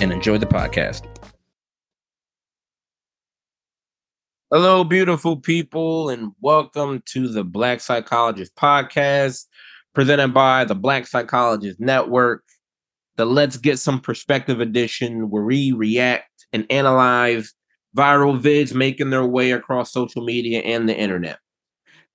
and 0.00 0.12
enjoy 0.12 0.38
the 0.38 0.46
podcast. 0.46 1.06
Hello, 4.50 4.82
beautiful 4.82 5.36
people, 5.36 6.08
and 6.08 6.32
welcome 6.40 7.02
to 7.06 7.28
the 7.28 7.44
Black 7.44 7.80
Psychologist 7.80 8.54
Podcast, 8.56 9.44
presented 9.94 10.32
by 10.32 10.64
the 10.64 10.74
Black 10.74 11.06
Psychologist 11.06 11.78
Network, 11.80 12.44
the 13.16 13.26
Let's 13.26 13.58
Get 13.58 13.78
Some 13.78 14.00
Perspective 14.00 14.60
edition, 14.60 15.28
where 15.28 15.42
we 15.42 15.72
react 15.72 16.46
and 16.52 16.64
analyze 16.70 17.52
viral 17.96 18.40
vids 18.40 18.74
making 18.74 19.10
their 19.10 19.26
way 19.26 19.50
across 19.50 19.92
social 19.92 20.24
media 20.24 20.60
and 20.60 20.88
the 20.88 20.96
internet. 20.96 21.38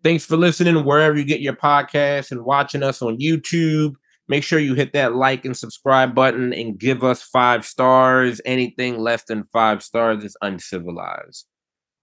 Thanks 0.03 0.25
for 0.25 0.35
listening 0.35 0.83
wherever 0.83 1.15
you 1.17 1.25
get 1.25 1.41
your 1.41 1.55
podcasts 1.55 2.31
and 2.31 2.43
watching 2.43 2.83
us 2.83 3.01
on 3.01 3.19
YouTube. 3.19 3.93
Make 4.27 4.43
sure 4.43 4.59
you 4.59 4.73
hit 4.73 4.93
that 4.93 5.15
like 5.15 5.45
and 5.45 5.55
subscribe 5.55 6.15
button 6.15 6.53
and 6.53 6.77
give 6.77 7.03
us 7.03 7.21
five 7.21 7.65
stars. 7.65 8.39
Anything 8.45 8.99
less 8.99 9.23
than 9.25 9.43
five 9.51 9.83
stars 9.83 10.23
is 10.23 10.37
uncivilized. 10.41 11.45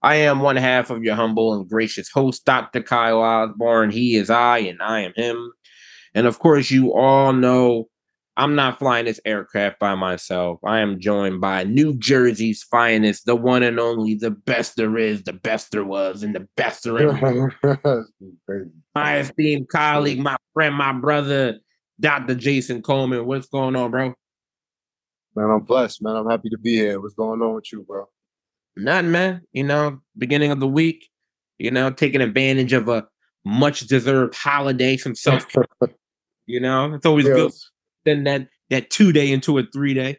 I 0.03 0.15
am 0.15 0.39
one 0.39 0.55
half 0.55 0.89
of 0.89 1.03
your 1.03 1.15
humble 1.15 1.53
and 1.53 1.69
gracious 1.69 2.09
host, 2.09 2.45
Dr. 2.45 2.81
Kyle 2.81 3.21
Osborne. 3.21 3.91
He 3.91 4.15
is 4.15 4.29
I, 4.29 4.59
and 4.59 4.81
I 4.81 5.01
am 5.01 5.13
him. 5.15 5.51
And 6.13 6.27
of 6.27 6.39
course, 6.39 6.71
you 6.71 6.93
all 6.93 7.33
know 7.33 7.87
I'm 8.37 8.55
not 8.55 8.79
flying 8.79 9.05
this 9.05 9.19
aircraft 9.25 9.79
by 9.79 9.93
myself. 9.95 10.59
I 10.63 10.79
am 10.79 10.99
joined 10.99 11.41
by 11.41 11.63
New 11.65 11.95
Jersey's 11.97 12.63
finest, 12.63 13.25
the 13.25 13.35
one 13.35 13.61
and 13.61 13.79
only, 13.79 14.15
the 14.15 14.31
best 14.31 14.77
there 14.77 14.97
is, 14.97 15.23
the 15.23 15.33
best 15.33 15.71
there 15.71 15.83
was, 15.83 16.23
and 16.23 16.33
the 16.33 16.47
best 16.55 16.83
there 16.83 16.97
ever. 16.97 17.55
my 18.95 19.19
esteemed 19.19 19.69
colleague, 19.69 20.19
my 20.19 20.37
friend, 20.53 20.75
my 20.75 20.93
brother, 20.93 21.59
Dr. 22.01 22.35
Jason 22.35 22.81
Coleman. 22.81 23.25
What's 23.25 23.47
going 23.47 23.75
on, 23.75 23.91
bro? 23.91 24.13
Man, 25.35 25.49
I'm 25.49 25.61
blessed, 25.61 26.01
man. 26.01 26.15
I'm 26.15 26.29
happy 26.29 26.49
to 26.49 26.57
be 26.57 26.75
here. 26.75 26.99
What's 26.99 27.13
going 27.13 27.41
on 27.41 27.55
with 27.55 27.71
you, 27.71 27.83
bro? 27.83 28.09
Nothing, 28.75 29.11
man. 29.11 29.41
You 29.53 29.63
know, 29.63 30.01
beginning 30.17 30.51
of 30.51 30.59
the 30.59 30.67
week, 30.67 31.07
you 31.57 31.71
know, 31.71 31.91
taking 31.91 32.21
advantage 32.21 32.73
of 32.73 32.89
a 32.89 33.07
much 33.45 33.81
deserved 33.81 34.35
holiday, 34.35 34.97
some 34.97 35.15
self 35.15 35.45
You 36.47 36.59
know, 36.59 36.93
it's 36.95 37.05
always 37.05 37.25
good. 37.25 37.51
Then 38.03 38.23
that 38.25 38.47
that 38.71 38.89
two 38.89 39.13
day 39.13 39.31
into 39.31 39.57
a 39.57 39.63
three 39.71 39.93
day. 39.93 40.17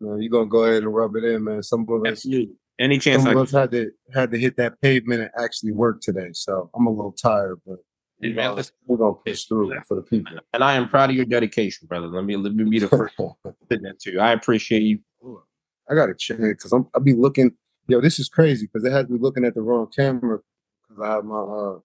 No, 0.00 0.16
you're 0.16 0.30
gonna 0.30 0.46
go 0.46 0.64
ahead 0.64 0.82
and 0.82 0.94
rub 0.94 1.16
it 1.16 1.24
in, 1.24 1.44
man. 1.44 1.62
Some 1.62 1.86
of 1.88 2.02
us 2.02 2.12
Absolutely. 2.12 2.54
Any 2.78 2.98
chance 2.98 3.22
some 3.22 3.36
I 3.36 3.40
of 3.40 3.48
us 3.48 3.52
had 3.52 3.70
to 3.72 3.90
had 4.14 4.30
to 4.30 4.38
hit 4.38 4.56
that 4.58 4.80
pavement 4.80 5.22
and 5.22 5.30
actually 5.38 5.72
work 5.72 6.00
today. 6.00 6.28
So 6.32 6.70
I'm 6.74 6.86
a 6.86 6.90
little 6.90 7.12
tired, 7.12 7.60
but 7.66 7.78
Man, 8.20 8.62
we're 8.86 8.96
gonna 8.96 9.14
push 9.14 9.44
through 9.44 9.78
for 9.86 9.96
the 9.96 10.02
people. 10.02 10.38
and 10.54 10.64
I 10.64 10.74
am 10.74 10.88
proud 10.88 11.10
of 11.10 11.16
your 11.16 11.26
dedication, 11.26 11.86
brother. 11.86 12.06
Let 12.06 12.24
me 12.24 12.36
let 12.36 12.54
me 12.54 12.64
be 12.64 12.78
the 12.78 12.88
first 12.88 13.18
one 13.18 13.34
to 13.44 13.54
that 13.78 14.00
to 14.00 14.12
you. 14.12 14.20
I 14.20 14.32
appreciate 14.32 14.82
you. 14.82 15.00
I 15.88 15.94
gotta 15.94 16.14
check 16.14 16.38
it 16.38 16.56
because 16.58 16.72
I'm 16.72 16.86
I'll 16.94 17.02
be 17.02 17.14
looking. 17.14 17.52
Yo, 17.88 18.00
this 18.00 18.18
is 18.18 18.28
crazy 18.28 18.66
because 18.66 18.84
it 18.84 18.92
has 18.92 19.08
me 19.08 19.18
looking 19.20 19.44
at 19.44 19.54
the 19.54 19.60
wrong 19.62 19.88
camera 19.94 20.40
because 20.88 21.02
I 21.02 21.12
have 21.12 21.24
my 21.24 21.38
uh 21.38 21.78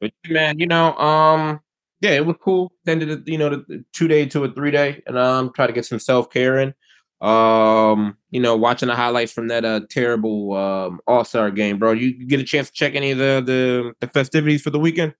But 0.00 0.12
man, 0.28 0.58
you 0.58 0.66
know, 0.66 0.94
um, 0.96 1.60
yeah, 2.00 2.10
it 2.10 2.26
was 2.26 2.36
cool. 2.40 2.72
Ended 2.86 3.10
it, 3.10 3.20
you 3.26 3.38
know, 3.38 3.48
the, 3.50 3.64
the 3.68 3.84
two 3.92 4.06
day 4.06 4.26
to 4.26 4.44
a 4.44 4.52
three 4.52 4.70
day, 4.70 5.02
and 5.06 5.18
um, 5.18 5.52
try 5.54 5.66
to 5.66 5.72
get 5.72 5.86
some 5.86 5.98
self 5.98 6.30
care 6.30 6.58
in. 6.58 6.74
Um, 7.20 8.16
you 8.30 8.38
know, 8.40 8.56
watching 8.56 8.88
the 8.88 8.94
highlights 8.94 9.32
from 9.32 9.48
that 9.48 9.64
uh 9.64 9.80
terrible 9.90 10.54
um 10.54 11.00
All 11.06 11.24
Star 11.24 11.50
game, 11.50 11.78
bro. 11.78 11.92
You 11.92 12.12
get 12.26 12.38
a 12.40 12.44
chance 12.44 12.68
to 12.68 12.72
check 12.72 12.94
any 12.94 13.10
of 13.10 13.18
the 13.18 13.42
the, 13.44 13.92
the 14.00 14.06
festivities 14.12 14.62
for 14.62 14.70
the 14.70 14.78
weekend? 14.78 15.14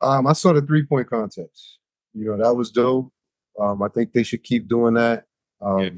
Um, 0.00 0.26
I 0.26 0.32
saw 0.34 0.52
the 0.52 0.62
three 0.62 0.84
point 0.84 1.08
contest. 1.08 1.78
You 2.14 2.26
know, 2.26 2.36
that 2.44 2.54
was 2.54 2.70
dope. 2.70 3.10
Um, 3.58 3.82
I 3.82 3.88
think 3.88 4.12
they 4.12 4.22
should 4.22 4.42
keep 4.42 4.68
doing 4.68 4.94
that. 4.94 5.24
Um, 5.60 5.80
Yeah. 5.80 5.90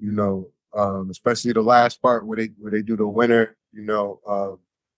you 0.00 0.12
know, 0.12 0.48
um, 0.74 1.10
especially 1.10 1.52
the 1.52 1.62
last 1.62 2.00
part 2.02 2.26
where 2.26 2.36
they 2.38 2.50
where 2.58 2.72
they 2.72 2.82
do 2.82 2.96
the 2.96 3.06
winner, 3.06 3.56
you 3.72 3.82
know, 3.82 4.20
uh, 4.26 4.52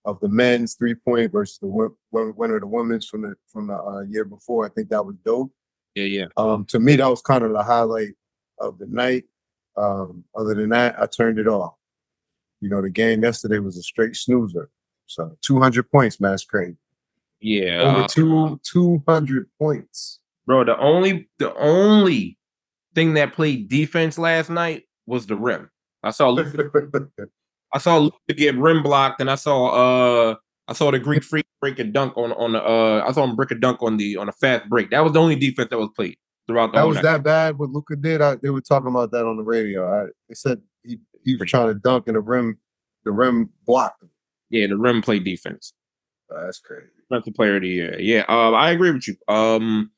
of 0.09 0.21
the 0.21 0.29
men's 0.29 0.75
three 0.75 0.95
point 0.95 1.33
versus 1.33 1.59
the 1.59 1.67
win- 1.67 1.95
win- 2.13 2.35
winner 2.37 2.55
of 2.57 2.61
the 2.63 2.67
women's 2.69 3.07
from 3.07 3.23
the 3.23 3.35
from 3.53 3.67
the 3.67 3.75
uh, 3.75 4.01
year 4.03 4.25
before. 4.25 4.65
I 4.65 4.69
think 4.71 4.89
that 4.91 5.05
was 5.05 5.17
dope. 5.25 5.53
Yeah, 5.97 6.05
yeah. 6.05 6.27
Um, 6.37 6.65
to 6.67 6.79
me, 6.79 6.95
that 6.97 7.09
was 7.09 7.21
kind 7.21 7.45
of 7.45 7.53
the 7.53 7.63
highlight 7.63 8.15
of 8.61 8.79
the 8.79 8.87
night. 8.87 9.25
Um, 9.77 10.25
other 10.37 10.55
than 10.55 10.71
that, 10.71 11.01
I 11.01 11.07
turned 11.07 11.39
it 11.39 11.47
off. 11.49 11.75
You 12.61 12.69
know, 12.69 12.83
the 12.83 12.91
game 12.91 13.23
yesterday 13.23 13.59
was 13.59 13.77
a 13.77 13.83
straight 13.83 14.17
snoozer. 14.17 14.69
So 15.07 15.37
200 15.43 15.91
points, 15.91 16.21
man, 16.21 16.33
that's 16.33 16.45
crazy. 16.45 16.77
Yeah, 17.41 17.81
Over 17.81 18.07
two 18.07 18.61
200 18.65 19.49
points. 19.59 20.21
bro. 20.47 20.65
The 20.65 20.79
only 20.79 21.29
the 21.39 21.55
only 21.57 22.37
thing 22.95 23.15
that 23.15 23.33
played 23.33 23.69
defense 23.69 24.19
last 24.19 24.51
night 24.51 24.85
was 25.07 25.27
the 25.27 25.37
rim. 25.37 25.71
I 26.03 26.11
saw 26.11 26.29
I 27.73 27.79
saw 27.79 27.99
Luka 27.99 28.35
get 28.35 28.57
rim 28.57 28.83
blocked, 28.83 29.21
and 29.21 29.31
I 29.31 29.37
saw 29.37 29.69
uh 30.31 30.35
I 30.69 30.73
saw 30.75 30.91
the 30.91 30.99
Greek 30.99 31.25
freak 31.25 31.47
break 31.61 31.79
a 31.79 31.85
dunk 31.85 32.17
on 32.19 32.33
on 32.33 32.53
the 32.53 32.63
uh 32.63 33.05
I 33.09 33.13
saw 33.13 33.25
him 33.25 33.37
break 33.37 33.53
a 33.53 33.55
dunk 33.55 33.83
on 33.83 33.97
the 33.97 34.19
on 34.19 34.29
a 34.29 34.33
fast 34.33 34.69
break. 34.69 34.91
That 34.91 35.03
was 35.03 35.15
the 35.15 35.21
only 35.21 35.37
defense 35.37 35.71
that 35.71 35.79
was 35.79 35.91
played 35.97 36.17
throughout 36.51 36.73
the 36.73 36.79
that 36.79 36.87
was 36.87 36.97
night. 36.97 37.03
that 37.03 37.23
bad 37.23 37.59
what 37.59 37.71
Luka 37.71 37.97
did. 37.97 38.21
I, 38.21 38.37
they 38.37 38.51
were 38.51 38.61
talking 38.61 38.89
about 38.89 39.11
that 39.13 39.27
on 39.27 39.37
the 39.37 39.43
radio. 39.43 39.89
I, 39.89 40.07
they 40.29 40.35
said 40.35 40.61
he, 40.85 40.99
he 41.25 41.37
was 41.37 41.49
trying 41.49 41.69
to 41.69 41.75
dunk 41.75 42.05
and 42.07 42.17
the 42.17 42.21
rim, 42.21 42.59
the 43.05 43.13
rim 43.13 43.51
blocked 43.67 44.03
him. 44.03 44.11
Yeah, 44.51 44.67
the 44.67 44.77
rim 44.77 45.03
played 45.03 45.25
defense. 45.25 45.73
Oh, 46.31 46.45
that's 46.45 46.61
crazy. 46.61 46.87
Defensive 47.09 47.35
player 47.35 47.57
of 47.57 47.63
the 47.63 47.69
year. 47.69 48.01
Yeah, 48.01 48.25
um, 48.29 48.55
I 48.55 48.71
agree 48.71 48.91
with 48.91 49.09
you. 49.09 49.17
Um, 49.29 49.91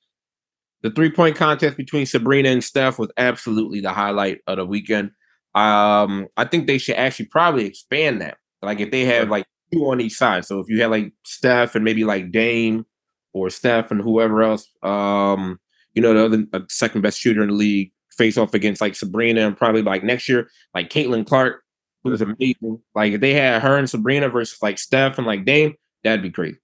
the 0.83 0.91
three 0.91 1.11
point 1.11 1.37
contest 1.37 1.77
between 1.77 2.07
Sabrina 2.07 2.49
and 2.49 2.63
Steph 2.63 2.99
was 2.99 3.11
absolutely 3.17 3.81
the 3.81 3.93
highlight 3.93 4.41
of 4.47 4.57
the 4.57 4.67
weekend. 4.67 5.13
Um, 5.55 6.29
I 6.37 6.45
think 6.45 6.67
they 6.67 6.79
should 6.79 6.97
actually 6.97 7.27
probably 7.27 7.67
expand 7.67 8.21
that. 8.21 8.39
Like 8.63 8.81
if 8.81 8.91
they 8.91 9.05
have 9.05 9.29
like 9.29 9.47
two 9.73 9.85
on 9.91 10.01
each 10.01 10.15
side. 10.15 10.45
So 10.45 10.61
if 10.61 10.69
you 10.69 10.81
had 10.81 10.91
like 10.91 11.13
Steph 11.25 11.75
and 11.75 11.85
maybe 11.85 12.05
like 12.05 12.31
Dame 12.31 12.87
or 13.33 13.51
Steph 13.51 13.91
and 13.91 14.01
whoever 14.01 14.43
else, 14.43 14.69
um, 14.83 15.59
you 15.95 16.03
know, 16.03 16.15
the 16.15 16.25
other 16.25 16.47
uh, 16.53 16.67
second 16.69 17.03
best 17.03 17.19
shooter 17.19 17.43
in 17.43 17.49
the 17.49 17.55
league 17.55 17.93
face 18.17 18.37
off 18.37 18.55
against 18.55 18.81
like 18.81 18.95
Sabrina 18.95 19.47
and 19.47 19.57
probably 19.57 19.83
like 19.83 20.05
next 20.05 20.29
year, 20.29 20.49
like 20.75 20.91
Caitlin 20.91 21.27
Clark, 21.27 21.63
who's 22.05 22.21
amazing. 22.21 22.81
Like 22.95 23.15
if 23.15 23.21
they 23.21 23.35
had 23.35 23.63
her 23.63 23.77
and 23.77 23.89
Sabrina 23.89 24.29
versus 24.29 24.61
like 24.63 24.79
Steph 24.79 25.19
and 25.19 25.27
like 25.27 25.45
Dame, 25.45 25.75
that'd 26.05 26.23
be 26.23 26.31
crazy. 26.31 26.59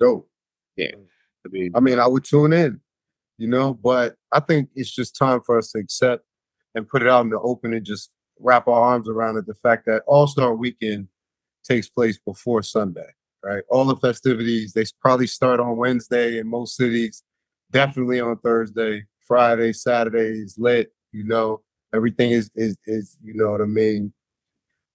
Dope. 0.00 0.28
Yeah. 0.76 0.92
I 1.46 1.48
mean, 1.50 1.72
I 1.74 1.80
mean, 1.80 1.98
I 1.98 2.06
would 2.06 2.24
tune 2.24 2.52
in, 2.52 2.80
you 3.38 3.48
know, 3.48 3.74
but 3.74 4.14
I 4.32 4.40
think 4.40 4.68
it's 4.74 4.90
just 4.90 5.16
time 5.16 5.40
for 5.40 5.58
us 5.58 5.72
to 5.72 5.78
accept 5.78 6.24
and 6.74 6.88
put 6.88 7.02
it 7.02 7.08
out 7.08 7.22
in 7.24 7.30
the 7.30 7.40
open 7.40 7.72
and 7.72 7.84
just 7.84 8.10
wrap 8.38 8.68
our 8.68 8.80
arms 8.80 9.08
around 9.08 9.36
it. 9.36 9.46
The 9.46 9.54
fact 9.54 9.86
that 9.86 10.02
All 10.06 10.26
Star 10.26 10.54
Weekend 10.54 11.08
takes 11.64 11.88
place 11.88 12.18
before 12.18 12.62
Sunday, 12.62 13.08
right? 13.42 13.62
All 13.70 13.84
the 13.84 13.96
festivities 13.96 14.72
they 14.72 14.84
probably 15.00 15.26
start 15.26 15.60
on 15.60 15.76
Wednesday 15.76 16.38
in 16.38 16.48
most 16.48 16.76
cities, 16.76 17.22
definitely 17.70 18.20
on 18.20 18.38
Thursday, 18.38 19.04
Friday, 19.26 19.72
Saturday 19.72 20.40
is 20.40 20.56
lit. 20.58 20.92
You 21.12 21.24
know, 21.24 21.62
everything 21.94 22.30
is 22.30 22.50
is 22.54 22.76
is 22.86 23.16
you 23.22 23.34
know 23.34 23.50
what 23.50 23.60
I 23.60 23.66
mean. 23.66 24.12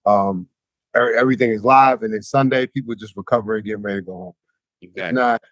Um, 0.06 0.48
er- 0.96 1.16
everything 1.16 1.50
is 1.50 1.64
live, 1.64 2.02
and 2.02 2.12
then 2.12 2.22
Sunday 2.22 2.66
people 2.66 2.94
just 2.94 3.16
recovering, 3.16 3.64
getting 3.64 3.82
ready 3.82 4.00
to 4.00 4.06
go 4.06 4.12
home 4.12 4.34
exactly. 4.82 5.14
not 5.14 5.42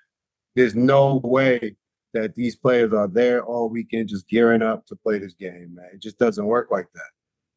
there's 0.54 0.74
no 0.74 1.20
way 1.24 1.76
that 2.12 2.34
these 2.34 2.56
players 2.56 2.92
are 2.92 3.08
there 3.08 3.42
all 3.42 3.70
weekend 3.70 4.08
just 4.08 4.28
gearing 4.28 4.62
up 4.62 4.86
to 4.86 4.96
play 4.96 5.18
this 5.18 5.34
game, 5.34 5.74
man. 5.74 5.88
It 5.94 6.02
just 6.02 6.18
doesn't 6.18 6.44
work 6.44 6.70
like 6.70 6.86
that. 6.94 7.10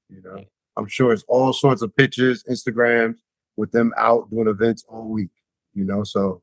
You 0.10 0.22
know, 0.22 0.44
I'm 0.78 0.88
sure 0.88 1.12
it's 1.12 1.26
all 1.28 1.52
sorts 1.52 1.82
of 1.82 1.96
pictures, 1.96 2.44
Instagrams 2.50 3.18
with 3.58 3.72
them 3.72 3.94
out 3.98 4.30
doing 4.30 4.48
events 4.48 4.86
all 4.88 5.10
week, 5.10 5.32
you 5.74 5.84
know. 5.84 6.04
So 6.04 6.42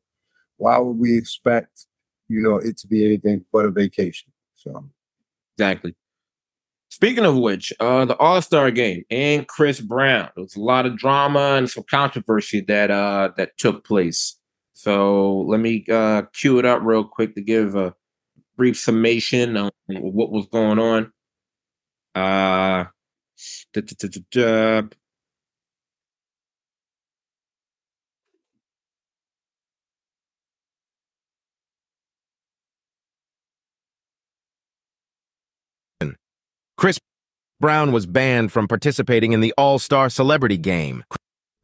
why 0.58 0.78
would 0.78 0.98
we 0.98 1.16
expect, 1.16 1.86
you 2.32 2.40
know, 2.40 2.56
it 2.56 2.78
to 2.78 2.86
be 2.86 3.04
anything 3.04 3.44
but 3.52 3.64
a 3.64 3.70
vacation? 3.70 4.32
So 4.56 4.84
Exactly. 5.58 5.94
Speaking 6.88 7.24
of 7.24 7.36
which, 7.36 7.72
uh, 7.80 8.04
the 8.04 8.16
All 8.18 8.40
Star 8.42 8.70
game 8.70 9.04
and 9.10 9.46
Chris 9.48 9.80
Brown. 9.80 10.28
There 10.34 10.42
was 10.42 10.56
a 10.56 10.60
lot 10.60 10.86
of 10.86 10.96
drama 10.96 11.54
and 11.56 11.70
some 11.70 11.84
controversy 11.88 12.60
that 12.62 12.90
uh 12.90 13.30
that 13.36 13.56
took 13.58 13.84
place. 13.84 14.36
So 14.72 15.40
let 15.48 15.60
me 15.60 15.84
uh 15.90 16.22
cue 16.32 16.58
it 16.58 16.66
up 16.66 16.82
real 16.82 17.04
quick 17.04 17.34
to 17.34 17.40
give 17.40 17.76
a 17.76 17.94
brief 18.56 18.78
summation 18.78 19.56
on 19.56 19.70
what 19.86 20.30
was 20.30 20.46
going 20.46 20.78
on. 20.78 21.12
Uh, 22.14 22.84
Chris 36.82 36.98
Brown 37.60 37.92
was 37.92 38.06
banned 38.06 38.50
from 38.50 38.66
participating 38.66 39.32
in 39.32 39.40
the 39.40 39.54
All-Star 39.56 40.10
Celebrity 40.10 40.58
Game. 40.58 41.04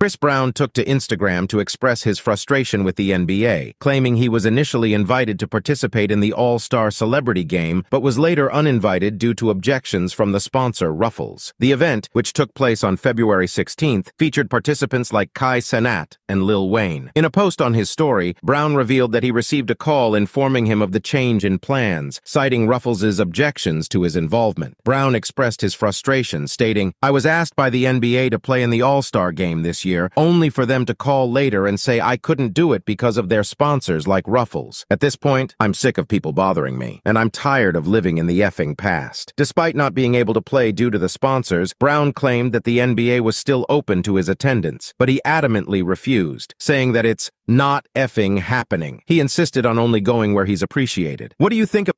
Chris 0.00 0.14
Brown 0.14 0.52
took 0.52 0.72
to 0.74 0.84
Instagram 0.84 1.48
to 1.48 1.58
express 1.58 2.04
his 2.04 2.20
frustration 2.20 2.84
with 2.84 2.94
the 2.94 3.10
NBA, 3.10 3.74
claiming 3.80 4.14
he 4.14 4.28
was 4.28 4.46
initially 4.46 4.94
invited 4.94 5.40
to 5.40 5.48
participate 5.48 6.12
in 6.12 6.20
the 6.20 6.32
All-Star 6.32 6.92
Celebrity 6.92 7.42
Game, 7.42 7.84
but 7.90 8.00
was 8.00 8.16
later 8.16 8.50
uninvited 8.52 9.18
due 9.18 9.34
to 9.34 9.50
objections 9.50 10.12
from 10.12 10.30
the 10.30 10.38
sponsor 10.38 10.94
Ruffles. 10.94 11.52
The 11.58 11.72
event, 11.72 12.08
which 12.12 12.32
took 12.32 12.54
place 12.54 12.84
on 12.84 12.96
February 12.96 13.48
16th, 13.48 14.10
featured 14.16 14.48
participants 14.48 15.12
like 15.12 15.34
Kai 15.34 15.58
Cenat 15.58 16.16
and 16.28 16.44
Lil 16.44 16.70
Wayne. 16.70 17.10
In 17.16 17.24
a 17.24 17.30
post 17.30 17.60
on 17.60 17.74
his 17.74 17.90
story, 17.90 18.36
Brown 18.40 18.76
revealed 18.76 19.10
that 19.10 19.24
he 19.24 19.32
received 19.32 19.68
a 19.68 19.74
call 19.74 20.14
informing 20.14 20.66
him 20.66 20.80
of 20.80 20.92
the 20.92 21.00
change 21.00 21.44
in 21.44 21.58
plans, 21.58 22.20
citing 22.22 22.68
Ruffles' 22.68 23.18
objections 23.18 23.88
to 23.88 24.02
his 24.02 24.14
involvement. 24.14 24.76
Brown 24.84 25.16
expressed 25.16 25.60
his 25.60 25.74
frustration, 25.74 26.46
stating, 26.46 26.94
I 27.02 27.10
was 27.10 27.26
asked 27.26 27.56
by 27.56 27.68
the 27.68 27.82
NBA 27.82 28.30
to 28.30 28.38
play 28.38 28.62
in 28.62 28.70
the 28.70 28.82
All-Star 28.82 29.32
Game 29.32 29.62
this 29.62 29.84
year 29.84 29.87
year, 29.88 30.10
only 30.16 30.50
for 30.50 30.64
them 30.66 30.84
to 30.86 30.94
call 30.94 31.30
later 31.40 31.66
and 31.66 31.80
say 31.80 32.00
I 32.00 32.16
couldn't 32.16 32.54
do 32.62 32.72
it 32.76 32.84
because 32.84 33.16
of 33.16 33.28
their 33.28 33.44
sponsors 33.54 34.06
like 34.06 34.34
Ruffles. 34.38 34.84
At 34.90 35.00
this 35.00 35.16
point, 35.16 35.54
I'm 35.58 35.74
sick 35.74 35.98
of 35.98 36.08
people 36.14 36.32
bothering 36.32 36.76
me, 36.78 37.00
and 37.04 37.18
I'm 37.18 37.30
tired 37.30 37.76
of 37.76 37.88
living 37.96 38.18
in 38.18 38.26
the 38.26 38.40
effing 38.40 38.76
past. 38.76 39.32
Despite 39.36 39.74
not 39.74 39.94
being 39.94 40.14
able 40.14 40.34
to 40.34 40.42
play 40.52 40.72
due 40.72 40.90
to 40.90 40.98
the 40.98 41.08
sponsors, 41.08 41.74
Brown 41.84 42.12
claimed 42.12 42.52
that 42.52 42.64
the 42.64 42.78
NBA 42.78 43.20
was 43.20 43.36
still 43.36 43.64
open 43.68 44.02
to 44.04 44.16
his 44.16 44.28
attendance, 44.28 44.92
but 44.98 45.08
he 45.08 45.20
adamantly 45.26 45.82
refused, 45.86 46.54
saying 46.58 46.92
that 46.92 47.06
it's 47.06 47.30
not 47.46 47.86
effing 47.96 48.40
happening. 48.40 49.02
He 49.06 49.20
insisted 49.20 49.64
on 49.66 49.78
only 49.78 50.00
going 50.00 50.34
where 50.34 50.44
he's 50.44 50.62
appreciated. 50.62 51.34
What 51.38 51.50
do 51.50 51.56
you 51.56 51.66
think 51.66 51.88
of 51.88 51.94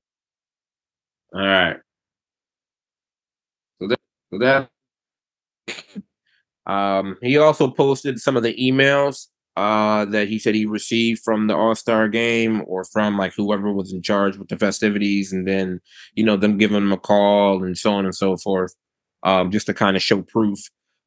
All 1.35 1.41
right. 1.41 1.77
So 3.81 3.89
that, 3.89 4.01
so 4.31 4.39
that 4.39 4.71
um, 6.71 7.17
he 7.21 7.37
also 7.37 7.69
posted 7.69 8.21
some 8.21 8.37
of 8.37 8.45
the 8.45 8.55
emails 8.55 9.27
uh, 9.57 10.05
that 10.05 10.29
he 10.29 10.39
said 10.39 10.55
he 10.55 10.67
received 10.67 11.21
from 11.25 11.49
the 11.49 11.57
All 11.57 11.75
Star 11.75 12.09
game 12.09 12.63
or 12.67 12.85
from 12.85 13.19
like 13.19 13.35
whoever 13.35 13.73
was 13.73 13.93
in 13.93 14.03
charge 14.03 14.37
with 14.37 14.49
the 14.49 14.57
festivities, 14.57 15.33
and 15.33 15.49
then 15.49 15.81
you 16.15 16.23
know 16.23 16.37
them 16.37 16.59
giving 16.59 16.77
him 16.77 16.93
a 16.93 16.97
call 16.97 17.65
and 17.65 17.77
so 17.77 17.93
on 17.93 18.05
and 18.05 18.15
so 18.15 18.37
forth, 18.37 18.73
um, 19.25 19.51
just 19.51 19.67
to 19.67 19.75
kind 19.75 19.97
of 19.97 20.03
show 20.03 20.23
proof 20.23 20.61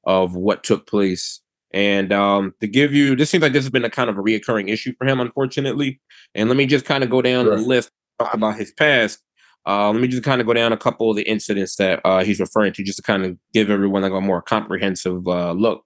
of 0.04 0.36
what 0.36 0.66
took 0.66 0.86
place. 0.86 1.40
And 1.72 2.12
um, 2.12 2.54
to 2.60 2.68
give 2.68 2.94
you, 2.94 3.16
this 3.16 3.30
seems 3.30 3.42
like 3.42 3.54
this 3.54 3.64
has 3.64 3.72
been 3.72 3.86
a 3.86 3.90
kind 3.90 4.10
of 4.10 4.18
a 4.18 4.22
reoccurring 4.22 4.70
issue 4.70 4.94
for 4.98 5.08
him, 5.08 5.20
unfortunately. 5.20 6.02
And 6.36 6.50
let 6.50 6.58
me 6.58 6.66
just 6.66 6.86
kind 6.86 7.04
of 7.04 7.10
go 7.10 7.22
down 7.22 7.46
sure. 7.46 7.56
the 7.56 7.62
list 7.64 7.90
talk 8.20 8.34
about 8.34 8.58
his 8.58 8.72
past. 8.72 9.23
Uh, 9.66 9.92
let 9.92 10.02
me 10.02 10.08
just 10.08 10.24
kind 10.24 10.42
of 10.42 10.48
go 10.48 10.54
down 10.54 10.74
a 10.74 10.78
couple 10.78 11.10
of 11.10 11.16
the 11.16 11.24
incidents 11.24 11.78
that 11.78 12.02
uh, 12.04 12.24
he's 12.24 12.40
referring 12.40 12.74
to, 12.74 12.84
just 12.84 12.98
to 12.98 13.04
kind 13.04 13.26
of 13.26 13.38
give 13.54 13.70
everyone 13.70 14.02
like 14.02 14.12
a 14.12 14.22
more 14.22 14.42
comprehensive 14.42 15.28
uh, 15.28 15.54
look. 15.54 15.84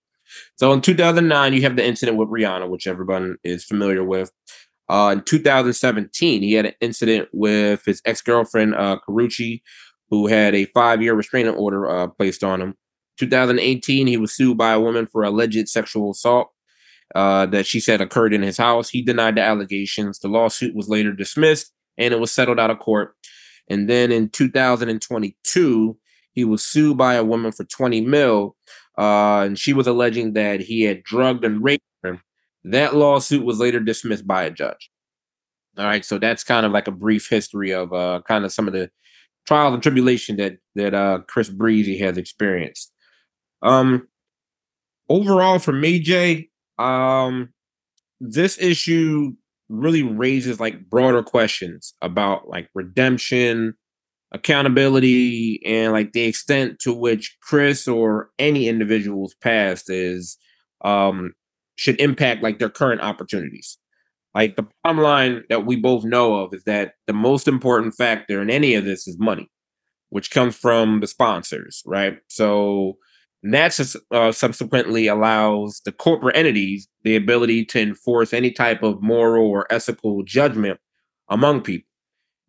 So 0.55 0.73
in 0.73 0.81
2009, 0.81 1.53
you 1.53 1.61
have 1.61 1.75
the 1.75 1.85
incident 1.85 2.17
with 2.17 2.29
Rihanna, 2.29 2.69
which 2.69 2.87
everyone 2.87 3.37
is 3.43 3.63
familiar 3.63 4.03
with. 4.03 4.31
Uh, 4.89 5.15
in 5.17 5.23
2017, 5.23 6.41
he 6.41 6.53
had 6.53 6.65
an 6.65 6.73
incident 6.81 7.29
with 7.33 7.83
his 7.85 8.01
ex 8.05 8.21
girlfriend, 8.21 8.75
uh, 8.75 8.99
Karrueche, 9.07 9.61
who 10.09 10.27
had 10.27 10.55
a 10.55 10.65
five 10.65 11.01
year 11.01 11.13
restraining 11.13 11.55
order 11.55 11.89
uh, 11.89 12.07
placed 12.07 12.43
on 12.43 12.61
him. 12.61 12.75
2018, 13.17 14.07
he 14.07 14.17
was 14.17 14.33
sued 14.33 14.57
by 14.57 14.71
a 14.71 14.79
woman 14.79 15.07
for 15.07 15.23
alleged 15.23 15.67
sexual 15.67 16.11
assault 16.11 16.51
uh, 17.15 17.45
that 17.47 17.65
she 17.65 17.79
said 17.79 17.99
occurred 17.99 18.33
in 18.33 18.43
his 18.43 18.57
house. 18.57 18.89
He 18.89 19.01
denied 19.01 19.35
the 19.35 19.41
allegations. 19.41 20.19
The 20.19 20.27
lawsuit 20.27 20.75
was 20.75 20.89
later 20.89 21.11
dismissed 21.11 21.73
and 21.97 22.13
it 22.13 22.19
was 22.19 22.31
settled 22.31 22.59
out 22.59 22.69
of 22.69 22.79
court. 22.79 23.15
And 23.69 23.89
then 23.89 24.11
in 24.11 24.29
2022, 24.29 25.97
he 26.33 26.45
was 26.45 26.63
sued 26.63 26.97
by 26.97 27.15
a 27.15 27.23
woman 27.23 27.51
for 27.51 27.63
20 27.63 28.01
mil. 28.01 28.55
Uh, 28.97 29.41
and 29.41 29.59
she 29.59 29.73
was 29.73 29.87
alleging 29.87 30.33
that 30.33 30.59
he 30.59 30.83
had 30.83 31.03
drugged 31.03 31.43
and 31.43 31.63
raped 31.63 31.83
her. 32.03 32.21
That 32.63 32.95
lawsuit 32.95 33.45
was 33.45 33.59
later 33.59 33.79
dismissed 33.79 34.27
by 34.27 34.43
a 34.43 34.51
judge. 34.51 34.89
All 35.77 35.85
right, 35.85 36.03
so 36.03 36.17
that's 36.17 36.43
kind 36.43 36.65
of 36.65 36.71
like 36.71 36.87
a 36.87 36.91
brief 36.91 37.29
history 37.29 37.71
of 37.71 37.93
uh, 37.93 38.21
kind 38.27 38.45
of 38.45 38.51
some 38.51 38.67
of 38.67 38.73
the 38.73 38.89
trials 39.45 39.73
and 39.73 39.83
tribulation 39.83 40.35
that 40.37 40.57
that 40.75 40.93
uh, 40.93 41.19
Chris 41.27 41.49
Breezy 41.49 41.97
has 41.99 42.17
experienced. 42.17 42.91
Um, 43.61 44.07
overall, 45.07 45.59
for 45.59 45.73
me, 45.73 45.99
Jay, 45.99 46.49
um, 46.79 47.49
this 48.19 48.59
issue 48.59 49.33
really 49.69 50.03
raises 50.03 50.59
like 50.59 50.89
broader 50.89 51.23
questions 51.23 51.93
about 52.01 52.47
like 52.47 52.69
redemption, 52.73 53.73
accountability, 54.31 55.61
and 55.65 55.93
like 55.93 56.13
the 56.13 56.23
extent 56.23 56.79
to 56.79 56.93
which 56.93 57.37
Chris 57.41 57.87
or 57.87 58.29
any 58.39 58.67
individual's 58.67 59.35
past 59.41 59.89
is 59.89 60.37
um 60.83 61.33
should 61.75 61.99
impact 61.99 62.43
like 62.43 62.59
their 62.59 62.69
current 62.69 63.01
opportunities. 63.01 63.77
Like 64.33 64.55
the 64.55 64.67
bottom 64.83 64.99
line 65.01 65.43
that 65.49 65.65
we 65.65 65.75
both 65.75 66.03
know 66.03 66.35
of 66.35 66.53
is 66.53 66.63
that 66.65 66.93
the 67.07 67.13
most 67.13 67.47
important 67.47 67.95
factor 67.95 68.41
in 68.41 68.49
any 68.49 68.75
of 68.75 68.85
this 68.85 69.07
is 69.07 69.17
money, 69.19 69.49
which 70.09 70.31
comes 70.31 70.55
from 70.55 70.99
the 70.99 71.07
sponsors, 71.07 71.81
right? 71.85 72.19
So 72.27 72.97
and 73.47 73.53
that 73.53 73.95
uh, 74.11 74.33
subsequently 74.33 75.07
allows 75.07 75.81
the 75.85 75.93
corporate 75.93 76.35
entities 76.35 76.89
the 77.03 77.15
ability 77.15 77.63
to 77.63 77.79
enforce 77.79 78.33
any 78.33 78.51
type 78.51 78.83
of 78.83 79.01
moral 79.01 79.47
or 79.47 79.65
ethical 79.71 80.21
judgment 80.23 80.81
among 81.29 81.61
people. 81.61 81.87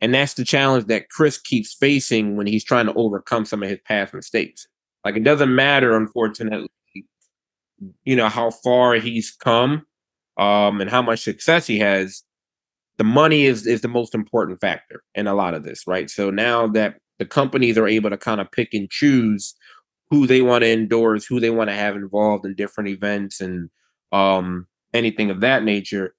And 0.00 0.12
that's 0.12 0.35
the 0.35 0.45
challenge 0.45 0.87
that 0.87 1.09
Chris 1.09 1.39
keeps 1.39 1.73
facing 1.73 2.37
when 2.37 2.49
he's 2.49 2.65
trying 2.65 2.87
to 2.87 2.95
overcome 2.95 3.45
some 3.45 3.62
of 3.62 3.69
his 3.69 3.79
past 3.85 4.12
mistakes. 4.12 4.67
Like 5.05 5.15
it 5.15 5.23
doesn't 5.23 5.55
matter, 5.55 5.97
unfortunately, 5.97 6.69
you 8.03 8.17
know, 8.17 8.29
how 8.29 8.50
far 8.50 8.95
he's 8.95 9.31
come 9.31 9.87
um, 10.37 10.81
and 10.81 10.90
how 10.90 11.00
much 11.00 11.23
success 11.23 11.69
he 11.69 11.78
has. 11.78 12.25
The 12.97 13.05
money 13.05 13.45
is 13.45 13.69
is 13.69 13.83
the 13.83 13.88
most 13.88 14.17
important 14.17 14.61
factor 14.61 15.05
in 15.14 15.28
a 15.28 15.35
lot 15.37 15.55
of 15.55 15.62
this, 15.62 15.87
right? 15.87 16.11
So 16.11 16.31
now 16.31 16.67
that 16.67 16.97
the 17.21 17.26
companies 17.26 17.78
are 17.78 17.87
able 17.87 18.11
to 18.11 18.17
kind 18.17 18.40
of 18.40 18.50
pick 18.50 18.75
and 18.75 18.90
choose 18.90 19.55
who 20.11 20.27
they 20.27 20.43
want 20.43 20.62
to 20.62 20.71
endorse, 20.71 21.27
who 21.27 21.41
they 21.41 21.50
want 21.50 21.71
to 21.71 21.77
have 21.77 21.97
involved 21.97 22.47
in 22.47 22.55
different 22.55 22.88
events 22.88 23.41
and 23.41 23.71
um, 24.12 24.67
anything 24.95 25.31
of 25.31 25.41
that 25.41 25.65
nature. 25.65 26.15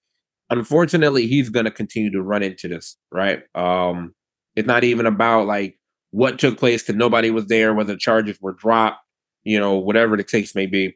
Unfortunately, 0.49 1.27
he's 1.27 1.49
going 1.49 1.65
to 1.65 1.71
continue 1.71 2.11
to 2.11 2.21
run 2.21 2.43
into 2.43 2.67
this, 2.67 2.97
right? 3.11 3.43
Um, 3.55 4.13
it's 4.55 4.67
not 4.67 4.83
even 4.83 5.05
about 5.05 5.45
like 5.45 5.79
what 6.11 6.39
took 6.39 6.57
place 6.57 6.81
because 6.81 6.95
nobody 6.95 7.31
was 7.31 7.47
there, 7.47 7.73
whether 7.73 7.95
charges 7.95 8.37
were 8.41 8.53
dropped, 8.53 8.99
you 9.43 9.59
know, 9.59 9.75
whatever 9.75 10.17
the 10.17 10.23
case 10.23 10.55
may 10.55 10.65
be. 10.65 10.95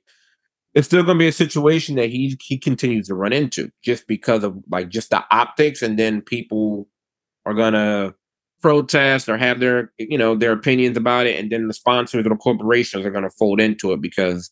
It's 0.73 0.87
still 0.87 1.03
going 1.03 1.17
to 1.17 1.23
be 1.23 1.27
a 1.27 1.31
situation 1.31 1.95
that 1.95 2.09
he 2.09 2.35
he 2.41 2.57
continues 2.57 3.07
to 3.07 3.15
run 3.15 3.31
into 3.31 3.69
just 3.83 4.07
because 4.07 4.43
of 4.43 4.57
like 4.71 4.89
just 4.89 5.11
the 5.11 5.23
optics, 5.29 5.83
and 5.83 5.99
then 5.99 6.21
people 6.21 6.87
are 7.45 7.53
gonna 7.53 8.15
protest 8.63 9.27
or 9.27 9.37
have 9.37 9.59
their 9.59 9.91
you 9.99 10.17
know 10.17 10.35
their 10.35 10.53
opinions 10.53 10.97
about 10.97 11.27
it 11.27 11.37
and 11.37 11.51
then 11.51 11.67
the 11.67 11.73
sponsors 11.73 12.25
or 12.25 12.29
the 12.29 12.35
corporations 12.37 13.05
are 13.05 13.11
going 13.11 13.25
to 13.25 13.29
fold 13.29 13.59
into 13.59 13.91
it 13.91 14.01
because 14.01 14.49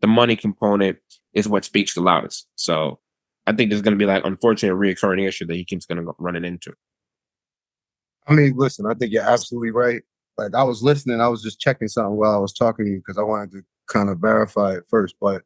the 0.00 0.08
money 0.08 0.34
component 0.34 0.98
is 1.32 1.48
what 1.48 1.64
speaks 1.64 1.94
the 1.94 2.02
loudest. 2.02 2.48
So 2.56 2.98
i 3.46 3.52
think 3.52 3.70
there's 3.70 3.80
going 3.80 3.96
to 3.96 4.04
be 4.04 4.06
like 4.06 4.24
unfortunate 4.24 4.74
reoccurring 4.74 5.26
issue 5.26 5.46
that 5.46 5.54
he 5.54 5.64
keeps 5.64 5.86
going 5.86 6.04
to 6.04 6.12
run 6.18 6.36
it 6.36 6.44
into. 6.44 6.74
I 8.26 8.34
mean 8.34 8.54
listen 8.56 8.84
i 8.86 8.94
think 8.94 9.12
you're 9.12 9.22
absolutely 9.22 9.70
right. 9.70 10.02
Like 10.36 10.54
i 10.54 10.64
was 10.64 10.82
listening 10.82 11.20
i 11.20 11.28
was 11.28 11.42
just 11.42 11.60
checking 11.60 11.88
something 11.88 12.16
while 12.16 12.34
i 12.34 12.38
was 12.38 12.52
talking 12.52 12.84
to 12.84 12.90
you 12.90 12.98
because 12.98 13.16
i 13.16 13.22
wanted 13.22 13.52
to 13.52 13.62
kind 13.88 14.10
of 14.10 14.18
verify 14.18 14.74
it 14.74 14.84
first 14.88 15.14
but 15.20 15.42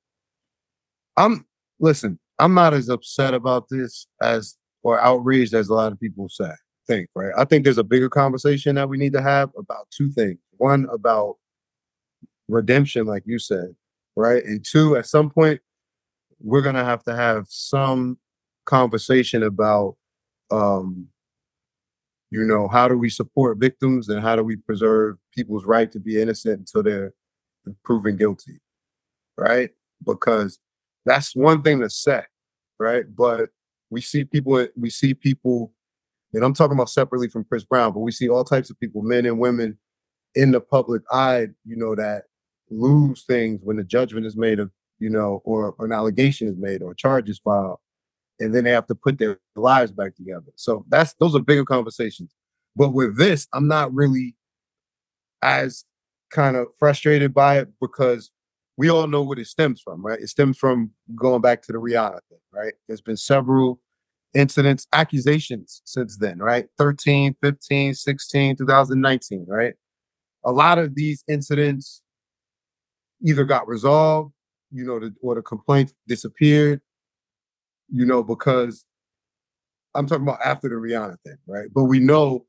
i'm 1.16 1.44
listen 1.80 2.18
i'm 2.38 2.54
not 2.54 2.73
as 2.73 2.88
upset 2.88 3.35
about 3.35 3.68
this 3.68 4.06
as 4.23 4.56
or 4.85 5.00
outraged 5.00 5.54
as 5.54 5.68
a 5.68 5.75
lot 5.75 5.90
of 5.90 5.99
people 5.99 6.28
say 6.28 6.52
think, 6.87 7.09
right? 7.14 7.33
I 7.37 7.45
think 7.45 7.64
there's 7.64 7.78
a 7.78 7.85
bigger 7.85 8.09
conversation 8.09 8.76
that 8.76 8.88
we 8.88 8.99
need 8.99 9.12
to 9.14 9.23
have 9.23 9.50
about 9.59 9.88
two 9.90 10.11
things. 10.11 10.38
One 10.59 10.87
about 10.93 11.37
redemption, 12.49 13.07
like 13.07 13.25
you 13.26 13.38
said, 13.38 13.75
right? 14.16 14.45
And 14.45 14.64
two, 14.64 14.97
at 14.97 15.07
some 15.07 15.31
point, 15.31 15.61
we're 16.40 16.62
gonna 16.62 16.85
have 16.85 17.02
to 17.05 17.14
have 17.14 17.47
some 17.49 18.19
conversation 18.66 19.43
about 19.43 19.97
um 20.50 21.07
you 22.31 22.45
know 22.45 22.69
how 22.69 22.88
do 22.88 22.99
we 22.99 23.09
support 23.09 23.59
victims 23.59 24.09
and 24.09 24.21
how 24.21 24.37
do 24.37 24.43
we 24.43 24.57
preserve 24.57 25.16
people's 25.33 25.64
right 25.64 25.90
to 25.93 26.00
be 26.00 26.21
innocent 26.21 26.59
until 26.59 26.83
they're 26.83 27.12
proven 27.85 28.16
guilty 28.16 28.61
right 29.37 29.71
because 30.05 30.59
that's 31.05 31.35
one 31.35 31.62
thing 31.62 31.81
to 31.81 31.88
say 31.88 32.23
right 32.78 33.05
but 33.16 33.49
we 33.90 34.00
see 34.00 34.25
people 34.25 34.66
we 34.76 34.90
see 34.90 35.14
people 35.14 35.73
and 36.33 36.45
I'm 36.45 36.54
talking 36.54 36.76
about 36.76 36.90
separately 36.90 37.28
from 37.28 37.45
Chris 37.45 37.64
Brown, 37.64 37.92
but 37.92 38.00
we 38.00 38.12
see 38.12 38.28
all 38.28 38.45
types 38.45 38.71
of 38.71 38.78
people, 38.78 39.02
men 39.02 39.26
and 39.26 39.38
women, 39.38 39.78
in 40.35 40.50
the 40.50 40.61
public 40.61 41.02
eye, 41.11 41.49
you 41.64 41.76
know, 41.76 41.95
that 41.95 42.25
lose 42.71 43.25
things 43.25 43.61
when 43.62 43.76
the 43.76 43.85
judgment 43.85 44.26
is 44.26 44.37
made 44.37 44.61
of, 44.61 44.71
you 44.99 45.09
know, 45.09 45.40
or, 45.45 45.75
or 45.78 45.87
an 45.87 45.92
allegation 45.92 46.49
is 46.49 46.56
made 46.59 46.83
or 46.83 46.95
charges 46.95 47.38
filed, 47.38 47.78
and 48.38 48.54
then 48.54 48.64
they 48.64 48.71
have 48.71 48.87
to 48.87 48.95
put 48.95 49.18
their 49.18 49.38
lives 49.54 49.92
back 49.92 50.14
together. 50.14 50.52
So 50.56 50.85
that's 50.88 51.14
those 51.14 51.35
are 51.35 51.40
bigger 51.40 51.64
conversations. 51.64 52.35
But 52.75 52.92
with 52.92 53.16
this, 53.16 53.49
I'm 53.54 53.68
not 53.68 53.95
really 53.95 54.37
as 55.42 55.85
kind 56.30 56.56
of 56.56 56.66
frustrated 56.78 57.33
by 57.33 57.59
it 57.59 57.68
because 57.80 58.30
we 58.76 58.90
all 58.90 59.06
know 59.06 59.23
what 59.23 59.38
it 59.38 59.47
stems 59.47 59.80
from, 59.80 60.04
right? 60.04 60.21
It 60.21 60.28
stems 60.28 60.59
from 60.59 60.90
going 61.14 61.40
back 61.40 61.62
to 61.62 61.73
the 61.73 61.78
Rihanna 61.78 62.21
thing, 62.28 62.38
right? 62.52 62.75
There's 62.87 63.00
been 63.00 63.16
several 63.16 63.80
incidents, 64.35 64.87
accusations 64.92 65.83
since 65.85 66.18
then, 66.18 66.38
right? 66.38 66.66
13, 66.78 67.37
15, 67.42 67.95
16, 67.95 68.56
2019, 68.56 69.47
right? 69.49 69.75
A 70.45 70.52
lot 70.52 70.78
of 70.78 70.95
these 70.95 71.25
incidents 71.28 72.02
either 73.25 73.45
got 73.45 73.66
resolved, 73.66 74.33
you 74.71 74.85
know, 74.85 75.00
the, 75.00 75.14
or 75.23 75.35
the 75.35 75.42
complaint 75.42 75.92
disappeared, 76.06 76.80
you 77.88 78.04
know, 78.04 78.23
because 78.23 78.85
I'm 79.95 80.06
talking 80.06 80.25
about 80.25 80.40
after 80.45 80.68
the 80.68 80.75
Rihanna 80.75 81.16
thing, 81.25 81.38
right? 81.47 81.68
But 81.75 81.85
we 81.85 82.00
know 82.00 82.47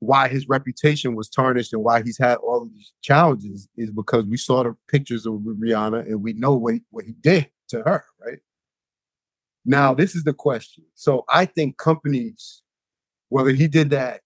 why 0.00 0.28
his 0.28 0.48
reputation 0.48 1.14
was 1.14 1.28
tarnished 1.28 1.72
and 1.72 1.82
why 1.82 2.02
he's 2.02 2.18
had 2.18 2.36
all 2.36 2.66
these 2.66 2.92
challenges 3.02 3.68
is 3.76 3.90
because 3.90 4.24
we 4.24 4.36
saw 4.36 4.62
the 4.62 4.76
pictures 4.88 5.26
of 5.26 5.34
Rihanna 5.34 6.06
and 6.06 6.22
we 6.22 6.34
know 6.34 6.54
what, 6.54 6.74
what 6.90 7.04
he 7.04 7.12
did 7.12 7.48
to 7.68 7.82
her, 7.82 8.04
right? 8.24 8.38
Now, 9.66 9.92
this 9.92 10.14
is 10.14 10.22
the 10.22 10.32
question. 10.32 10.84
So 10.94 11.24
I 11.28 11.44
think 11.44 11.76
companies, 11.76 12.62
whether 13.30 13.50
he 13.50 13.66
did 13.66 13.90
that 13.90 14.20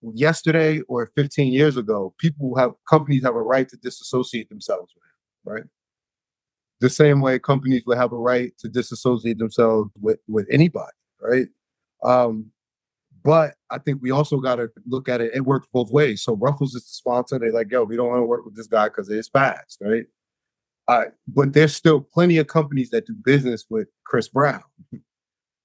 yesterday 0.00 0.80
or 0.88 1.10
15 1.14 1.52
years 1.52 1.76
ago, 1.76 2.14
people 2.18 2.56
have 2.56 2.72
companies 2.88 3.22
have 3.22 3.34
a 3.34 3.42
right 3.42 3.68
to 3.68 3.76
disassociate 3.76 4.48
themselves 4.48 4.94
with 4.94 5.04
him, 5.04 5.54
right? 5.54 5.70
The 6.80 6.88
same 6.88 7.20
way 7.20 7.38
companies 7.38 7.82
would 7.86 7.98
have 7.98 8.12
a 8.12 8.16
right 8.16 8.56
to 8.60 8.68
disassociate 8.70 9.38
themselves 9.38 9.90
with, 10.00 10.18
with 10.26 10.46
anybody, 10.50 10.96
right? 11.20 11.48
Um, 12.02 12.50
but 13.22 13.56
I 13.68 13.76
think 13.76 14.00
we 14.00 14.12
also 14.12 14.38
got 14.38 14.56
to 14.56 14.70
look 14.86 15.10
at 15.10 15.20
it. 15.20 15.32
It 15.34 15.44
works 15.44 15.68
both 15.74 15.90
ways. 15.90 16.22
So 16.22 16.36
Ruffles 16.36 16.74
is 16.74 16.84
the 16.84 16.88
sponsor. 16.88 17.38
They're 17.38 17.52
like, 17.52 17.70
yo, 17.70 17.84
we 17.84 17.96
don't 17.96 18.08
want 18.08 18.20
to 18.20 18.26
work 18.26 18.46
with 18.46 18.56
this 18.56 18.66
guy 18.66 18.88
because 18.88 19.10
it's 19.10 19.28
fast, 19.28 19.76
right? 19.82 20.06
Uh, 20.90 21.04
but 21.28 21.52
there's 21.52 21.74
still 21.74 22.00
plenty 22.00 22.36
of 22.38 22.48
companies 22.48 22.90
that 22.90 23.06
do 23.06 23.14
business 23.24 23.64
with 23.70 23.86
Chris 24.04 24.28
Brown. 24.28 24.60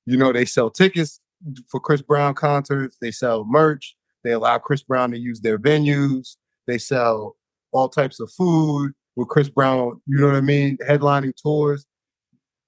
you 0.06 0.18
know, 0.18 0.32
they 0.32 0.46
sell 0.46 0.70
tickets 0.70 1.20
for 1.68 1.80
Chris 1.80 2.04
Brown 2.04 2.36
concerts. 2.36 2.98
They 3.02 3.10
sell 3.10 3.44
merch. 3.44 3.96
They 4.24 4.34
allow 4.34 4.60
Chris 4.60 4.84
Brown 4.84 5.10
to 5.12 5.18
use 5.18 5.42
their 5.42 5.58
venues. 5.58 6.36
They 6.68 6.78
sell 6.78 7.38
all 7.72 7.90
types 7.90 8.20
of 8.20 8.32
food 8.34 8.92
with 9.16 9.28
Chris 9.28 9.50
Brown. 9.50 10.00
You 10.06 10.20
know 10.20 10.28
what 10.28 10.36
I 10.36 10.42
mean? 10.42 10.78
Headlining 10.88 11.34
tours. 11.42 11.88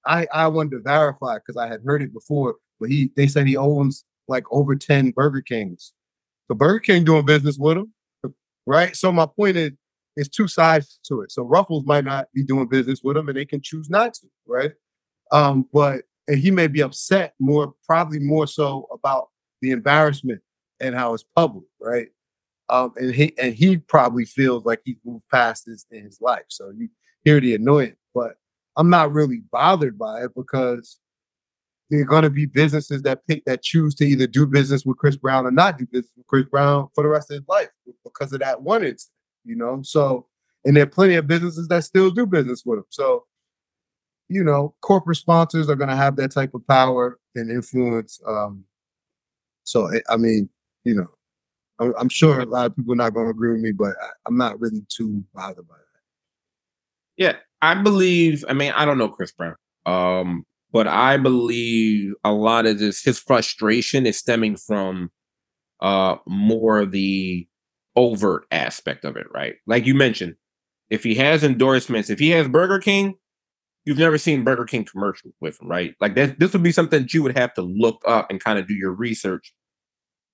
I 0.04 0.26
I 0.32 0.48
wanted 0.48 0.72
to 0.72 0.80
verify 0.80 1.36
because 1.36 1.56
I 1.56 1.68
had 1.68 1.82
heard 1.84 2.02
it 2.02 2.12
before, 2.12 2.56
but 2.80 2.90
he 2.90 3.12
they 3.14 3.28
said 3.28 3.46
he 3.46 3.56
owns 3.56 4.04
like 4.26 4.44
over 4.50 4.74
10 4.74 5.12
Burger 5.12 5.42
Kings. 5.42 5.92
So 6.48 6.56
Burger 6.56 6.80
King 6.80 7.04
doing 7.04 7.24
business 7.24 7.56
with 7.56 7.78
him, 7.78 7.94
right? 8.66 8.96
So 8.96 9.12
my 9.12 9.26
point 9.26 9.56
is, 9.56 9.70
it's 10.18 10.28
two 10.28 10.48
sides 10.48 10.98
to 11.04 11.20
it. 11.22 11.30
So 11.30 11.44
Ruffles 11.44 11.84
might 11.86 12.04
not 12.04 12.26
be 12.34 12.42
doing 12.42 12.66
business 12.66 13.02
with 13.02 13.16
him, 13.16 13.28
and 13.28 13.36
they 13.36 13.44
can 13.44 13.60
choose 13.62 13.88
not 13.88 14.14
to, 14.14 14.26
right? 14.46 14.72
Um, 15.30 15.66
but 15.72 16.02
and 16.26 16.38
he 16.38 16.50
may 16.50 16.66
be 16.66 16.82
upset 16.82 17.34
more, 17.38 17.72
probably 17.86 18.18
more 18.18 18.46
so 18.46 18.88
about 18.92 19.28
the 19.62 19.70
embarrassment 19.70 20.40
and 20.80 20.94
how 20.94 21.14
it's 21.14 21.24
public, 21.34 21.64
right? 21.80 22.08
Um, 22.68 22.92
and 22.96 23.14
he 23.14 23.32
and 23.38 23.54
he 23.54 23.78
probably 23.78 24.24
feels 24.24 24.64
like 24.64 24.80
he's 24.84 24.98
moved 25.04 25.24
past 25.32 25.64
this 25.66 25.86
in 25.90 26.04
his 26.04 26.20
life. 26.20 26.44
So 26.48 26.70
you 26.76 26.88
hear 27.24 27.40
the 27.40 27.54
annoyance, 27.54 27.96
but 28.14 28.34
I'm 28.76 28.90
not 28.90 29.12
really 29.12 29.42
bothered 29.50 29.98
by 29.98 30.24
it 30.24 30.32
because 30.36 30.98
there 31.90 32.00
are 32.00 32.04
going 32.04 32.24
to 32.24 32.30
be 32.30 32.46
businesses 32.46 33.02
that 33.02 33.26
pick 33.26 33.44
that 33.46 33.62
choose 33.62 33.94
to 33.96 34.04
either 34.04 34.26
do 34.26 34.46
business 34.46 34.84
with 34.84 34.98
Chris 34.98 35.16
Brown 35.16 35.46
or 35.46 35.50
not 35.50 35.78
do 35.78 35.86
business 35.86 36.12
with 36.16 36.26
Chris 36.26 36.44
Brown 36.44 36.88
for 36.94 37.02
the 37.02 37.08
rest 37.08 37.30
of 37.30 37.36
his 37.36 37.48
life 37.48 37.70
because 38.04 38.32
of 38.32 38.40
that 38.40 38.62
one 38.62 38.84
incident, 38.84 39.14
you 39.44 39.56
know. 39.56 39.80
So, 39.82 40.26
and 40.64 40.76
there 40.76 40.84
are 40.84 40.86
plenty 40.86 41.14
of 41.14 41.26
businesses 41.26 41.68
that 41.68 41.84
still 41.84 42.10
do 42.10 42.26
business 42.26 42.64
with 42.64 42.78
them. 42.78 42.86
So, 42.90 43.24
you 44.28 44.44
know, 44.44 44.74
corporate 44.80 45.16
sponsors 45.16 45.68
are 45.68 45.76
going 45.76 45.90
to 45.90 45.96
have 45.96 46.16
that 46.16 46.32
type 46.32 46.54
of 46.54 46.66
power 46.66 47.18
and 47.34 47.50
influence. 47.50 48.20
Um, 48.26 48.64
so, 49.64 49.90
I 50.08 50.16
mean, 50.16 50.48
you 50.84 50.94
know, 50.94 51.08
I'm, 51.78 51.94
I'm 51.98 52.08
sure 52.08 52.40
a 52.40 52.46
lot 52.46 52.66
of 52.66 52.76
people 52.76 52.92
are 52.92 52.96
not 52.96 53.14
going 53.14 53.26
to 53.26 53.30
agree 53.30 53.52
with 53.52 53.60
me, 53.60 53.72
but 53.72 53.94
I, 54.02 54.08
I'm 54.26 54.36
not 54.36 54.60
really 54.60 54.84
too 54.88 55.24
bothered 55.34 55.68
by 55.68 55.74
that. 55.76 55.84
Yeah, 57.16 57.36
I 57.62 57.74
believe. 57.82 58.44
I 58.48 58.52
mean, 58.52 58.72
I 58.72 58.84
don't 58.84 58.98
know 58.98 59.08
Chris 59.08 59.32
Brown. 59.32 59.56
Um, 59.86 60.44
but 60.72 60.86
I 60.86 61.16
believe 61.16 62.14
a 62.24 62.32
lot 62.32 62.66
of 62.66 62.78
this 62.78 63.02
his 63.02 63.18
frustration 63.18 64.06
is 64.06 64.18
stemming 64.18 64.56
from 64.56 65.10
uh 65.80 66.16
more 66.26 66.84
the 66.84 67.46
overt 67.98 68.46
aspect 68.52 69.04
of 69.04 69.16
it, 69.16 69.26
right? 69.34 69.56
Like 69.66 69.84
you 69.84 69.94
mentioned, 69.94 70.36
if 70.88 71.02
he 71.02 71.16
has 71.16 71.42
endorsements, 71.42 72.08
if 72.08 72.20
he 72.20 72.30
has 72.30 72.46
Burger 72.46 72.78
King, 72.78 73.14
you've 73.84 73.98
never 73.98 74.16
seen 74.16 74.44
Burger 74.44 74.64
King 74.64 74.84
commercial 74.84 75.32
with 75.40 75.60
him, 75.60 75.68
right? 75.68 75.94
Like 76.00 76.14
that 76.14 76.38
this 76.38 76.52
would 76.52 76.62
be 76.62 76.72
something 76.72 77.02
that 77.02 77.12
you 77.12 77.24
would 77.24 77.36
have 77.36 77.52
to 77.54 77.62
look 77.62 78.00
up 78.06 78.30
and 78.30 78.42
kind 78.42 78.58
of 78.58 78.68
do 78.68 78.74
your 78.74 78.92
research 78.92 79.52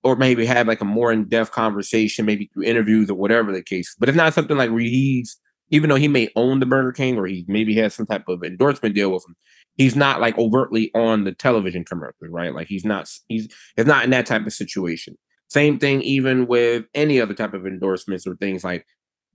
or 0.03 0.15
maybe 0.15 0.45
have 0.45 0.67
like 0.67 0.81
a 0.81 0.85
more 0.85 1.11
in-depth 1.11 1.51
conversation, 1.51 2.27
maybe 2.27 2.51
through 2.53 2.63
interviews 2.63 3.09
or 3.09 3.15
whatever 3.15 3.51
the 3.51 3.63
case. 3.63 3.95
But 3.99 4.07
it's 4.07 4.15
not 4.15 4.35
something 4.35 4.57
like 4.57 4.69
where 4.69 4.79
he's 4.81 5.37
even 5.71 5.89
though 5.89 5.95
he 5.95 6.07
may 6.07 6.29
own 6.35 6.59
the 6.59 6.65
Burger 6.65 6.91
King 6.91 7.17
or 7.17 7.25
he 7.25 7.43
maybe 7.47 7.75
has 7.75 7.95
some 7.95 8.05
type 8.05 8.27
of 8.27 8.43
endorsement 8.43 8.93
deal 8.93 9.11
with 9.11 9.25
him, 9.27 9.35
he's 9.77 9.95
not 9.95 10.21
like 10.21 10.37
overtly 10.37 10.91
on 10.93 11.23
the 11.23 11.31
television 11.31 11.83
commercial, 11.83 12.27
right? 12.29 12.53
Like 12.53 12.67
he's 12.67 12.85
not 12.85 13.09
he's 13.27 13.47
he's 13.75 13.85
not 13.85 14.03
in 14.03 14.11
that 14.11 14.27
type 14.27 14.45
of 14.45 14.53
situation. 14.53 15.17
Same 15.55 15.79
thing 15.79 16.01
even 16.01 16.47
with 16.47 16.83
any 16.93 17.21
other 17.21 17.33
type 17.33 17.53
of 17.53 17.65
endorsements 17.65 18.27
or 18.27 18.35
things 18.35 18.65
like 18.65 18.85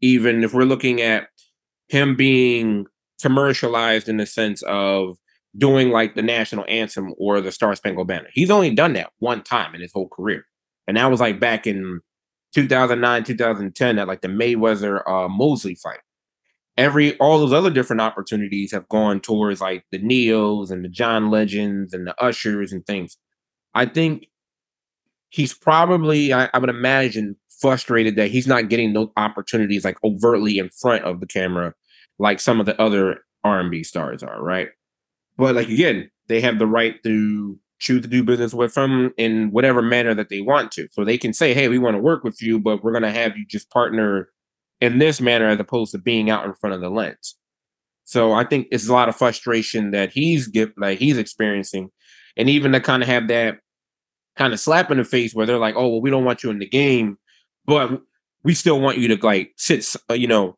even 0.02 0.44
if 0.44 0.52
we're 0.52 0.64
looking 0.64 1.00
at 1.00 1.28
him 1.88 2.14
being 2.14 2.84
commercialized 3.22 4.06
in 4.06 4.18
the 4.18 4.26
sense 4.26 4.62
of 4.64 5.16
doing 5.56 5.88
like 5.88 6.16
the 6.16 6.22
national 6.22 6.66
anthem 6.68 7.14
or 7.16 7.40
the 7.40 7.50
Star 7.50 7.74
Spangled 7.74 8.08
Banner. 8.08 8.28
He's 8.34 8.50
only 8.50 8.74
done 8.74 8.92
that 8.92 9.12
one 9.20 9.42
time 9.42 9.74
in 9.74 9.80
his 9.80 9.92
whole 9.94 10.10
career. 10.10 10.44
And 10.86 10.98
that 10.98 11.10
was 11.10 11.20
like 11.20 11.40
back 11.40 11.66
in 11.66 12.00
2009, 12.54 13.24
2010 13.24 13.98
at 13.98 14.06
like 14.06 14.20
the 14.20 14.28
Mayweather 14.28 15.00
uh 15.08 15.26
Mosley 15.26 15.74
fight 15.74 16.00
every 16.76 17.16
all 17.16 17.38
those 17.38 17.54
other 17.54 17.70
different 17.70 18.02
opportunities 18.02 18.72
have 18.72 18.86
gone 18.90 19.20
towards 19.20 19.62
like 19.62 19.86
the 19.90 19.98
Ne-Yos 19.98 20.70
and 20.70 20.84
the 20.84 20.90
John 20.90 21.30
Legends 21.30 21.94
and 21.94 22.06
the 22.06 22.14
Ushers 22.22 22.74
and 22.74 22.84
things. 22.84 23.16
I 23.74 23.86
think 23.86 24.26
he's 25.30 25.54
probably, 25.54 26.32
I, 26.32 26.48
I 26.52 26.58
would 26.58 26.70
imagine, 26.70 27.36
frustrated 27.60 28.16
that 28.16 28.30
he's 28.30 28.46
not 28.46 28.68
getting 28.68 28.92
those 28.92 29.08
opportunities 29.16 29.84
like 29.84 29.98
overtly 30.04 30.58
in 30.58 30.68
front 30.70 31.04
of 31.04 31.20
the 31.20 31.26
camera, 31.26 31.74
like 32.18 32.40
some 32.40 32.60
of 32.60 32.66
the 32.66 32.80
other 32.80 33.20
R&B 33.44 33.82
stars 33.84 34.22
are, 34.22 34.42
right? 34.42 34.68
But 35.36 35.54
like 35.54 35.68
again, 35.68 36.10
they 36.28 36.40
have 36.40 36.58
the 36.58 36.66
right 36.66 37.02
to 37.02 37.58
choose 37.78 38.02
to 38.02 38.08
do 38.08 38.22
business 38.22 38.52
with 38.52 38.74
them 38.74 39.12
in 39.16 39.50
whatever 39.50 39.80
manner 39.80 40.14
that 40.14 40.28
they 40.28 40.42
want 40.42 40.70
to. 40.72 40.86
So 40.92 41.04
they 41.04 41.16
can 41.16 41.32
say, 41.32 41.54
"Hey, 41.54 41.68
we 41.68 41.78
want 41.78 41.96
to 41.96 42.02
work 42.02 42.24
with 42.24 42.42
you, 42.42 42.58
but 42.58 42.84
we're 42.84 42.92
going 42.92 43.02
to 43.02 43.10
have 43.10 43.38
you 43.38 43.46
just 43.48 43.70
partner 43.70 44.28
in 44.80 44.98
this 44.98 45.20
manner 45.20 45.48
as 45.48 45.60
opposed 45.60 45.92
to 45.92 45.98
being 45.98 46.30
out 46.30 46.44
in 46.44 46.54
front 46.54 46.74
of 46.74 46.80
the 46.80 46.90
lens. 46.90 47.36
So 48.04 48.32
I 48.32 48.44
think 48.44 48.68
it's 48.70 48.88
a 48.88 48.92
lot 48.92 49.08
of 49.08 49.16
frustration 49.16 49.90
that 49.92 50.10
he's 50.10 50.48
get 50.48 50.72
like 50.76 50.98
he's 50.98 51.18
experiencing, 51.18 51.90
and 52.36 52.50
even 52.50 52.72
to 52.72 52.80
kind 52.80 53.02
of 53.02 53.08
have 53.08 53.28
that 53.28 53.58
kind 54.40 54.54
of 54.54 54.60
slap 54.60 54.90
in 54.90 54.96
the 54.96 55.04
face 55.04 55.34
where 55.34 55.44
they're 55.44 55.58
like, 55.58 55.74
"Oh, 55.76 55.88
well, 55.88 56.00
we 56.00 56.10
don't 56.10 56.24
want 56.24 56.42
you 56.42 56.48
in 56.50 56.58
the 56.58 56.66
game, 56.66 57.18
but 57.66 58.00
we 58.42 58.54
still 58.54 58.80
want 58.80 58.96
you 58.96 59.14
to 59.14 59.26
like 59.26 59.52
sit, 59.56 59.94
uh, 60.08 60.14
you 60.14 60.26
know, 60.26 60.56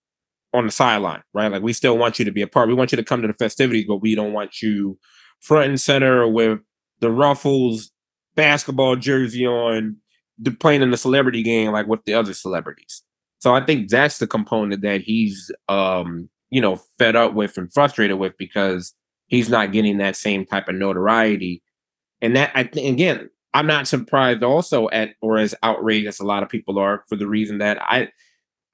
on 0.55 0.67
the 0.67 0.71
sideline, 0.71 1.23
right? 1.35 1.51
Like 1.51 1.63
we 1.63 1.73
still 1.73 1.99
want 1.99 2.21
you 2.21 2.25
to 2.25 2.31
be 2.31 2.43
a 2.43 2.47
part. 2.47 2.69
We 2.69 2.75
want 2.75 2.93
you 2.93 2.97
to 2.97 3.05
come 3.05 3.23
to 3.23 3.29
the 3.29 3.35
festivities, 3.35 3.87
but 3.89 3.97
we 3.97 4.15
don't 4.15 4.33
want 4.33 4.63
you 4.63 4.97
front 5.41 5.69
and 5.69 5.81
center 5.81 6.29
with 6.29 6.61
the 7.01 7.11
Ruffles 7.11 7.91
basketball 8.37 8.95
jersey 8.95 9.45
on, 9.45 9.97
playing 10.61 10.83
in 10.83 10.93
the 10.93 10.97
celebrity 10.97 11.43
game 11.43 11.73
like 11.73 11.89
with 11.89 12.05
the 12.05 12.15
other 12.15 12.35
celebrities." 12.35 13.03
So 13.41 13.53
I 13.53 13.65
think 13.65 13.89
that's 13.91 14.19
the 14.19 14.29
component 14.29 14.83
that 14.83 15.01
he's 15.01 15.51
um, 15.69 16.31
you 16.51 16.61
know, 16.61 16.77
fed 16.99 17.17
up 17.17 17.35
with 17.35 17.59
and 17.59 17.73
frustrated 17.73 18.19
with 18.19 18.37
because 18.39 18.95
he's 19.27 19.49
not 19.49 19.73
getting 19.73 19.99
that 19.99 20.15
same 20.15 20.47
type 20.47 20.69
of 20.69 20.77
notoriety. 20.77 21.63
And 22.21 22.37
that 22.37 22.53
I 22.55 22.63
think 22.63 22.93
again, 22.93 23.29
I'm 23.55 23.67
not 23.67 23.87
surprised 23.87 24.43
also 24.43 24.89
at 24.91 25.15
or 25.21 25.39
as 25.39 25.55
outraged 25.63 26.09
as 26.09 26.21
a 26.21 26.25
lot 26.27 26.43
of 26.43 26.49
people 26.49 26.79
are 26.79 27.05
for 27.09 27.17
the 27.17 27.27
reason 27.27 27.59
that 27.59 27.79
I 27.83 28.09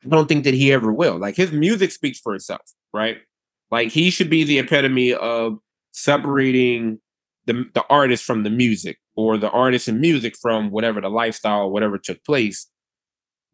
don't 0.09 0.29
think 0.29 0.45
that 0.45 0.55
he 0.55 0.73
ever 0.73 0.93
will. 0.93 1.19
Like 1.19 1.37
his 1.37 1.53
music 1.53 1.91
speaks 1.91 2.21
for 2.21 2.35
itself, 2.35 2.63
right? 2.95 3.19
Like 3.71 3.91
he 3.91 4.11
should 4.11 4.31
be 4.31 4.45
the 4.45 4.59
epitome 4.59 5.13
of 5.15 5.59
separating 5.93 7.01
the 7.47 7.65
the 7.75 7.85
artist 7.91 8.25
from 8.25 8.45
the 8.45 8.51
music 8.51 8.99
or 9.17 9.37
the 9.37 9.51
artist 9.51 9.89
and 9.89 10.01
music 10.01 10.37
from 10.41 10.71
whatever 10.71 11.01
the 11.01 11.09
lifestyle, 11.09 11.71
whatever 11.71 11.99
took 11.99 12.23
place 12.25 12.69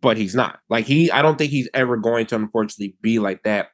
but 0.04 0.19
he's 0.19 0.35
not. 0.35 0.61
Like 0.69 0.85
he, 0.85 1.11
I 1.11 1.23
don't 1.23 1.38
think 1.38 1.50
he's 1.50 1.71
ever 1.73 1.97
going 1.97 2.26
to 2.26 2.37
unfortunately 2.37 2.95
be 3.00 3.19
like 3.19 3.43
that 3.45 3.69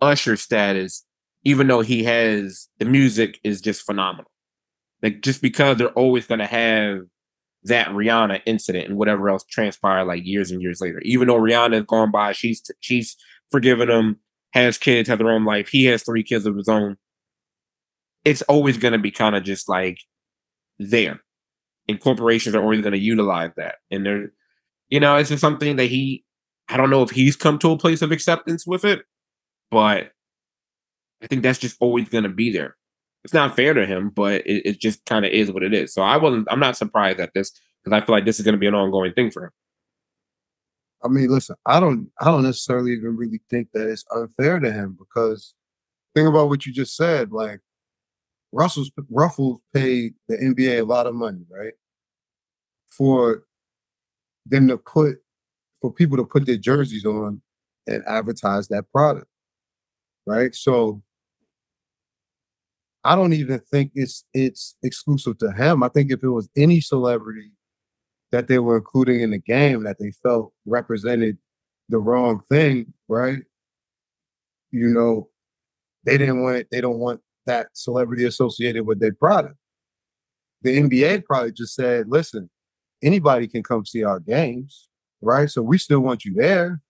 Usher 0.00 0.36
status, 0.36 1.04
even 1.44 1.66
though 1.66 1.80
he 1.80 2.04
has 2.04 2.68
the 2.78 2.84
music 2.84 3.40
is 3.42 3.60
just 3.60 3.82
phenomenal. 3.82 4.30
Like 5.02 5.22
just 5.22 5.42
because 5.42 5.76
they're 5.76 5.88
always 5.88 6.26
going 6.26 6.40
to 6.40 6.46
have 6.46 7.02
that 7.64 7.88
Rihanna 7.88 8.42
incident 8.46 8.88
and 8.88 8.98
whatever 8.98 9.28
else 9.28 9.44
transpired 9.44 10.04
like 10.04 10.24
years 10.24 10.50
and 10.50 10.62
years 10.62 10.80
later. 10.80 11.00
Even 11.02 11.28
though 11.28 11.38
Rihanna 11.38 11.74
has 11.74 11.84
gone 11.84 12.10
by, 12.10 12.32
she's 12.32 12.62
she's 12.80 13.16
forgiven 13.50 13.90
him, 13.90 14.16
has 14.52 14.78
kids, 14.78 15.08
has 15.08 15.18
her 15.18 15.30
own 15.30 15.44
life. 15.44 15.68
He 15.68 15.84
has 15.86 16.02
three 16.02 16.22
kids 16.22 16.46
of 16.46 16.56
his 16.56 16.68
own. 16.68 16.96
It's 18.24 18.42
always 18.42 18.76
going 18.76 18.92
to 18.92 18.98
be 18.98 19.10
kind 19.10 19.36
of 19.36 19.44
just 19.44 19.68
like 19.68 19.98
there, 20.78 21.20
and 21.88 22.00
corporations 22.00 22.54
are 22.54 22.62
always 22.62 22.80
going 22.80 22.92
to 22.92 22.98
utilize 22.98 23.52
that, 23.56 23.76
and 23.90 24.04
they're, 24.04 24.32
you 24.88 25.00
know, 25.00 25.16
it's 25.16 25.30
just 25.30 25.40
something 25.40 25.76
that 25.76 25.86
he. 25.86 26.24
I 26.68 26.76
don't 26.76 26.90
know 26.90 27.02
if 27.02 27.10
he's 27.10 27.36
come 27.36 27.58
to 27.60 27.70
a 27.70 27.78
place 27.78 28.02
of 28.02 28.12
acceptance 28.12 28.66
with 28.66 28.84
it, 28.84 29.00
but 29.70 30.10
I 31.22 31.26
think 31.26 31.42
that's 31.42 31.58
just 31.58 31.78
always 31.80 32.08
going 32.10 32.24
to 32.24 32.30
be 32.30 32.52
there 32.52 32.76
it's 33.24 33.34
not 33.34 33.56
fair 33.56 33.74
to 33.74 33.86
him, 33.86 34.10
but 34.10 34.46
it, 34.46 34.62
it 34.64 34.80
just 34.80 35.04
kind 35.04 35.24
of 35.24 35.32
is 35.32 35.50
what 35.50 35.62
it 35.62 35.74
is. 35.74 35.92
So 35.92 36.02
I 36.02 36.16
wasn't. 36.16 36.48
I'm 36.50 36.60
not 36.60 36.76
surprised 36.76 37.20
at 37.20 37.34
this 37.34 37.52
because 37.82 38.00
I 38.00 38.04
feel 38.04 38.14
like 38.14 38.24
this 38.24 38.38
is 38.38 38.44
going 38.44 38.54
to 38.54 38.58
be 38.58 38.66
an 38.66 38.74
ongoing 38.74 39.12
thing 39.12 39.30
for 39.30 39.44
him. 39.44 39.50
I 41.04 41.08
mean, 41.08 41.28
listen, 41.28 41.56
I 41.64 41.78
don't, 41.78 42.10
I 42.20 42.26
don't 42.26 42.42
necessarily 42.42 42.92
even 42.92 43.16
really 43.16 43.40
think 43.48 43.68
that 43.72 43.88
it's 43.88 44.04
unfair 44.14 44.58
to 44.58 44.72
him 44.72 44.96
because 44.98 45.54
think 46.14 46.28
about 46.28 46.48
what 46.48 46.66
you 46.66 46.72
just 46.72 46.96
said. 46.96 47.30
Like 47.30 47.60
Russell's 48.52 48.90
Ruffles 49.10 49.60
paid 49.72 50.14
the 50.28 50.36
NBA 50.36 50.80
a 50.80 50.84
lot 50.84 51.06
of 51.06 51.14
money, 51.14 51.44
right? 51.50 51.74
For 52.88 53.44
them 54.46 54.66
to 54.68 54.78
put, 54.78 55.18
for 55.80 55.92
people 55.92 56.16
to 56.16 56.24
put 56.24 56.46
their 56.46 56.56
jerseys 56.56 57.04
on 57.04 57.40
and 57.86 58.02
advertise 58.06 58.68
that 58.68 58.90
product, 58.92 59.28
right? 60.26 60.54
So 60.54 61.02
I 63.08 63.16
don't 63.16 63.32
even 63.32 63.58
think 63.70 63.92
it's 63.94 64.26
it's 64.34 64.76
exclusive 64.82 65.38
to 65.38 65.50
him. 65.52 65.82
I 65.82 65.88
think 65.88 66.12
if 66.12 66.22
it 66.22 66.28
was 66.28 66.50
any 66.58 66.82
celebrity 66.82 67.52
that 68.32 68.48
they 68.48 68.58
were 68.58 68.76
including 68.76 69.22
in 69.22 69.30
the 69.30 69.38
game 69.38 69.84
that 69.84 69.96
they 69.98 70.12
felt 70.22 70.52
represented 70.66 71.38
the 71.88 71.96
wrong 71.96 72.42
thing, 72.50 72.92
right? 73.08 73.38
You 74.72 74.88
know, 74.88 75.30
they 76.04 76.18
didn't 76.18 76.42
want 76.42 76.58
it, 76.58 76.68
they 76.70 76.82
don't 76.82 76.98
want 76.98 77.22
that 77.46 77.68
celebrity 77.72 78.26
associated 78.26 78.86
with 78.86 79.00
their 79.00 79.14
product. 79.14 79.56
The 80.60 80.78
NBA 80.78 81.24
probably 81.24 81.52
just 81.52 81.74
said, 81.74 82.08
listen, 82.10 82.50
anybody 83.02 83.48
can 83.48 83.62
come 83.62 83.86
see 83.86 84.04
our 84.04 84.20
games, 84.20 84.90
right? 85.22 85.48
So 85.48 85.62
we 85.62 85.78
still 85.78 86.00
want 86.00 86.26
you 86.26 86.34
there, 86.34 86.82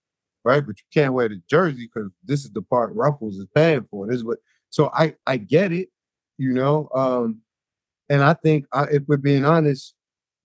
right? 0.43 0.65
But 0.67 0.79
you 0.79 0.85
can't 0.93 1.13
wear 1.13 1.29
the 1.29 1.41
jersey 1.49 1.89
because 1.93 2.11
this 2.25 2.43
is 2.43 2.51
the 2.51 2.61
part 2.61 2.93
Ruffles 2.93 3.37
is 3.37 3.47
paying 3.55 3.87
for. 3.89 4.05
This 4.05 4.17
is 4.17 4.25
what 4.25 4.39
so 4.69 4.91
I 4.93 5.15
I 5.25 5.37
get 5.37 5.71
it 5.71 5.87
you 6.39 6.53
know. 6.53 6.89
Um, 6.95 7.41
and 8.09 8.23
I 8.23 8.33
think 8.33 8.65
I, 8.73 8.85
if 8.85 9.03
we're 9.07 9.17
being 9.17 9.45
honest, 9.45 9.93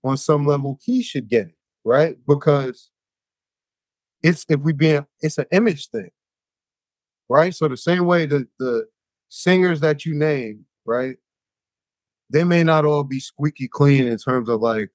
on 0.03 0.19
some 0.19 0.45
level, 0.45 0.79
he 0.83 1.03
should 1.03 1.29
get 1.29 1.47
it, 1.47 1.55
right? 1.85 2.17
Because 2.29 2.91
it's 4.23 4.45
if 4.49 4.61
we 4.61 4.73
being 4.73 5.07
it's 5.21 5.39
an 5.39 5.47
image 5.51 5.89
thing, 5.89 6.11
right? 7.29 7.55
So 7.55 7.69
the 7.69 7.77
same 7.77 8.05
way 8.05 8.27
the 8.27 8.47
the 8.59 8.87
singers 9.31 9.81
that 9.81 10.05
you 10.05 10.15
name, 10.15 10.67
right? 10.85 11.17
They 12.31 12.45
may 12.45 12.65
not 12.65 12.85
all 12.85 13.05
be 13.05 13.21
squeaky 13.21 13.69
clean 13.69 14.07
in 14.07 14.19
terms 14.19 14.49
of 14.49 14.61
like 14.61 14.91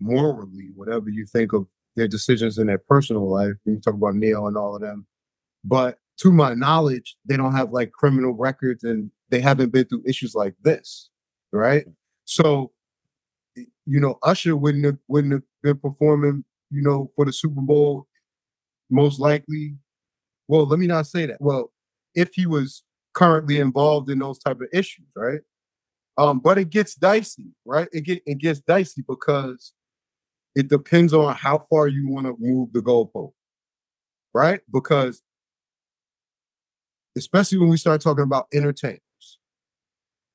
morally, 0.00 0.70
whatever 0.76 1.08
you 1.08 1.26
think 1.26 1.52
of 1.52 1.66
their 1.96 2.08
decisions 2.08 2.58
in 2.58 2.66
their 2.66 2.78
personal 2.78 3.28
life. 3.28 3.54
You 3.64 3.80
talk 3.80 3.94
about 3.94 4.14
Ne-Yo 4.14 4.46
and 4.46 4.56
all 4.56 4.76
of 4.76 4.82
them, 4.82 5.06
but 5.64 5.98
to 6.18 6.30
my 6.30 6.54
knowledge, 6.54 7.16
they 7.26 7.36
don't 7.36 7.54
have 7.54 7.72
like 7.72 7.90
criminal 7.90 8.34
records 8.34 8.84
and 8.84 9.10
they 9.30 9.40
haven't 9.40 9.72
been 9.72 9.86
through 9.86 10.02
issues 10.06 10.34
like 10.34 10.54
this, 10.62 11.10
right? 11.52 11.86
So, 12.24 12.72
you 13.56 14.00
know, 14.00 14.18
Usher 14.22 14.56
wouldn't 14.56 14.84
have 14.84 14.98
wouldn't 15.08 15.32
have 15.32 15.42
been 15.62 15.78
performing, 15.78 16.44
you 16.70 16.82
know, 16.82 17.10
for 17.16 17.24
the 17.24 17.32
Super 17.32 17.60
Bowl, 17.60 18.06
most 18.90 19.20
likely. 19.20 19.76
Well, 20.48 20.66
let 20.66 20.78
me 20.78 20.86
not 20.86 21.06
say 21.06 21.26
that. 21.26 21.38
Well, 21.40 21.72
if 22.14 22.30
he 22.34 22.46
was 22.46 22.82
currently 23.14 23.58
involved 23.60 24.10
in 24.10 24.18
those 24.18 24.38
type 24.38 24.60
of 24.60 24.68
issues, 24.72 25.06
right? 25.16 25.40
Um, 26.18 26.40
but 26.40 26.58
it 26.58 26.70
gets 26.70 26.94
dicey, 26.94 27.46
right? 27.64 27.88
It 27.92 28.02
get 28.02 28.22
it 28.26 28.38
gets 28.38 28.60
dicey 28.60 29.02
because 29.08 29.72
it 30.54 30.68
depends 30.68 31.12
on 31.14 31.34
how 31.34 31.66
far 31.70 31.88
you 31.88 32.08
want 32.08 32.26
to 32.26 32.36
move 32.38 32.72
the 32.72 32.80
goalpost, 32.80 33.32
right? 34.32 34.60
Because 34.72 35.22
especially 37.16 37.58
when 37.58 37.68
we 37.68 37.76
start 37.76 38.00
talking 38.00 38.24
about 38.24 38.46
entertainment 38.52 39.02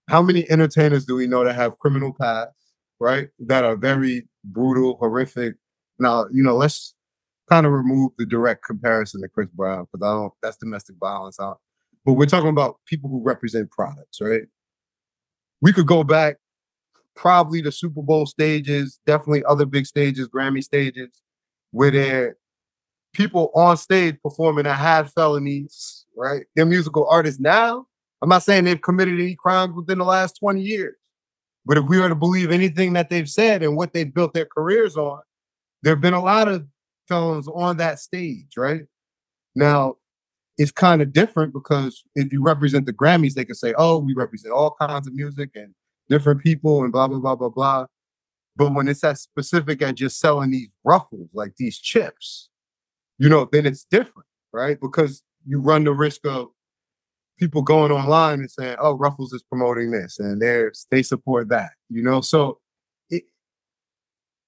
how 0.09 0.23
many 0.23 0.49
entertainers 0.49 1.05
do 1.05 1.15
we 1.15 1.27
know 1.27 1.43
that 1.43 1.55
have 1.55 1.77
criminal 1.77 2.13
past, 2.19 2.51
right? 2.99 3.29
That 3.39 3.63
are 3.63 3.75
very 3.75 4.27
brutal, 4.43 4.97
horrific. 4.97 5.53
Now, 5.99 6.25
you 6.31 6.41
know, 6.41 6.55
let's 6.55 6.95
kind 7.47 7.65
of 7.65 7.71
remove 7.71 8.11
the 8.17 8.25
direct 8.25 8.65
comparison 8.65 9.21
to 9.21 9.27
Chris 9.27 9.49
Brown 9.53 9.85
because 9.91 10.03
I 10.03 10.11
don't. 10.13 10.33
That's 10.41 10.57
domestic 10.57 10.95
violence. 10.99 11.37
But 11.37 12.13
we're 12.13 12.25
talking 12.25 12.49
about 12.49 12.77
people 12.87 13.09
who 13.09 13.21
represent 13.21 13.69
products, 13.69 14.19
right? 14.19 14.43
We 15.61 15.73
could 15.73 15.87
go 15.87 16.03
back 16.03 16.37
probably 17.15 17.61
the 17.61 17.71
Super 17.71 18.01
Bowl 18.01 18.25
stages, 18.25 18.99
definitely 19.05 19.43
other 19.45 19.65
big 19.65 19.85
stages, 19.85 20.27
Grammy 20.27 20.63
stages, 20.63 21.21
where 21.71 21.91
there 21.91 22.37
people 23.13 23.51
on 23.53 23.77
stage 23.77 24.15
performing 24.23 24.63
that 24.63 24.75
had 24.75 25.11
felonies, 25.11 26.05
right? 26.17 26.45
They're 26.55 26.65
musical 26.65 27.07
artists 27.09 27.39
now 27.39 27.85
I'm 28.21 28.29
not 28.29 28.43
saying 28.43 28.65
they've 28.65 28.81
committed 28.81 29.19
any 29.19 29.35
crimes 29.35 29.75
within 29.75 29.97
the 29.97 30.05
last 30.05 30.37
20 30.39 30.61
years, 30.61 30.95
but 31.65 31.77
if 31.77 31.85
we 31.85 31.99
were 31.99 32.09
to 32.09 32.15
believe 32.15 32.51
anything 32.51 32.93
that 32.93 33.09
they've 33.09 33.29
said 33.29 33.63
and 33.63 33.75
what 33.75 33.93
they've 33.93 34.13
built 34.13 34.33
their 34.33 34.45
careers 34.45 34.97
on, 34.97 35.21
there 35.83 35.93
have 35.93 36.01
been 36.01 36.13
a 36.13 36.21
lot 36.21 36.47
of 36.47 36.65
felons 37.07 37.47
on 37.47 37.77
that 37.77 37.99
stage, 37.99 38.57
right? 38.57 38.81
Now, 39.55 39.95
it's 40.57 40.71
kind 40.71 41.01
of 41.01 41.13
different 41.13 41.53
because 41.53 42.03
if 42.15 42.33
you 42.33 42.43
represent 42.43 42.85
the 42.85 42.93
Grammys, 42.93 43.33
they 43.33 43.45
can 43.45 43.55
say, 43.55 43.73
oh, 43.77 43.97
we 43.99 44.13
represent 44.13 44.53
all 44.53 44.75
kinds 44.79 45.07
of 45.07 45.13
music 45.13 45.51
and 45.55 45.73
different 46.09 46.41
people 46.41 46.83
and 46.83 46.91
blah, 46.91 47.07
blah, 47.07 47.19
blah, 47.19 47.35
blah, 47.35 47.49
blah. 47.49 47.85
But 48.57 48.73
when 48.73 48.89
it's 48.89 49.01
that 49.01 49.17
specific 49.17 49.81
as 49.81 49.93
just 49.93 50.19
selling 50.19 50.51
these 50.51 50.67
ruffles, 50.83 51.29
like 51.33 51.55
these 51.57 51.79
chips, 51.79 52.49
you 53.17 53.29
know, 53.29 53.47
then 53.49 53.65
it's 53.65 53.85
different, 53.85 54.27
right? 54.51 54.77
Because 54.81 55.23
you 55.45 55.61
run 55.61 55.85
the 55.85 55.93
risk 55.93 56.25
of 56.25 56.49
people 57.39 57.61
going 57.61 57.91
online 57.91 58.39
and 58.39 58.51
saying, 58.51 58.75
"Oh, 58.79 58.93
Ruffles 58.93 59.33
is 59.33 59.41
promoting 59.43 59.91
this," 59.91 60.19
and 60.19 60.41
they 60.41 60.65
they 60.91 61.01
support 61.01 61.49
that. 61.49 61.71
You 61.89 62.03
know, 62.03 62.21
so 62.21 62.59
it, 63.09 63.23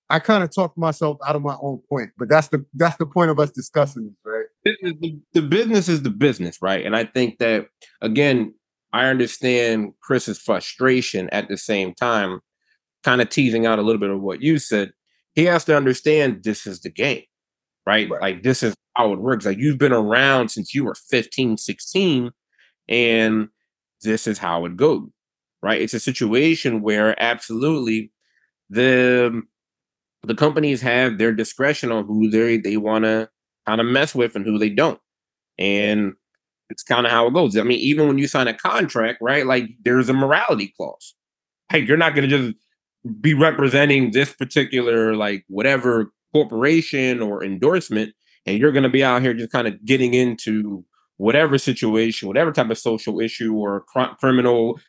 I 0.09 0.19
kind 0.19 0.43
of 0.43 0.53
talked 0.53 0.77
myself 0.77 1.17
out 1.25 1.35
of 1.35 1.41
my 1.41 1.55
own 1.61 1.81
point, 1.89 2.11
but 2.17 2.29
that's 2.29 2.49
the 2.49 2.65
that's 2.75 2.97
the 2.97 3.05
point 3.05 3.31
of 3.31 3.39
us 3.39 3.51
discussing 3.51 4.03
this, 4.03 4.15
right? 4.25 4.45
The, 4.63 5.19
the 5.33 5.41
business 5.41 5.89
is 5.89 6.03
the 6.03 6.11
business, 6.11 6.61
right? 6.61 6.85
And 6.85 6.95
I 6.95 7.05
think 7.05 7.39
that 7.39 7.67
again, 8.01 8.53
I 8.93 9.07
understand 9.07 9.93
Chris's 10.01 10.37
frustration 10.37 11.29
at 11.29 11.47
the 11.47 11.57
same 11.57 11.93
time, 11.93 12.41
kind 13.03 13.21
of 13.21 13.29
teasing 13.29 13.65
out 13.65 13.79
a 13.79 13.83
little 13.83 14.01
bit 14.01 14.11
of 14.11 14.21
what 14.21 14.41
you 14.41 14.59
said. 14.59 14.91
He 15.33 15.45
has 15.45 15.63
to 15.65 15.77
understand 15.77 16.43
this 16.43 16.67
is 16.67 16.81
the 16.81 16.89
game, 16.89 17.23
right? 17.87 18.09
right. 18.09 18.21
Like 18.21 18.43
this 18.43 18.63
is 18.63 18.75
how 18.97 19.13
it 19.13 19.19
works. 19.19 19.45
Like 19.45 19.57
you've 19.57 19.77
been 19.77 19.93
around 19.93 20.49
since 20.49 20.75
you 20.75 20.83
were 20.83 20.95
15, 21.09 21.57
16 21.57 22.31
and 22.87 23.49
this 24.01 24.27
is 24.27 24.37
how 24.37 24.65
it 24.65 24.75
goes 24.75 25.07
right? 25.61 25.81
It's 25.81 25.93
a 25.93 25.99
situation 25.99 26.81
where 26.81 27.21
absolutely 27.21 28.11
the 28.69 29.41
the 30.23 30.35
companies 30.35 30.81
have 30.81 31.17
their 31.17 31.33
discretion 31.33 31.91
on 31.91 32.05
who 32.05 32.29
they 32.29 32.57
they 32.57 32.77
want 32.77 33.05
to 33.05 33.29
kind 33.67 33.81
of 33.81 33.87
mess 33.87 34.15
with 34.15 34.35
and 34.35 34.45
who 34.45 34.57
they 34.57 34.69
don't. 34.69 34.99
And 35.57 36.13
it's 36.69 36.83
kind 36.83 37.05
of 37.05 37.11
how 37.11 37.27
it 37.27 37.33
goes. 37.33 37.57
I 37.57 37.63
mean 37.63 37.79
even 37.79 38.07
when 38.07 38.17
you 38.17 38.27
sign 38.27 38.47
a 38.47 38.53
contract 38.53 39.19
right 39.21 39.45
like 39.45 39.69
there's 39.83 40.09
a 40.09 40.13
morality 40.13 40.73
clause. 40.77 41.15
Hey 41.69 41.79
you're 41.79 41.97
not 41.97 42.15
going 42.15 42.29
to 42.29 42.37
just 42.37 42.57
be 43.19 43.33
representing 43.33 44.11
this 44.11 44.33
particular 44.33 45.15
like 45.15 45.43
whatever 45.47 46.11
corporation 46.33 47.21
or 47.21 47.43
endorsement 47.43 48.13
and 48.45 48.57
you're 48.57 48.71
going 48.71 48.83
to 48.83 48.89
be 48.89 49.03
out 49.03 49.21
here 49.21 49.33
just 49.33 49.51
kind 49.51 49.67
of 49.67 49.83
getting 49.85 50.13
into 50.13 50.85
whatever 51.21 51.55
situation, 51.59 52.27
whatever 52.27 52.51
type 52.51 52.71
of 52.71 52.77
social 52.79 53.19
issue 53.19 53.53
or 53.53 53.81
cr- 53.81 54.15
criminal, 54.19 54.79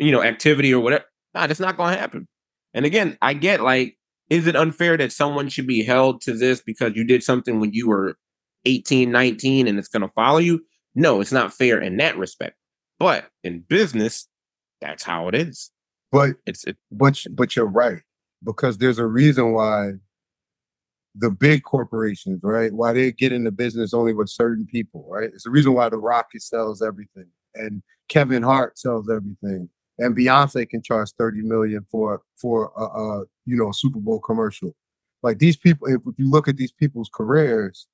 you 0.00 0.10
know, 0.10 0.24
activity 0.24 0.74
or 0.74 0.80
whatever. 0.80 1.04
Nah, 1.34 1.46
that's 1.46 1.60
not 1.60 1.76
going 1.76 1.94
to 1.94 2.00
happen. 2.00 2.26
And 2.74 2.84
again, 2.84 3.16
I 3.22 3.32
get 3.34 3.60
like, 3.60 3.96
is 4.28 4.48
it 4.48 4.56
unfair 4.56 4.96
that 4.96 5.12
someone 5.12 5.48
should 5.48 5.68
be 5.68 5.84
held 5.84 6.20
to 6.22 6.32
this 6.32 6.60
because 6.60 6.96
you 6.96 7.04
did 7.04 7.22
something 7.22 7.60
when 7.60 7.72
you 7.72 7.86
were 7.86 8.16
18, 8.64 9.12
19 9.12 9.68
and 9.68 9.78
it's 9.78 9.86
going 9.86 10.02
to 10.02 10.12
follow 10.16 10.38
you? 10.38 10.64
No, 10.96 11.20
it's 11.20 11.30
not 11.30 11.54
fair 11.54 11.80
in 11.80 11.96
that 11.98 12.18
respect. 12.18 12.56
But 12.98 13.26
in 13.44 13.60
business, 13.60 14.26
that's 14.80 15.04
how 15.04 15.28
it 15.28 15.36
is. 15.36 15.70
But 16.10 16.30
it's 16.44 16.64
it, 16.64 16.76
but 16.90 17.22
but 17.30 17.54
you're 17.54 17.66
right 17.66 18.02
because 18.44 18.78
there's 18.78 18.98
a 18.98 19.06
reason 19.06 19.52
why 19.52 19.92
the 21.18 21.30
big 21.30 21.62
corporations, 21.62 22.40
right? 22.42 22.72
Why 22.72 22.92
they 22.92 23.12
get 23.12 23.32
into 23.32 23.50
business 23.50 23.92
only 23.94 24.14
with 24.14 24.28
certain 24.28 24.66
people, 24.66 25.06
right? 25.08 25.30
It's 25.32 25.44
the 25.44 25.50
reason 25.50 25.74
why 25.74 25.88
The 25.88 25.98
Rock 25.98 26.28
sells 26.38 26.82
everything 26.82 27.26
and 27.54 27.82
Kevin 28.08 28.42
Hart 28.42 28.78
sells 28.78 29.10
everything 29.10 29.68
and 29.98 30.16
Beyonce 30.16 30.68
can 30.68 30.82
charge 30.82 31.10
30 31.18 31.42
million 31.42 31.84
for 31.90 32.22
for 32.36 32.72
a, 32.76 32.84
a 32.84 33.24
you 33.46 33.56
know 33.56 33.72
Super 33.72 33.98
Bowl 33.98 34.20
commercial. 34.20 34.74
Like 35.22 35.38
these 35.38 35.56
people, 35.56 35.88
if 35.88 36.00
you 36.16 36.30
look 36.30 36.46
at 36.46 36.56
these 36.56 36.72
people's 36.72 37.10
careers, 37.12 37.88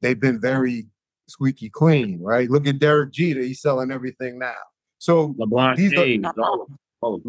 they've 0.00 0.18
been 0.18 0.40
very 0.40 0.86
squeaky 1.28 1.68
clean, 1.68 2.20
right? 2.22 2.50
Look 2.50 2.66
at 2.66 2.78
Derek 2.78 3.12
Jeter, 3.12 3.42
he's 3.42 3.60
selling 3.60 3.90
everything 3.90 4.38
now. 4.38 4.54
So 4.98 5.34
LeBron 5.34 5.76
James, 5.76 6.24
are, 6.24 6.32
all 6.40 6.62
of 6.62 6.68
them. 6.68 6.78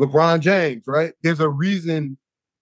LeBron 0.01 0.39
James, 0.39 0.83
right? 0.87 1.13
There's 1.21 1.41
a 1.41 1.49
reason 1.49 2.17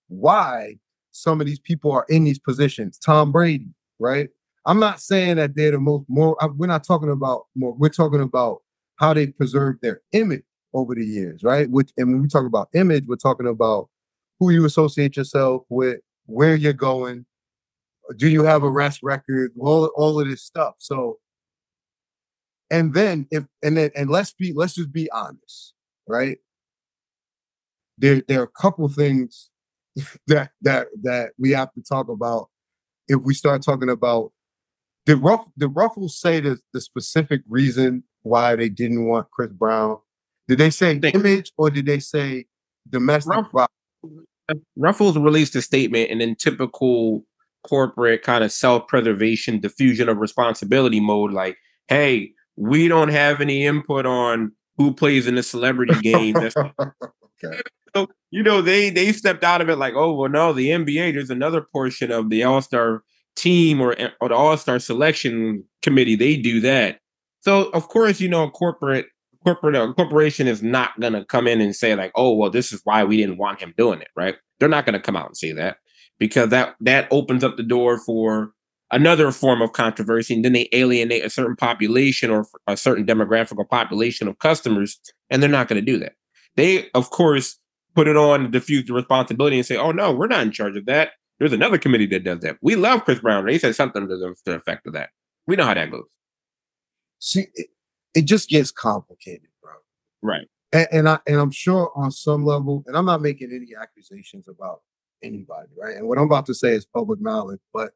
why 0.08 0.78
some 1.12 1.42
of 1.42 1.48
these 1.48 1.60
people 1.60 1.92
are 1.92 2.06
in 2.10 2.24
these 2.24 2.40
positions. 2.40 2.98
Tom 2.98 3.32
Brady, 3.32 3.70
right? 4.00 4.30
I'm 4.66 4.80
not 4.80 5.02
saying 5.02 5.38
that 5.38 5.56
they're 5.56 5.72
the 5.72 5.80
most 5.80 6.06
more. 6.08 6.38
We're 6.56 6.68
not 6.68 6.84
talking 6.84 7.10
about 7.10 7.48
more. 7.56 7.74
We're 7.74 7.90
talking 7.90 8.22
about 8.22 8.62
how 8.98 9.14
they 9.14 9.28
preserve 9.28 9.78
their 9.82 10.02
image 10.12 10.44
over 10.74 10.96
the 10.96 11.06
years, 11.06 11.44
right? 11.44 11.70
Which 11.70 11.92
and 11.98 12.12
when 12.12 12.22
we 12.22 12.28
talk 12.28 12.46
about 12.46 12.70
image, 12.74 13.06
we're 13.08 13.16
talking 13.16 13.48
about 13.48 13.90
who 14.40 14.52
you 14.52 14.66
associate 14.66 15.18
yourself 15.18 15.64
with, 15.70 16.00
where 16.26 16.56
you're 16.56 16.74
going, 16.74 17.26
do 18.18 18.28
you 18.28 18.44
have 18.44 18.64
a 18.64 18.70
rest 18.70 19.02
record, 19.04 19.52
all 19.60 19.86
all 19.96 20.20
of 20.20 20.28
this 20.28 20.44
stuff. 20.44 20.76
So, 20.80 21.20
and 22.70 22.94
then 22.94 23.28
if 23.32 23.46
and 23.64 23.78
then 23.78 23.92
and 23.96 24.10
let's 24.10 24.34
be 24.34 24.54
let's 24.54 24.76
just 24.76 24.92
be 24.92 25.10
honest, 25.12 25.74
right? 26.08 26.38
There 27.98 28.22
there 28.28 28.42
are 28.42 28.46
a 28.46 28.62
couple 28.62 28.88
things 28.90 29.51
that 30.28 30.52
that 30.62 30.88
that 31.04 31.32
we 31.38 31.52
have 31.52 31.72
to 31.74 31.82
talk 31.82 32.10
about 32.10 32.50
if 33.08 33.20
we 33.22 33.34
start 33.34 33.62
talking 33.62 33.90
about 33.90 34.32
did 35.06 35.18
Ruff 35.18 35.46
did 35.58 35.72
Ruffles 35.76 36.20
say 36.20 36.40
the, 36.40 36.60
the 36.74 36.82
specific 36.82 37.42
reason 37.50 38.04
why 38.24 38.56
they 38.56 38.70
didn't 38.70 39.06
want 39.08 39.32
Chris 39.32 39.52
Brown? 39.52 39.98
Did 40.48 40.60
they 40.60 40.70
say 40.70 40.98
They- 40.98 41.12
image 41.12 41.52
or 41.58 41.70
did 41.70 41.86
they 41.86 42.00
say 42.00 42.46
domestic 42.90 43.46
Ruff-? 43.52 43.70
Ruffles 44.76 45.18
released 45.18 45.56
a 45.56 45.62
statement 45.62 46.12
and 46.12 46.22
in 46.22 46.36
typical 46.36 47.26
corporate 47.64 48.22
kind 48.24 48.44
of 48.44 48.52
self-preservation, 48.52 49.60
diffusion 49.60 50.10
of 50.10 50.18
responsibility 50.18 51.00
mode, 51.00 51.32
like, 51.32 51.58
hey, 51.88 52.34
we 52.56 52.88
don't 52.88 53.10
have 53.10 53.40
any 53.40 53.66
input 53.66 54.06
on 54.06 54.52
who 54.78 54.94
plays 54.94 55.28
in 55.28 55.36
the 55.36 55.44
celebrity 55.44 55.94
game. 56.02 56.34
That's 56.34 56.56
so 57.96 58.08
you 58.32 58.44
know 58.44 58.62
they 58.62 58.90
they 58.90 59.12
stepped 59.12 59.44
out 59.44 59.62
of 59.62 59.70
it 59.70 59.78
like 59.78 59.94
oh 59.96 60.14
well 60.14 60.30
no 60.30 60.54
the 60.54 60.70
NBA 60.70 61.14
there's 61.14 61.30
another 61.30 61.62
portion 61.62 62.12
of 62.12 62.30
the 62.30 62.44
All 62.44 62.62
Star 62.62 63.04
team 63.36 63.82
or 63.82 63.96
or 64.20 64.30
the 64.30 64.36
All 64.36 64.58
Star 64.58 64.80
selection 64.80 65.64
committee 65.82 66.16
they 66.16 66.38
do 66.38 66.60
that. 66.62 67.00
So 67.42 67.70
of 67.72 67.88
course 67.88 68.20
you 68.20 68.30
know 68.30 68.44
a 68.44 68.52
corporate 68.52 69.08
corporate 69.44 69.76
uh, 69.76 69.94
corporation 69.94 70.48
is 70.48 70.62
not 70.62 71.00
gonna 71.00 71.26
come 71.26 71.48
in 71.48 71.62
and 71.62 71.76
say 71.76 71.96
like 71.96 72.12
oh 72.16 72.36
well 72.36 72.50
this 72.50 72.72
is 72.72 72.82
why 72.84 73.04
we 73.04 73.18
didn't 73.18 73.38
want 73.38 73.62
him 73.62 73.74
doing 73.78 74.02
it 74.02 74.10
right? 74.16 74.36
They're 74.60 74.70
not 74.70 74.86
gonna 74.86 75.00
come 75.00 75.16
out 75.16 75.28
and 75.28 75.38
say 75.38 75.52
that 75.54 75.78
because 76.20 76.50
that 76.50 76.76
that 76.82 77.08
opens 77.12 77.44
up 77.44 77.58
the 77.58 77.64
door 77.64 77.98
for 77.98 78.54
another 78.92 79.32
form 79.32 79.62
of 79.62 79.72
controversy 79.74 80.34
and 80.36 80.46
then 80.46 80.54
they 80.54 80.70
alienate 80.74 81.26
a 81.26 81.30
certain 81.30 81.56
population 81.56 82.30
or 82.30 82.46
a 82.68 82.76
certain 82.78 83.06
demographic 83.06 83.58
or 83.58 83.66
population 83.66 84.28
of 84.28 84.38
customers 84.40 85.00
and 85.30 85.42
they're 85.42 85.50
not 85.50 85.68
going 85.68 85.84
to 85.84 85.92
do 85.92 85.98
that. 85.98 86.14
They 86.58 86.90
of 86.94 87.10
course 87.10 87.58
put 87.96 88.08
it 88.08 88.18
on 88.18 88.52
diffuse 88.52 88.86
the 88.86 88.94
responsibility 88.94 89.58
and 89.58 89.66
say, 89.66 89.78
"Oh 89.78 89.92
no, 89.92 90.12
we're 90.12 90.28
not 90.28 90.44
in 90.44 90.52
charge 90.52 90.76
of 90.78 90.86
that." 90.86 91.12
There's 91.40 91.54
another 91.54 91.78
committee 91.78 92.06
that 92.08 92.24
does 92.24 92.40
that. 92.42 92.58
We 92.62 92.76
love 92.76 93.04
Chris 93.04 93.20
Brown. 93.20 93.48
He 93.48 93.58
said 93.58 93.76
something 93.76 94.08
to 94.08 94.36
the, 94.46 94.54
effect 94.54 94.86
of 94.86 94.94
that. 94.94 95.10
We 95.48 95.56
know 95.56 95.66
how 95.66 95.74
that 95.74 95.90
goes. 95.90 96.06
See, 97.18 97.48
it, 97.56 97.68
it 98.14 98.22
just 98.26 98.48
gets 98.48 98.70
complicated, 98.72 99.48
bro. 99.62 99.72
Right. 100.22 100.48
And, 100.72 100.88
and 100.92 101.10
I 101.10 101.20
and 101.28 101.38
I'm 101.38 101.52
sure 101.52 101.92
on 101.96 102.12
some 102.12 102.46
level, 102.46 102.84
and 102.88 102.96
I'm 102.96 103.06
not 103.06 103.22
making 103.22 103.52
any 103.52 103.76
accusations 103.80 104.48
about 104.48 104.82
anybody, 105.24 105.70
right? 105.80 105.96
And 105.98 106.08
what 106.08 106.18
I'm 106.18 106.26
about 106.26 106.46
to 106.48 106.54
say 106.54 106.74
is 106.74 106.86
public 106.86 107.20
knowledge, 107.22 107.60
but 107.74 107.92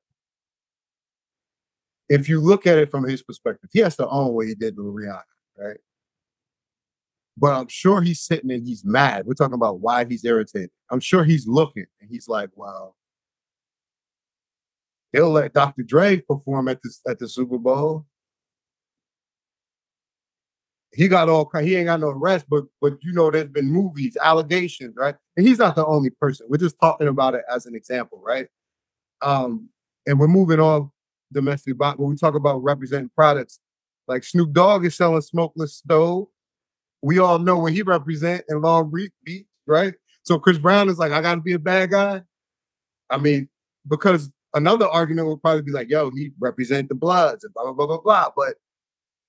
if 2.09 2.29
you 2.29 2.39
look 2.39 2.67
at 2.67 2.77
it 2.77 2.91
from 2.91 3.03
his 3.03 3.23
perspective, 3.23 3.69
he 3.73 3.79
has 3.79 3.95
to 3.97 4.07
own 4.07 4.33
what 4.33 4.47
he 4.47 4.55
did 4.55 4.75
to 4.75 4.81
Rihanna, 4.81 5.21
right? 5.57 5.77
But 7.37 7.53
I'm 7.53 7.67
sure 7.67 8.01
he's 8.01 8.21
sitting 8.21 8.51
and 8.51 8.65
he's 8.65 8.85
mad. 8.85 9.25
We're 9.25 9.33
talking 9.33 9.55
about 9.55 9.81
why 9.81 10.05
he's 10.05 10.23
irritated. 10.23 10.71
I'm 10.89 11.01
sure 11.01 11.23
he's 11.23 11.47
looking 11.47 11.85
and 11.99 12.09
he's 12.09 12.27
like, 12.29 12.49
"Wow, 12.55 12.95
he'll 15.11 15.31
let 15.31 15.53
Dr. 15.53 15.83
Dre 15.83 16.21
perform 16.21 16.67
at 16.69 16.81
this 16.83 17.01
at 17.07 17.19
the 17.19 17.27
Super 17.27 17.57
Bowl." 17.57 18.05
he 20.95 21.07
got 21.07 21.29
all 21.29 21.49
he 21.61 21.75
ain't 21.75 21.87
got 21.87 21.99
no 21.99 22.09
arrest, 22.09 22.45
but 22.49 22.63
but 22.81 22.93
you 23.01 23.11
know 23.11 23.29
there's 23.29 23.49
been 23.49 23.69
movies, 23.69 24.17
allegations, 24.21 24.95
right? 24.95 25.15
And 25.35 25.45
he's 25.45 25.59
not 25.59 25.75
the 25.75 25.85
only 25.85 26.09
person. 26.09 26.47
We're 26.49 26.57
just 26.57 26.79
talking 26.79 27.07
about 27.07 27.35
it 27.35 27.43
as 27.53 27.65
an 27.65 27.75
example, 27.75 28.21
right? 28.25 28.47
Um, 29.21 29.69
and 30.07 30.19
we're 30.19 30.27
moving 30.27 30.59
on 30.59 30.91
domestic 31.33 31.77
but 31.77 31.99
When 31.99 32.09
we 32.09 32.15
talk 32.15 32.35
about 32.35 32.63
representing 32.63 33.09
products, 33.15 33.59
like 34.07 34.23
Snoop 34.23 34.53
Dogg 34.53 34.85
is 34.85 34.95
selling 34.95 35.21
smokeless 35.21 35.75
stove. 35.75 36.27
We 37.05 37.19
all 37.19 37.37
know 37.37 37.59
what 37.59 37.73
he 37.73 37.83
represent 37.83 38.45
in 38.49 38.61
Long 38.61 38.91
Beach, 39.23 39.45
right? 39.67 39.93
So 40.23 40.39
Chris 40.39 40.57
Brown 40.57 40.89
is 40.89 40.97
like, 40.97 41.11
I 41.11 41.21
gotta 41.21 41.39
be 41.39 41.53
a 41.53 41.59
bad 41.59 41.91
guy. 41.91 42.23
I 43.11 43.17
mean, 43.17 43.47
because 43.87 44.31
another 44.55 44.87
argument 44.87 45.27
would 45.27 45.39
probably 45.43 45.61
be 45.61 45.71
like, 45.71 45.87
yo, 45.87 46.09
he 46.09 46.31
represent 46.39 46.89
the 46.89 46.95
Bloods 46.95 47.43
and 47.43 47.53
blah 47.53 47.65
blah 47.65 47.73
blah 47.73 47.85
blah 47.85 48.01
blah. 48.01 48.29
But 48.35 48.55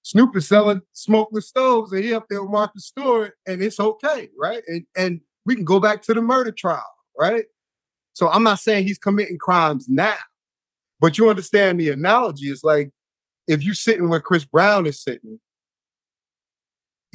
Snoop 0.00 0.34
is 0.36 0.48
selling 0.48 0.80
smokeless 0.94 1.48
stoves, 1.48 1.92
and 1.92 2.02
he 2.02 2.14
up 2.14 2.24
there 2.30 2.42
with 2.42 2.50
Martha 2.50 2.80
Stewart, 2.80 3.34
and 3.46 3.62
it's 3.62 3.78
okay, 3.78 4.30
right? 4.40 4.62
And 4.68 4.86
and 4.96 5.20
we 5.44 5.54
can 5.54 5.64
go 5.64 5.78
back 5.78 6.00
to 6.04 6.14
the 6.14 6.22
murder 6.22 6.52
trial, 6.52 6.82
right? 7.18 7.44
So 8.14 8.30
I'm 8.30 8.42
not 8.42 8.58
saying 8.58 8.86
he's 8.86 8.96
committing 8.96 9.36
crimes 9.36 9.86
now, 9.86 10.16
but 10.98 11.18
you 11.18 11.28
understand 11.28 11.78
the 11.78 11.90
analogy. 11.90 12.46
It's 12.46 12.64
like 12.64 12.90
if 13.46 13.62
you 13.62 13.74
sitting 13.74 14.08
where 14.08 14.20
Chris 14.20 14.46
Brown 14.46 14.86
is 14.86 15.02
sitting, 15.02 15.40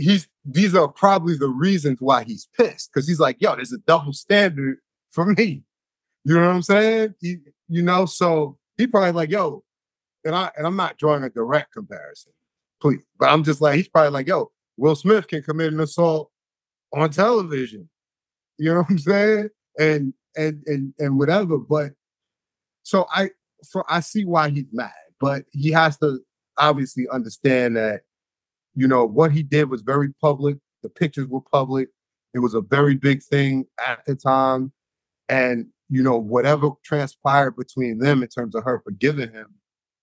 he's 0.01 0.27
these 0.45 0.75
are 0.75 0.87
probably 0.87 1.37
the 1.37 1.47
reasons 1.47 1.97
why 2.01 2.23
he's 2.23 2.47
pissed 2.57 2.91
because 2.93 3.07
he's 3.07 3.19
like, 3.19 3.37
yo, 3.39 3.55
there's 3.55 3.73
a 3.73 3.77
double 3.79 4.13
standard 4.13 4.77
for 5.11 5.25
me. 5.25 5.63
You 6.23 6.35
know 6.35 6.47
what 6.47 6.55
I'm 6.55 6.61
saying? 6.61 7.15
He, 7.19 7.37
you 7.67 7.81
know, 7.81 8.05
so 8.05 8.57
he 8.77 8.87
probably 8.87 9.11
like, 9.11 9.31
yo, 9.31 9.63
and 10.25 10.35
I 10.35 10.51
and 10.57 10.67
I'm 10.67 10.75
not 10.75 10.97
drawing 10.97 11.23
a 11.23 11.29
direct 11.29 11.73
comparison 11.73 12.31
please. 12.81 13.03
But 13.19 13.29
I'm 13.29 13.43
just 13.43 13.61
like, 13.61 13.75
he's 13.75 13.87
probably 13.87 14.11
like, 14.11 14.27
yo, 14.27 14.51
Will 14.77 14.95
Smith 14.95 15.27
can 15.27 15.43
commit 15.43 15.71
an 15.71 15.79
assault 15.79 16.31
on 16.93 17.09
television. 17.11 17.87
You 18.57 18.73
know 18.73 18.79
what 18.79 18.89
I'm 18.89 18.99
saying? 18.99 19.49
And 19.79 20.13
and 20.35 20.63
and 20.65 20.93
and 20.99 21.17
whatever. 21.17 21.57
But 21.57 21.91
so 22.83 23.07
I 23.13 23.29
for 23.71 23.85
I 23.87 24.01
see 24.01 24.25
why 24.25 24.49
he's 24.49 24.65
mad, 24.73 24.91
but 25.19 25.45
he 25.51 25.71
has 25.71 25.97
to 25.99 26.19
obviously 26.57 27.07
understand 27.11 27.77
that, 27.77 28.01
you 28.75 28.87
know, 28.87 29.05
what 29.05 29.31
he 29.31 29.43
did 29.43 29.69
was 29.69 29.81
very 29.81 30.13
public. 30.21 30.57
The 30.83 30.89
pictures 30.89 31.27
were 31.27 31.41
public. 31.41 31.89
It 32.33 32.39
was 32.39 32.53
a 32.53 32.61
very 32.61 32.95
big 32.95 33.21
thing 33.21 33.65
at 33.85 34.05
the 34.05 34.15
time. 34.15 34.71
And, 35.29 35.67
you 35.89 36.01
know, 36.03 36.17
whatever 36.17 36.71
transpired 36.83 37.55
between 37.57 37.99
them 37.99 38.23
in 38.23 38.29
terms 38.29 38.55
of 38.55 38.63
her 38.63 38.81
forgiving 38.83 39.31
him, 39.31 39.47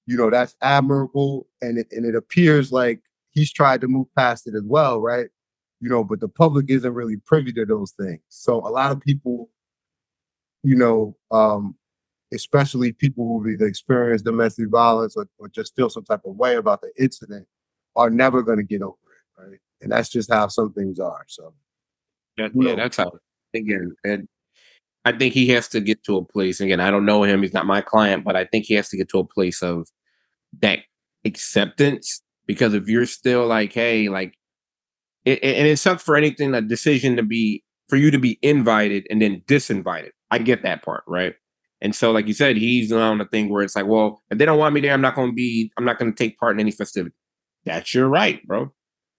you 0.08 0.16
know 0.16 0.30
that's 0.30 0.56
admirable 0.62 1.46
and 1.60 1.78
it, 1.78 1.86
and 1.92 2.06
it 2.06 2.16
appears 2.16 2.72
like 2.72 3.00
he's 3.30 3.52
tried 3.52 3.80
to 3.82 3.86
move 3.86 4.06
past 4.16 4.48
it 4.48 4.54
as 4.56 4.62
well 4.64 5.00
right 5.00 5.28
you 5.80 5.88
know 5.88 6.02
but 6.02 6.18
the 6.18 6.28
public 6.28 6.66
isn't 6.70 6.94
really 6.94 7.18
privy 7.26 7.52
to 7.52 7.66
those 7.66 7.92
things 7.92 8.20
so 8.28 8.56
a 8.66 8.72
lot 8.72 8.90
of 8.90 9.00
people 9.02 9.50
you 10.64 10.74
know 10.74 11.14
um 11.30 11.76
especially 12.32 12.90
people 12.92 13.26
who 13.26 13.50
have 13.50 13.60
experienced 13.60 14.24
domestic 14.24 14.68
violence 14.70 15.14
or, 15.14 15.28
or 15.38 15.48
just 15.48 15.76
feel 15.76 15.90
some 15.90 16.04
type 16.04 16.22
of 16.24 16.36
way 16.36 16.56
about 16.56 16.80
the 16.80 16.90
incident 16.98 17.46
are 17.98 18.10
never 18.10 18.42
going 18.42 18.58
to 18.58 18.64
get 18.64 18.82
over 18.82 18.94
it 18.94 19.42
right 19.42 19.58
and 19.80 19.92
that's 19.92 20.08
just 20.08 20.32
how 20.32 20.48
some 20.48 20.72
things 20.72 20.98
are 20.98 21.24
so 21.28 21.52
That, 22.36 22.52
yeah, 22.54 22.74
that's 22.74 22.96
how. 22.96 23.12
Again, 23.54 23.94
and 24.04 24.28
I 25.04 25.12
think 25.12 25.34
he 25.34 25.48
has 25.48 25.68
to 25.68 25.80
get 25.80 26.04
to 26.04 26.18
a 26.18 26.24
place. 26.24 26.60
Again, 26.60 26.80
I 26.80 26.90
don't 26.90 27.06
know 27.06 27.24
him; 27.24 27.42
he's 27.42 27.54
not 27.54 27.66
my 27.66 27.80
client, 27.80 28.24
but 28.24 28.36
I 28.36 28.44
think 28.44 28.66
he 28.66 28.74
has 28.74 28.88
to 28.90 28.96
get 28.96 29.08
to 29.10 29.18
a 29.18 29.24
place 29.24 29.62
of 29.62 29.88
that 30.60 30.80
acceptance. 31.24 32.22
Because 32.46 32.74
if 32.74 32.88
you're 32.88 33.06
still 33.06 33.46
like, 33.46 33.72
hey, 33.72 34.08
like, 34.08 34.34
it, 35.24 35.42
and 35.42 35.66
it 35.66 35.78
sucks 35.78 36.02
for 36.02 36.16
anything 36.16 36.54
a 36.54 36.62
decision 36.62 37.16
to 37.16 37.22
be 37.22 37.62
for 37.88 37.96
you 37.96 38.10
to 38.10 38.18
be 38.18 38.38
invited 38.42 39.06
and 39.10 39.20
then 39.22 39.42
disinvited. 39.46 40.10
I 40.30 40.38
get 40.38 40.62
that 40.62 40.82
part, 40.82 41.04
right? 41.06 41.34
And 41.80 41.94
so, 41.94 42.10
like 42.10 42.26
you 42.26 42.34
said, 42.34 42.56
he's 42.56 42.92
on 42.92 43.18
the 43.18 43.24
thing 43.24 43.48
where 43.48 43.62
it's 43.62 43.76
like, 43.76 43.86
well, 43.86 44.20
if 44.30 44.38
they 44.38 44.44
don't 44.44 44.58
want 44.58 44.74
me 44.74 44.80
there, 44.80 44.92
I'm 44.92 45.00
not 45.00 45.14
going 45.14 45.30
to 45.30 45.34
be, 45.34 45.72
I'm 45.78 45.84
not 45.84 45.98
going 45.98 46.12
to 46.12 46.16
take 46.16 46.38
part 46.38 46.56
in 46.56 46.60
any 46.60 46.70
festivity. 46.70 47.14
That's 47.68 47.94
your 47.94 48.08
right, 48.08 48.44
bro. 48.46 48.72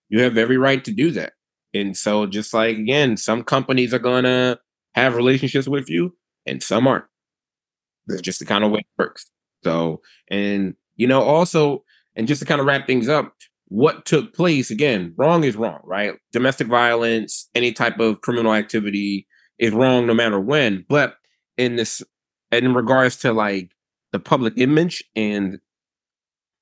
You 0.09 0.21
have 0.21 0.37
every 0.37 0.57
right 0.57 0.83
to 0.83 0.91
do 0.91 1.11
that. 1.11 1.33
And 1.73 1.95
so, 1.95 2.25
just 2.25 2.53
like 2.53 2.77
again, 2.77 3.15
some 3.15 3.43
companies 3.43 3.93
are 3.93 3.99
gonna 3.99 4.59
have 4.95 5.15
relationships 5.15 5.67
with 5.67 5.89
you, 5.89 6.15
and 6.45 6.61
some 6.63 6.87
aren't. 6.87 7.05
It's 8.07 8.21
just 8.21 8.39
the 8.39 8.45
kind 8.45 8.63
of 8.63 8.71
way 8.71 8.79
it 8.79 8.87
works. 8.97 9.29
So, 9.63 10.01
and 10.29 10.73
you 10.95 11.05
know, 11.07 11.21
also, 11.21 11.83
and 12.15 12.27
just 12.27 12.41
to 12.41 12.47
kind 12.47 12.59
of 12.59 12.65
wrap 12.65 12.87
things 12.87 13.07
up, 13.07 13.35
what 13.67 14.05
took 14.05 14.33
place 14.33 14.71
again, 14.71 15.13
wrong 15.15 15.43
is 15.43 15.55
wrong, 15.55 15.79
right? 15.83 16.15
Domestic 16.33 16.67
violence, 16.67 17.47
any 17.53 17.71
type 17.71 17.99
of 17.99 18.21
criminal 18.21 18.53
activity 18.53 19.27
is 19.59 19.73
wrong 19.73 20.07
no 20.07 20.13
matter 20.15 20.39
when. 20.39 20.85
But 20.89 21.17
in 21.57 21.75
this, 21.75 22.01
and 22.51 22.65
in 22.65 22.73
regards 22.73 23.17
to 23.17 23.31
like 23.31 23.71
the 24.11 24.19
public 24.19 24.53
image 24.57 25.03
and 25.15 25.59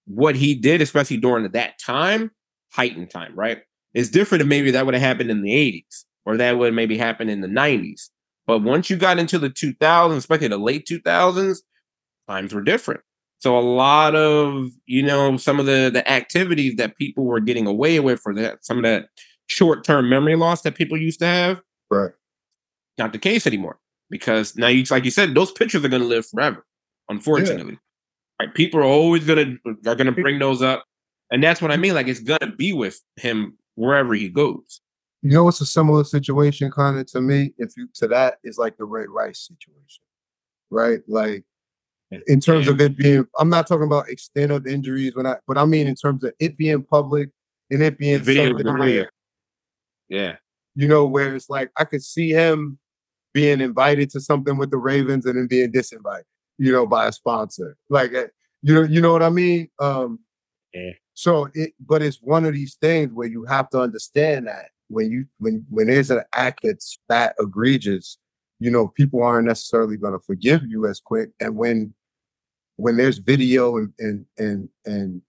what 0.07 0.35
he 0.35 0.55
did, 0.55 0.81
especially 0.81 1.17
during 1.17 1.49
that 1.51 1.79
time, 1.79 2.31
heightened 2.71 3.09
time, 3.09 3.35
right? 3.35 3.59
It's 3.93 4.09
different 4.09 4.41
if 4.41 4.47
maybe 4.47 4.71
that 4.71 4.85
would 4.85 4.93
have 4.95 5.03
happened 5.03 5.31
in 5.31 5.41
the 5.41 5.51
80s 5.51 6.05
or 6.25 6.37
that 6.37 6.57
would 6.57 6.73
maybe 6.73 6.97
happen 6.97 7.29
in 7.29 7.41
the 7.41 7.47
90s. 7.47 8.09
But 8.45 8.59
once 8.59 8.89
you 8.89 8.95
got 8.95 9.19
into 9.19 9.37
the 9.39 9.49
2000s, 9.49 10.15
especially 10.17 10.47
the 10.47 10.57
late 10.57 10.87
2000s, 10.87 11.59
times 12.27 12.53
were 12.53 12.61
different. 12.61 13.01
So 13.39 13.57
a 13.57 13.61
lot 13.61 14.15
of, 14.15 14.69
you 14.85 15.03
know, 15.03 15.37
some 15.37 15.59
of 15.59 15.65
the 15.65 15.89
the 15.93 16.09
activities 16.09 16.75
that 16.77 16.97
people 16.97 17.25
were 17.25 17.39
getting 17.39 17.67
away 17.67 17.99
with 17.99 18.19
for 18.19 18.33
that 18.35 18.65
some 18.65 18.77
of 18.77 18.83
that 18.83 19.09
short-term 19.47 20.09
memory 20.09 20.35
loss 20.35 20.61
that 20.63 20.75
people 20.75 20.97
used 20.97 21.19
to 21.19 21.25
have, 21.25 21.61
Right. 21.89 22.11
not 22.97 23.13
the 23.13 23.19
case 23.19 23.45
anymore. 23.47 23.79
Because 24.09 24.55
now 24.57 24.67
you 24.67 24.83
like 24.89 25.05
you 25.05 25.11
said, 25.11 25.35
those 25.35 25.51
pictures 25.51 25.83
are 25.83 25.89
gonna 25.89 26.05
live 26.05 26.25
forever, 26.25 26.65
unfortunately. 27.09 27.77
Right. 28.39 28.53
People 28.53 28.79
are 28.79 28.83
always 28.83 29.25
gonna 29.25 29.55
are 29.85 29.95
gonna 29.95 30.11
bring 30.11 30.39
those 30.39 30.61
up. 30.61 30.83
And 31.31 31.43
that's 31.43 31.61
what 31.61 31.71
I 31.71 31.77
mean. 31.77 31.93
Like 31.93 32.07
it's 32.07 32.19
gonna 32.19 32.53
be 32.55 32.73
with 32.73 33.01
him 33.15 33.57
wherever 33.75 34.13
he 34.13 34.29
goes. 34.29 34.81
You 35.23 35.31
know 35.31 35.43
what's 35.43 35.61
a 35.61 35.65
similar 35.65 36.03
situation 36.03 36.71
kind 36.71 36.99
of 36.99 37.07
to 37.07 37.21
me? 37.21 37.53
If 37.57 37.75
you 37.75 37.89
to 37.95 38.07
that 38.09 38.37
is 38.43 38.57
like 38.57 38.77
the 38.77 38.85
Ray 38.85 39.05
Rice 39.07 39.47
situation. 39.47 40.03
Right? 40.69 40.99
Like 41.07 41.43
in 42.27 42.39
terms 42.39 42.67
of 42.67 42.79
it 42.79 42.95
being 42.97 43.25
I'm 43.37 43.49
not 43.49 43.67
talking 43.67 43.85
about 43.85 44.09
extent 44.09 44.51
of 44.51 44.67
injuries 44.67 45.15
when 45.15 45.25
I 45.25 45.37
but 45.47 45.57
I 45.57 45.65
mean 45.65 45.87
in 45.87 45.95
terms 45.95 46.23
of 46.23 46.33
it 46.39 46.57
being 46.57 46.83
public 46.83 47.29
and 47.69 47.81
it 47.81 47.97
being 47.97 48.19
Video, 48.19 48.45
something 48.45 48.65
the. 48.65 49.07
Yeah. 50.09 50.35
you 50.75 50.87
know, 50.87 51.05
where 51.05 51.35
it's 51.35 51.49
like 51.49 51.71
I 51.77 51.83
could 51.83 52.03
see 52.03 52.29
him 52.29 52.77
being 53.33 53.61
invited 53.61 54.09
to 54.11 54.21
something 54.21 54.57
with 54.57 54.71
the 54.71 54.77
Ravens 54.77 55.25
and 55.25 55.37
then 55.37 55.47
being 55.47 55.71
disinvited, 55.71 56.23
you 56.57 56.71
know, 56.71 56.85
by 56.85 57.07
a 57.07 57.11
sponsor. 57.11 57.77
Like 57.89 58.13
uh, 58.13 58.27
you 58.61 58.73
know, 58.73 58.83
you 58.83 59.01
know 59.01 59.11
what 59.13 59.23
I 59.23 59.29
mean? 59.29 59.69
Um 59.79 60.19
Yeah. 60.73 60.91
so 61.13 61.49
it 61.53 61.73
but 61.79 62.01
it's 62.01 62.17
one 62.21 62.45
of 62.45 62.53
these 62.53 62.75
things 62.75 63.11
where 63.13 63.27
you 63.27 63.45
have 63.45 63.69
to 63.71 63.79
understand 63.81 64.47
that 64.47 64.69
when 64.89 65.11
you 65.11 65.25
when 65.39 65.65
when 65.69 65.87
there's 65.87 66.11
an 66.11 66.23
act 66.33 66.61
that's 66.63 66.99
that 67.09 67.35
egregious, 67.39 68.17
you 68.59 68.71
know, 68.71 68.87
people 68.89 69.21
aren't 69.23 69.47
necessarily 69.47 69.97
gonna 69.97 70.19
forgive 70.19 70.63
you 70.67 70.87
as 70.87 70.99
quick. 70.99 71.31
And 71.39 71.55
when 71.55 71.93
when 72.77 72.97
there's 72.97 73.17
video 73.19 73.77
and 73.77 73.93
and 73.99 74.25
and 74.37 74.69
and 74.85 75.21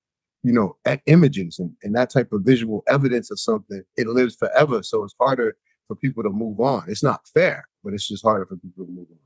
you 0.43 0.53
know 0.53 0.77
images 1.07 1.59
and, 1.59 1.73
and 1.83 1.95
that 1.97 2.11
type 2.11 2.33
of 2.33 2.43
visual 2.43 2.83
evidence 2.89 3.31
of 3.31 3.41
something, 3.41 3.83
it 3.97 4.07
lives 4.07 4.37
forever. 4.37 4.83
So 4.83 5.05
it's 5.05 5.15
harder 5.21 5.57
for 5.89 5.97
people 5.97 6.23
to 6.23 6.31
move 6.31 6.61
on. 6.61 6.85
It's 6.89 7.03
not 7.03 7.27
fair, 7.29 7.67
but 7.83 7.95
it's 7.95 8.07
just 8.07 8.23
harder 8.23 8.47
for 8.47 8.57
people 8.57 8.85
to 8.85 8.91
move 8.93 9.07
on. 9.11 9.18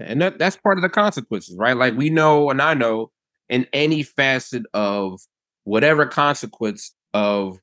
And 0.00 0.20
that, 0.22 0.38
that's 0.38 0.56
part 0.56 0.78
of 0.78 0.82
the 0.82 0.88
consequences, 0.88 1.56
right? 1.56 1.76
Like 1.76 1.96
we 1.96 2.10
know, 2.10 2.50
and 2.50 2.60
I 2.62 2.74
know, 2.74 3.10
in 3.48 3.66
any 3.72 4.02
facet 4.02 4.62
of 4.74 5.20
whatever 5.64 6.06
consequence 6.06 6.94
of 7.12 7.58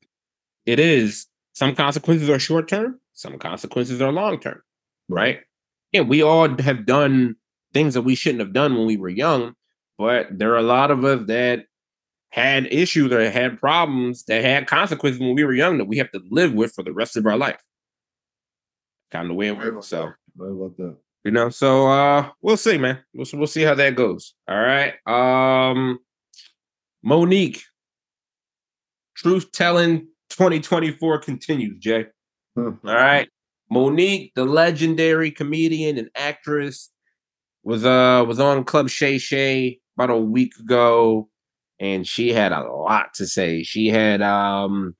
it 0.65 0.79
is, 0.79 1.27
some 1.53 1.75
consequences 1.75 2.29
are 2.29 2.39
short 2.39 2.67
term, 2.67 2.99
some 3.13 3.37
consequences 3.39 4.01
are 4.01 4.11
long 4.11 4.39
term, 4.39 4.61
right? 5.09 5.39
Yeah, 5.91 6.01
we 6.01 6.21
all 6.21 6.49
have 6.61 6.85
done 6.85 7.35
things 7.73 7.93
that 7.93 8.01
we 8.01 8.15
shouldn't 8.15 8.41
have 8.41 8.53
done 8.53 8.75
when 8.75 8.85
we 8.85 8.97
were 8.97 9.09
young, 9.09 9.53
but 9.97 10.27
there 10.31 10.51
are 10.53 10.57
a 10.57 10.63
lot 10.63 10.91
of 10.91 11.03
us 11.05 11.25
that 11.27 11.65
had 12.29 12.67
issues 12.71 13.11
or 13.11 13.29
had 13.29 13.59
problems 13.59 14.25
that 14.25 14.43
had 14.43 14.67
consequences 14.67 15.19
when 15.19 15.33
we 15.33 15.43
were 15.43 15.53
young 15.53 15.77
that 15.77 15.85
we 15.87 15.97
have 15.97 16.11
to 16.11 16.21
live 16.29 16.53
with 16.53 16.73
for 16.73 16.83
the 16.83 16.93
rest 16.93 17.15
of 17.15 17.25
our 17.25 17.37
life. 17.37 17.61
Kind 19.11 19.25
of 19.25 19.29
the 19.29 19.33
way 19.35 19.47
it 19.47 19.57
works. 19.57 19.87
So 19.87 20.11
What 20.35 20.47
about 20.47 20.77
that? 20.77 20.97
You 21.23 21.31
know 21.31 21.49
so 21.49 21.87
uh 21.87 22.29
we'll 22.41 22.57
see 22.57 22.77
man. 22.77 22.99
We'll, 23.13 23.25
we'll 23.33 23.47
see 23.47 23.63
how 23.63 23.75
that 23.75 23.95
goes. 23.95 24.33
All 24.47 24.59
right 24.59 24.93
um 25.05 25.99
monique. 27.03 27.63
Truth 29.15 29.51
telling 29.51 30.07
2024 30.29 31.19
continues 31.19 31.77
jay. 31.79 32.05
Hmm. 32.55 32.71
all 32.85 32.93
right 32.93 33.29
monique 33.69 34.31
the 34.35 34.45
legendary 34.45 35.29
comedian 35.29 35.97
and 35.97 36.09
actress 36.15 36.89
was 37.63 37.85
uh 37.85 38.23
was 38.27 38.39
on 38.39 38.63
club 38.63 38.89
shay 38.89 39.17
shay 39.17 39.79
about 39.97 40.09
a 40.09 40.17
week 40.17 40.53
ago 40.57 41.29
and 41.79 42.07
she 42.07 42.33
had 42.33 42.51
a 42.51 42.63
lot 42.63 43.13
to 43.15 43.27
say. 43.27 43.63
She 43.63 43.87
had 43.87 44.21
um 44.21 44.95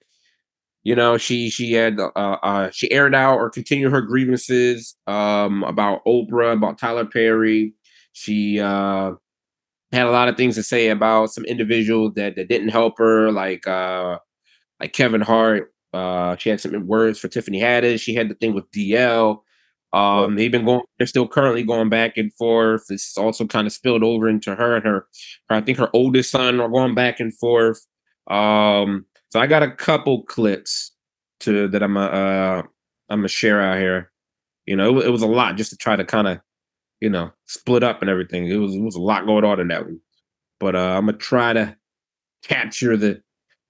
you 0.87 0.95
know 0.95 1.17
she 1.17 1.49
she 1.49 1.73
had 1.73 1.99
uh, 1.99 2.09
uh 2.15 2.69
she 2.71 2.89
aired 2.93 3.13
out 3.13 3.35
or 3.39 3.49
continued 3.49 3.91
her 3.91 3.99
grievances 3.99 4.95
um 5.05 5.63
about 5.63 5.99
oprah 6.05 6.53
about 6.53 6.77
tyler 6.77 7.03
perry. 7.03 7.73
She 8.13 8.61
uh 8.61 9.11
had 9.91 10.07
a 10.07 10.11
lot 10.11 10.29
of 10.29 10.37
things 10.37 10.55
to 10.55 10.63
say 10.63 10.87
about 10.87 11.31
some 11.33 11.43
individuals 11.43 12.13
that, 12.15 12.37
that 12.37 12.47
didn't 12.47 12.69
help 12.69 12.97
her 12.99 13.33
like 13.33 13.67
uh 13.67 14.17
like 14.79 14.93
kevin 14.93 15.19
hart 15.19 15.73
uh 15.91 16.37
she 16.37 16.49
had 16.49 16.61
some 16.61 16.87
words 16.87 17.19
for 17.19 17.27
tiffany 17.27 17.59
haddish. 17.59 17.99
She 17.99 18.15
had 18.15 18.29
the 18.29 18.35
thing 18.35 18.53
with 18.53 18.71
dl 18.71 19.39
um 19.91 20.37
they've 20.37 20.53
been 20.53 20.63
going 20.63 20.83
they're 20.97 21.07
still 21.07 21.27
currently 21.27 21.63
going 21.63 21.89
back 21.89 22.15
and 22.15 22.33
forth. 22.35 22.85
It's 22.89 23.17
also 23.17 23.45
kind 23.45 23.67
of 23.67 23.73
spilled 23.73 24.03
over 24.03 24.29
into 24.29 24.55
her 24.55 24.77
and 24.77 24.85
her, 24.85 25.05
her 25.49 25.55
i 25.57 25.59
think 25.59 25.79
her 25.79 25.89
oldest 25.91 26.31
son 26.31 26.61
are 26.61 26.69
going 26.69 26.95
back 26.95 27.19
and 27.19 27.37
forth. 27.37 27.85
Um 28.27 29.05
so 29.29 29.39
I 29.39 29.47
got 29.47 29.63
a 29.63 29.71
couple 29.71 30.23
clips 30.23 30.91
to 31.41 31.67
that 31.69 31.83
I'm 31.83 31.97
uh, 31.97 32.07
uh 32.07 32.63
I'm 33.09 33.19
gonna 33.19 33.27
share 33.27 33.61
out 33.61 33.77
here. 33.77 34.11
You 34.65 34.75
know, 34.75 34.99
it, 34.99 35.07
it 35.07 35.09
was 35.09 35.21
a 35.21 35.27
lot 35.27 35.55
just 35.55 35.69
to 35.71 35.77
try 35.77 35.95
to 35.95 36.03
kind 36.05 36.27
of, 36.27 36.39
you 36.99 37.09
know, 37.09 37.31
split 37.45 37.83
up 37.83 38.01
and 38.01 38.09
everything. 38.09 38.47
It 38.47 38.57
was 38.57 38.75
it 38.75 38.81
was 38.81 38.95
a 38.95 39.01
lot 39.01 39.25
going 39.25 39.45
on 39.45 39.59
in 39.59 39.67
that 39.69 39.85
one, 39.85 39.99
but 40.59 40.75
uh, 40.75 40.97
I'm 40.97 41.05
gonna 41.05 41.17
try 41.17 41.53
to 41.53 41.75
capture 42.43 42.97
the 42.97 43.21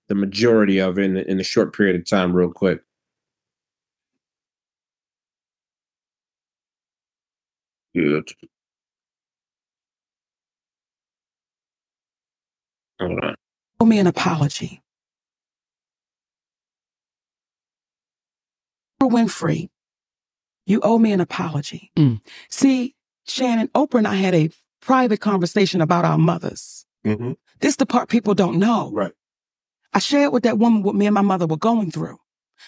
the 0.08 0.15
majority 0.15 0.80
of 0.80 0.98
it 0.98 1.04
in, 1.06 1.17
in 1.17 1.39
a 1.39 1.43
short 1.43 1.76
period 1.76 1.96
of 1.96 2.10
time, 2.10 2.34
real 2.34 2.52
quick. 2.52 2.82
Good. 7.93 8.32
Hold 13.00 13.24
on. 13.24 13.36
owe 13.80 13.86
me 13.86 14.00
an 14.00 14.08
apology. 14.08 14.82
Oprah 19.08 19.12
Winfrey, 19.12 19.70
you 20.65 20.80
owe 20.82 20.98
me 20.98 21.12
an 21.12 21.22
apology. 21.22 21.91
Mm. 21.96 22.22
See, 22.50 22.96
Shannon, 23.28 23.70
Oprah 23.70 24.00
and 24.00 24.08
I 24.08 24.15
had 24.15 24.36
a 24.36 24.50
private 24.82 25.20
conversation 25.20 25.82
about 25.82 26.06
our 26.06 26.17
mothers. 26.17 26.86
Mm-hmm. 27.06 27.34
This 27.60 27.76
the 27.76 27.86
part 27.86 28.10
people 28.10 28.34
don't 28.34 28.60
know. 28.60 28.91
Right. 28.93 29.12
I 29.93 30.00
shared 30.00 30.34
with 30.34 30.43
that 30.43 30.60
woman 30.60 30.84
what 30.84 30.96
me 30.96 31.08
and 31.08 31.13
my 31.13 31.22
mother 31.22 31.48
were 31.48 31.58
going 31.58 31.91
through. 31.91 32.17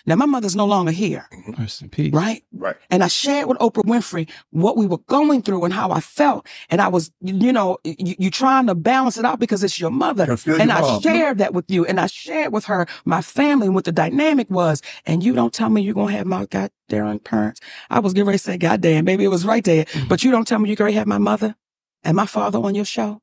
Now 0.06 0.16
my 0.16 0.26
mother's 0.26 0.56
no 0.56 0.66
longer 0.66 0.92
here, 0.92 1.28
mm-hmm. 1.32 1.62
Rest 1.62 1.82
in 1.82 1.90
peace. 1.90 2.14
right? 2.14 2.44
Right. 2.54 2.76
And 2.90 3.04
I 3.04 3.08
shared 3.08 3.48
with 3.48 3.58
Oprah 3.60 3.84
Winfrey 3.84 4.30
what 4.52 4.78
we 4.78 4.86
were 4.86 5.00
going 5.00 5.42
through 5.42 5.64
and 5.66 5.74
how 5.74 5.92
I 5.92 6.00
felt. 6.00 6.48
And 6.70 6.82
I 6.82 6.88
was, 6.88 7.12
you 7.22 7.52
know, 7.54 7.78
you, 7.84 8.16
you 8.18 8.32
trying 8.32 8.68
to 8.68 8.76
balance 8.76 9.18
it 9.18 9.26
out 9.26 9.40
because 9.40 9.64
it's 9.64 9.80
your 9.80 9.92
mother. 9.92 10.24
And 10.30 10.46
you, 10.46 10.56
I 10.58 10.82
Mom. 10.82 11.02
shared 11.02 11.38
that 11.40 11.54
with 11.54 11.70
you. 11.70 11.86
And 11.86 12.00
I 12.00 12.08
shared 12.08 12.54
with 12.54 12.66
her 12.66 12.88
my 13.06 13.22
family 13.22 13.68
and 13.68 13.76
what 13.76 13.86
the 13.86 13.92
dynamic 13.92 14.50
was. 14.50 14.82
And 15.06 15.24
you 15.24 15.34
don't 15.34 15.54
tell 15.54 15.70
me 15.70 15.82
you're 15.82 15.94
going 15.94 16.10
to 16.10 16.18
have 16.18 16.28
my 16.28 16.46
goddamn 16.46 17.20
parents. 17.20 17.60
I 17.90 18.00
was 18.00 18.14
getting 18.14 18.28
ready 18.28 18.38
to 18.38 18.44
say, 18.44 18.58
goddamn, 18.58 19.06
baby, 19.06 19.26
it 19.26 19.30
was 19.30 19.46
right 19.46 19.64
there. 19.64 19.86
Mm-hmm. 19.86 20.08
But 20.08 20.24
you 20.24 20.32
don't 20.32 20.48
tell 20.48 20.60
me 20.60 20.70
you're 20.70 20.76
going 20.76 20.92
to 20.94 20.98
have 20.98 21.08
my 21.08 21.18
mother 21.18 21.56
and 22.04 22.16
my 22.16 22.26
father 22.26 22.60
on 22.60 22.76
your 22.76 22.86
show. 22.86 23.22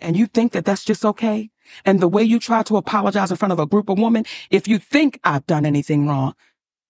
And 0.00 0.16
you 0.16 0.26
think 0.26 0.52
that 0.52 0.64
that's 0.64 0.84
just 0.84 1.04
okay? 1.04 1.50
And 1.84 2.00
the 2.00 2.08
way 2.08 2.22
you 2.22 2.38
try 2.38 2.62
to 2.64 2.76
apologize 2.76 3.30
in 3.30 3.36
front 3.36 3.52
of 3.52 3.58
a 3.58 3.66
group 3.66 3.88
of 3.88 3.98
women, 3.98 4.24
if 4.50 4.66
you 4.68 4.78
think 4.78 5.18
I've 5.24 5.46
done 5.46 5.64
anything 5.66 6.06
wrong, 6.08 6.34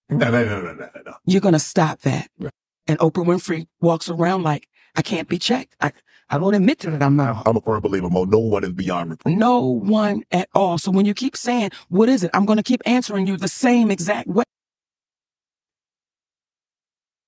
No, 0.09 0.31
no, 0.31 0.45
no, 0.45 0.61
no, 0.63 0.73
no, 0.75 0.89
no, 0.95 1.03
no. 1.07 1.15
you're 1.25 1.41
going 1.41 1.55
to 1.55 1.59
stop 1.59 2.01
that. 2.01 2.29
Right. 2.39 2.53
And 2.87 2.99
Oprah 2.99 3.25
Winfrey 3.25 3.67
walks 3.81 4.09
around 4.09 4.43
like, 4.43 4.69
I 4.97 5.03
can't 5.03 5.29
be 5.29 5.39
checked. 5.39 5.77
I, 5.81 5.93
I 6.29 6.39
don't 6.39 6.55
admit 6.55 6.81
to 6.81 6.95
it. 6.95 7.03
I'm 7.03 7.17
not. 7.17 7.47
I'm 7.47 7.57
a 7.57 7.61
firm 7.61 7.81
believer, 7.81 8.09
Mo. 8.11 8.25
No 8.25 8.39
one 8.41 8.65
is 8.65 8.73
beyond 8.73 9.11
reproach. 9.11 9.37
No 9.37 9.61
one 9.61 10.23
at 10.33 10.49
all. 10.55 10.79
So 10.79 10.91
when 10.91 11.07
you 11.07 11.15
keep 11.15 11.37
saying, 11.37 11.71
what 11.89 12.09
is 12.09 12.25
it? 12.25 12.31
I'm 12.35 12.47
going 12.47 12.57
to 12.57 12.63
keep 12.63 12.83
answering 12.87 13.27
you 13.27 13.37
the 13.37 13.49
same 13.49 13.91
exact 13.91 14.27
way. 14.29 14.45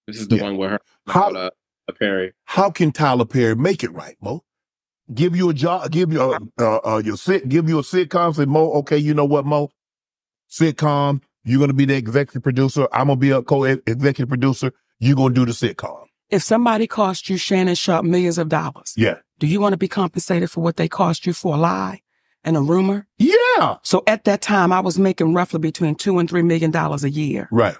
This 0.06 0.16
is 0.20 0.28
the 0.28 0.36
Yeah. 0.36 0.42
one 0.44 0.56
where 0.56 0.70
her 0.70 0.80
How- 1.06 1.30
about, 1.30 1.52
uh, 1.88 1.92
Perry. 1.98 2.32
How 2.46 2.70
can 2.70 2.90
Tyler 2.90 3.24
Perry 3.26 3.54
make 3.54 3.84
it 3.84 3.92
right, 3.92 4.16
Mo? 4.20 4.42
Give 5.12 5.34
you 5.36 5.50
a 5.50 5.54
job, 5.54 5.90
give 5.90 6.12
you 6.12 6.20
a, 6.22 6.38
uh, 6.60 6.78
uh, 6.84 7.02
your 7.04 7.16
sit, 7.16 7.48
give 7.48 7.68
you 7.68 7.78
a 7.78 7.82
sitcom. 7.82 8.34
Say, 8.34 8.44
Mo, 8.44 8.72
okay, 8.74 8.96
you 8.98 9.14
know 9.14 9.24
what, 9.24 9.44
Mo? 9.44 9.68
Sitcom. 10.50 11.22
You're 11.44 11.58
gonna 11.58 11.72
be 11.72 11.84
the 11.86 11.96
executive 11.96 12.42
producer. 12.42 12.86
I'm 12.92 13.08
gonna 13.08 13.16
be 13.16 13.30
a 13.30 13.42
co-executive 13.42 14.28
producer. 14.28 14.72
You're 15.00 15.16
gonna 15.16 15.34
do 15.34 15.44
the 15.44 15.52
sitcom. 15.52 16.04
If 16.30 16.42
somebody 16.42 16.86
cost 16.86 17.28
you 17.28 17.36
Shannon 17.36 17.74
Sharpe 17.74 18.04
millions 18.04 18.38
of 18.38 18.48
dollars, 18.48 18.94
Yeah. 18.96 19.16
do 19.38 19.46
you 19.46 19.60
want 19.60 19.72
to 19.72 19.76
be 19.76 19.88
compensated 19.88 20.50
for 20.50 20.62
what 20.62 20.76
they 20.76 20.88
cost 20.88 21.26
you 21.26 21.32
for 21.32 21.56
a 21.56 21.58
lie 21.58 22.00
and 22.44 22.56
a 22.56 22.60
rumor? 22.60 23.06
Yeah. 23.18 23.76
So 23.82 24.02
at 24.06 24.24
that 24.24 24.40
time, 24.40 24.72
I 24.72 24.80
was 24.80 24.98
making 24.98 25.34
roughly 25.34 25.58
between 25.58 25.94
two 25.96 26.18
and 26.18 26.30
three 26.30 26.42
million 26.42 26.70
dollars 26.70 27.02
a 27.02 27.10
year. 27.10 27.48
Right. 27.50 27.74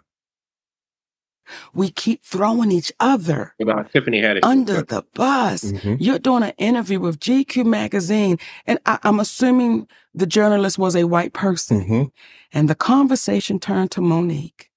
We 1.75 1.91
keep 1.91 2.25
throwing 2.25 2.73
each 2.73 2.93
other 3.01 3.55
About 3.61 3.93
Tiffany 3.93 4.21
Haddish 4.21 4.41
under 4.43 4.83
the 4.83 5.05
bus. 5.15 5.65
Mhm. 5.65 5.97
You're 6.01 6.19
doing 6.19 6.43
an 6.43 6.53
interview 6.59 7.01
with 7.01 7.21
GQ 7.21 7.65
magazine, 7.67 8.39
and 8.67 8.79
I, 8.87 8.99
I'm 9.03 9.21
assuming 9.21 9.87
the 10.15 10.27
journalist 10.27 10.79
was 10.79 10.97
a 10.97 11.05
white 11.05 11.33
person. 11.33 11.83
Mm-hmm. 11.83 12.03
And 12.53 12.69
the 12.69 12.75
conversation 12.75 13.59
turned 13.59 13.91
to 13.93 14.01
Monique. 14.01 14.71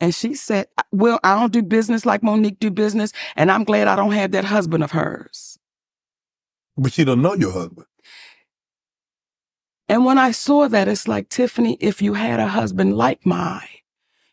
And 0.00 0.14
she 0.14 0.34
said, 0.34 0.66
Well, 0.90 1.20
I 1.22 1.38
don't 1.38 1.52
do 1.52 1.62
business 1.62 2.04
like 2.04 2.22
Monique 2.22 2.58
do 2.58 2.70
business, 2.70 3.12
and 3.36 3.50
I'm 3.50 3.64
glad 3.64 3.88
I 3.88 3.96
don't 3.96 4.12
have 4.12 4.32
that 4.32 4.44
husband 4.44 4.82
of 4.82 4.92
hers. 4.92 5.58
But 6.76 6.92
she 6.92 7.04
don't 7.04 7.22
know 7.22 7.34
your 7.34 7.52
husband. 7.52 7.86
And 9.88 10.04
when 10.04 10.18
I 10.18 10.30
saw 10.30 10.68
that, 10.68 10.88
it's 10.88 11.06
like, 11.06 11.28
Tiffany, 11.28 11.76
if 11.80 12.00
you 12.00 12.14
had 12.14 12.40
a 12.40 12.48
husband 12.48 12.96
like 12.96 13.26
mine, 13.26 13.68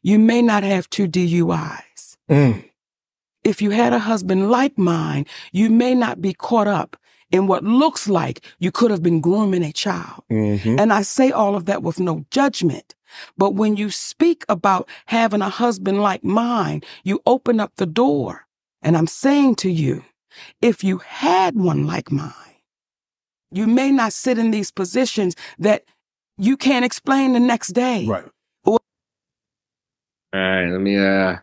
you 0.02 0.20
may 0.20 0.42
not 0.42 0.64
have 0.64 0.90
two 0.90 1.08
DUIs. 1.08 2.18
Mm. 2.30 2.70
If 3.44 3.62
you 3.62 3.72
had 3.72 3.94
a 3.94 4.00
husband 4.00 4.52
like 4.52 4.78
mine, 4.78 5.26
you 5.52 5.70
may 5.70 5.96
not 5.96 6.22
be 6.22 6.34
caught 6.34 6.68
up 6.68 6.98
in 7.32 7.48
what 7.48 7.64
looks 7.64 8.08
like 8.08 8.42
you 8.60 8.72
could 8.72 8.92
have 8.92 9.04
been 9.04 9.22
grooming 9.22 9.64
a 9.64 9.72
child. 9.72 10.24
Mm-hmm. 10.32 10.80
And 10.80 10.92
I 10.92 11.04
say 11.04 11.32
all 11.32 11.56
of 11.56 11.66
that 11.66 11.84
with 11.84 12.00
no 12.00 12.26
judgment. 12.32 12.96
But 13.38 13.52
when 13.56 13.76
you 13.76 13.90
speak 13.90 14.46
about 14.50 14.90
having 15.08 15.42
a 15.42 15.50
husband 15.50 16.02
like 16.02 16.24
mine, 16.24 16.82
you 17.04 17.22
open 17.26 17.60
up 17.60 17.74
the 17.76 17.86
door. 17.86 18.46
And 18.82 18.96
I'm 18.96 19.08
saying 19.08 19.56
to 19.56 19.70
you, 19.70 20.04
if 20.62 20.84
you 20.84 21.00
had 21.00 21.56
one 21.56 21.86
like 21.86 22.12
mine, 22.12 22.34
you 23.52 23.68
may 23.68 23.92
not 23.92 24.14
sit 24.14 24.38
in 24.38 24.52
these 24.52 24.72
positions 24.72 25.36
that 25.58 25.84
you 26.38 26.56
can't 26.56 26.86
explain 26.86 27.34
the 27.34 27.40
next 27.40 27.70
day. 27.70 28.06
Right. 28.06 28.26
All 30.34 30.40
right, 30.40 30.70
let 30.70 30.82
me 30.82 30.98
uh 30.98 31.38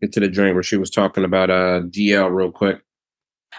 get 0.00 0.12
to 0.12 0.20
the 0.20 0.28
joint 0.28 0.54
where 0.54 0.62
she 0.62 0.76
was 0.76 0.90
talking 0.90 1.24
about 1.24 1.50
uh 1.50 1.82
DL 1.82 2.34
real 2.34 2.50
quick. 2.52 2.82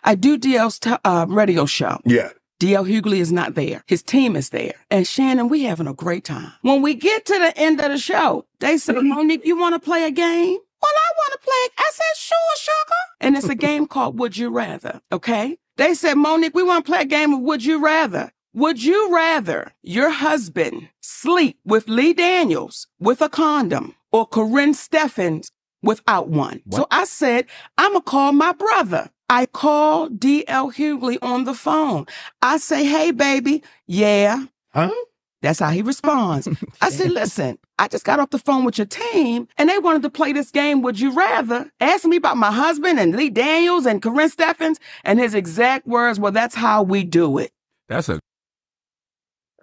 I 0.04 0.16
do 0.16 0.38
DL's 0.38 0.80
t- 0.80 0.96
uh, 1.06 1.26
radio 1.30 1.66
show. 1.66 2.00
Yeah. 2.06 2.30
DL 2.60 2.88
Hughley 2.88 3.18
is 3.20 3.32
not 3.32 3.56
there. 3.56 3.84
His 3.88 4.02
team 4.02 4.36
is 4.36 4.50
there. 4.50 4.74
And 4.90 5.06
Shannon, 5.06 5.50
we 5.50 5.64
having 5.64 5.88
a 5.88 5.94
great 5.94 6.24
time. 6.24 6.52
When 6.62 6.82
we 6.82 6.94
get 6.96 7.26
to 7.26 7.34
the 7.38 7.56
end 7.58 7.80
of 7.80 7.92
the 7.92 7.98
show, 7.98 8.46
they 8.60 8.78
said, 8.78 8.96
Monique, 9.02 9.46
you 9.46 9.58
want 9.58 9.76
to 9.76 9.80
play 9.80 10.06
a 10.06 10.12
game? 10.12 10.58
Well, 10.82 10.92
I 10.92 11.12
want 11.18 11.34
to 11.34 11.40
play. 11.40 11.68
I 11.78 11.92
said, 11.94 12.18
sure, 12.18 12.38
sugar. 12.58 13.02
And 13.22 13.36
it's 13.38 13.50
a 13.50 13.56
game 13.70 13.86
called 13.86 14.18
Would 14.18 14.38
You 14.38 14.50
Rather. 14.50 15.02
Okay. 15.12 15.58
They 15.78 15.94
said, 15.94 16.16
Monique, 16.16 16.56
we 16.56 16.64
want 16.64 16.86
to 16.86 16.92
play 16.92 17.02
a 17.02 17.06
game 17.06 17.34
of 17.34 17.42
Would 17.42 17.66
You 17.66 17.84
Rather. 17.84 18.32
Would 18.56 18.84
you 18.84 19.14
rather 19.14 19.74
your 19.82 20.12
husband 20.12 20.90
sleep 21.02 21.58
with 21.66 21.88
Lee 21.90 22.14
Daniels 22.14 22.88
with 23.00 23.22
a 23.22 23.28
condom 23.30 23.96
or 24.14 24.26
Corinne 24.26 24.74
Steffens 24.74 25.52
without 25.82 26.30
one? 26.30 26.62
So 26.72 26.88
I 26.92 27.04
said, 27.04 27.48
I'm 27.78 27.92
going 27.92 28.04
to 28.04 28.10
call 28.10 28.32
my 28.32 28.54
brother. 28.54 29.10
I 29.30 29.48
call 29.48 30.10
DL 30.10 30.74
Hughley 30.74 31.18
on 31.22 31.44
the 31.44 31.54
phone. 31.56 32.06
I 32.42 32.58
say, 32.58 32.86
hey, 32.86 33.12
baby. 33.12 33.64
Yeah. 33.88 34.46
Huh? 34.74 34.94
That's 35.42 35.60
how 35.60 35.72
he 35.72 35.82
responds. 35.82 36.48
I 36.82 36.90
said, 36.90 37.12
listen, 37.12 37.58
I 37.78 37.90
just 37.90 38.06
got 38.06 38.20
off 38.20 38.30
the 38.30 38.40
phone 38.40 38.64
with 38.64 38.78
your 38.78 38.88
team 38.88 39.48
and 39.58 39.68
they 39.70 39.78
wanted 39.80 40.04
to 40.04 40.10
play 40.10 40.32
this 40.32 40.52
game, 40.52 40.82
Would 40.84 41.00
You 41.00 41.12
Rather? 41.12 41.70
Ask 41.82 42.06
me 42.06 42.16
about 42.16 42.38
my 42.38 42.52
husband 42.52 43.00
and 43.00 43.14
Lee 43.16 43.30
Daniels 43.30 43.86
and 43.86 44.02
Corinne 44.02 44.30
Steffens. 44.30 44.80
And 45.04 45.20
his 45.20 45.34
exact 45.34 45.86
words, 45.86 46.20
well, 46.20 46.32
that's 46.32 46.56
how 46.56 46.84
we 46.84 47.04
do 47.04 47.40
it. 47.40 47.52
That's 47.90 48.08
a 48.08 48.20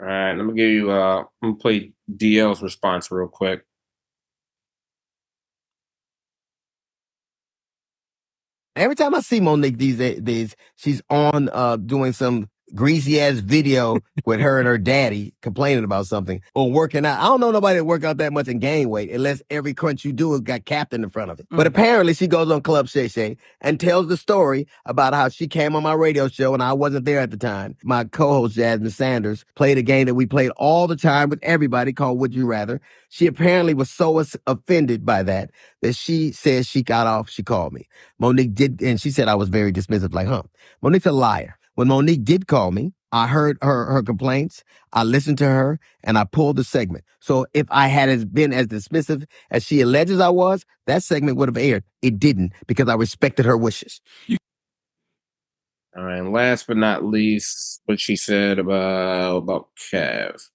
All 0.01 0.07
right, 0.07 0.35
let 0.35 0.45
me 0.45 0.53
give 0.55 0.71
you 0.71 0.91
uh 0.91 1.25
I'm 1.43 1.53
gonna 1.53 1.55
play 1.57 1.93
DL's 2.15 2.63
response 2.63 3.11
real 3.11 3.29
quick. 3.29 3.65
Every 8.77 8.95
time 8.95 9.15
I 9.15 9.21
see 9.21 9.41
Monique 9.41 9.79
these 9.79 9.99
days, 9.99 10.55
she's 10.77 11.03
on 11.11 11.49
uh 11.53 11.77
doing 11.77 12.13
some 12.13 12.49
greasy 12.75 13.21
ass 13.21 13.39
video 13.39 13.99
with 14.25 14.41
her 14.41 14.59
and 14.59 14.67
her 14.67 14.79
daddy 14.79 15.35
complaining 15.43 15.85
about 15.85 16.07
something 16.07 16.41
or 16.55 16.71
working 16.71 17.05
out. 17.07 17.19
I 17.21 17.25
don't 17.25 17.41
know 17.41 17.51
nobody 17.51 17.79
that 17.79 17.85
work 17.85 18.05
out 18.05 18.19
that 18.19 18.33
much 18.33 18.49
and 18.49 18.61
gain 18.61 18.89
weight 18.91 19.11
unless 19.11 19.43
every 19.51 19.75
crunch 19.75 20.05
you 20.05 20.13
do 20.13 20.33
has 20.33 20.41
got 20.41 20.65
captain 20.65 21.05
in 21.05 21.11
front 21.11 21.31
of 21.31 21.41
it. 21.41 21.47
But 21.51 21.65
Mhm. 21.67 21.71
apparently 21.71 22.15
she 22.15 22.27
goes 22.27 22.51
on 22.51 22.61
Club 22.63 22.89
Shay 22.89 23.09
Shay 23.09 23.37
and 23.61 23.79
tells 23.81 24.09
the 24.09 24.17
story 24.17 24.67
about 24.87 25.15
how 25.15 25.29
she 25.29 25.47
came 25.49 25.75
on 25.77 25.83
my 25.83 25.95
radio 25.95 26.29
show 26.29 26.55
and 26.55 26.63
I 26.63 26.73
wasn't 26.73 27.05
there 27.05 27.21
at 27.21 27.31
the 27.31 27.37
time. 27.37 27.77
My 27.85 28.05
co-host 28.05 28.55
Jasmine 28.57 28.91
Sanders 28.91 29.45
played 29.57 29.79
a 29.79 29.83
game 29.83 30.07
that 30.07 30.15
we 30.15 30.27
played 30.27 30.51
all 30.57 30.87
the 30.87 30.97
time 30.97 31.29
with 31.31 31.41
everybody 31.43 31.93
called 31.93 32.19
Would 32.19 32.35
You 32.35 32.47
Rather. 32.47 32.81
She 33.09 33.27
apparently 33.27 33.75
was 33.75 33.91
so 33.91 34.23
offended 34.47 35.05
by 35.05 35.23
that 35.25 35.51
that 35.83 35.95
she 35.97 36.33
says 36.33 36.67
she 36.67 36.83
got 36.83 37.07
off. 37.07 37.29
She 37.29 37.43
called 37.43 37.73
me. 37.73 37.89
Monique 38.19 38.55
did, 38.55 38.81
and 38.83 39.01
she 39.01 39.11
said 39.11 39.29
I 39.29 39.35
was 39.35 39.49
very 39.49 39.73
dismissive, 39.73 40.15
like, 40.15 40.29
huh? 40.29 40.43
Monique's 40.83 41.07
a 41.07 41.13
liar. 41.13 41.57
When 41.81 41.89
Monique 41.89 42.25
did 42.25 42.47
call 42.47 42.73
me, 42.73 42.93
I 43.11 43.27
heard 43.27 43.57
her 43.63 43.87
her 43.87 44.03
complaints. 44.03 44.65
I 44.93 45.03
listened 45.03 45.39
to 45.39 45.47
her, 45.47 45.81
and 46.05 46.19
I 46.19 46.25
pulled 46.25 46.57
the 46.57 46.65
segment. 46.65 47.05
So 47.21 47.47
if 47.55 47.67
I 47.71 47.87
had 47.87 48.11
as- 48.11 48.27
been 48.27 48.53
as 48.53 48.67
dismissive 48.67 49.25
as 49.51 49.65
she 49.65 49.81
alleges 49.81 50.21
I 50.21 50.29
was, 50.29 50.67
that 50.87 51.03
segment 51.03 51.39
would 51.39 51.49
have 51.49 51.57
aired. 51.57 51.85
It 52.03 52.19
didn't 52.19 52.53
because 52.67 52.87
I 52.91 52.97
respected 52.97 53.47
her 53.47 53.57
wishes. 53.57 54.03
All 55.97 56.05
right, 56.05 56.19
and 56.19 56.35
last 56.35 56.67
but 56.67 56.77
not 56.77 57.03
least, 57.07 57.81
what 57.87 57.99
she 57.99 58.15
said 58.15 58.59
about 58.59 59.39
about 59.39 59.69
Kev. 59.77 60.51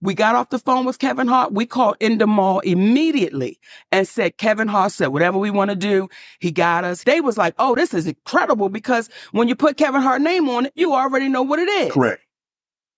We 0.00 0.14
got 0.14 0.36
off 0.36 0.50
the 0.50 0.58
phone 0.58 0.84
with 0.84 0.98
Kevin 0.98 1.26
Hart. 1.26 1.52
We 1.52 1.66
called 1.66 1.98
Endemol 1.98 2.62
immediately 2.64 3.58
and 3.90 4.06
said, 4.06 4.36
Kevin 4.36 4.68
Hart 4.68 4.92
said, 4.92 5.08
whatever 5.08 5.38
we 5.38 5.50
want 5.50 5.70
to 5.70 5.76
do, 5.76 6.08
he 6.38 6.52
got 6.52 6.84
us. 6.84 7.04
They 7.04 7.20
was 7.20 7.36
like, 7.36 7.54
oh, 7.58 7.74
this 7.74 7.92
is 7.92 8.06
incredible 8.06 8.68
because 8.68 9.10
when 9.32 9.48
you 9.48 9.56
put 9.56 9.76
Kevin 9.76 10.02
Hart 10.02 10.22
name 10.22 10.48
on 10.48 10.66
it, 10.66 10.72
you 10.76 10.94
already 10.94 11.28
know 11.28 11.42
what 11.42 11.58
it 11.58 11.68
is. 11.68 11.92
Correct. 11.92 12.22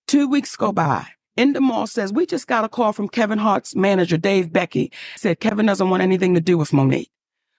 Two 0.07 0.29
weeks 0.29 0.57
go 0.57 0.73
by. 0.73 1.07
Endemol 1.39 1.89
says, 1.89 2.13
we 2.13 2.27
just 2.27 2.47
got 2.47 2.65
a 2.65 2.69
call 2.69 2.93
from 2.93 3.09
Kevin 3.09 3.39
Hart's 3.39 3.75
manager, 3.75 4.19
Dave 4.19 4.53
Becky. 4.53 4.93
Said 5.17 5.41
Kevin 5.41 5.65
doesn't 5.67 5.89
want 5.89 6.03
anything 6.03 6.35
to 6.35 6.41
do 6.41 6.59
with 6.59 6.73
Monique. 6.73 7.11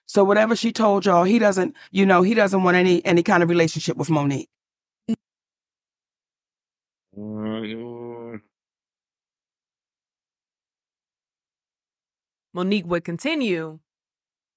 So 0.06 0.22
whatever 0.22 0.54
she 0.54 0.72
told 0.72 1.06
y'all, 1.06 1.24
he 1.24 1.38
doesn't, 1.38 1.74
you 1.90 2.06
know, 2.06 2.22
he 2.22 2.34
doesn't 2.34 2.62
want 2.62 2.76
any 2.76 3.04
any 3.04 3.22
kind 3.22 3.42
of 3.42 3.48
relationship 3.48 3.96
with 3.96 4.10
Monique. 4.10 4.50
Monique 12.54 12.86
would 12.86 13.04
continue. 13.04 13.78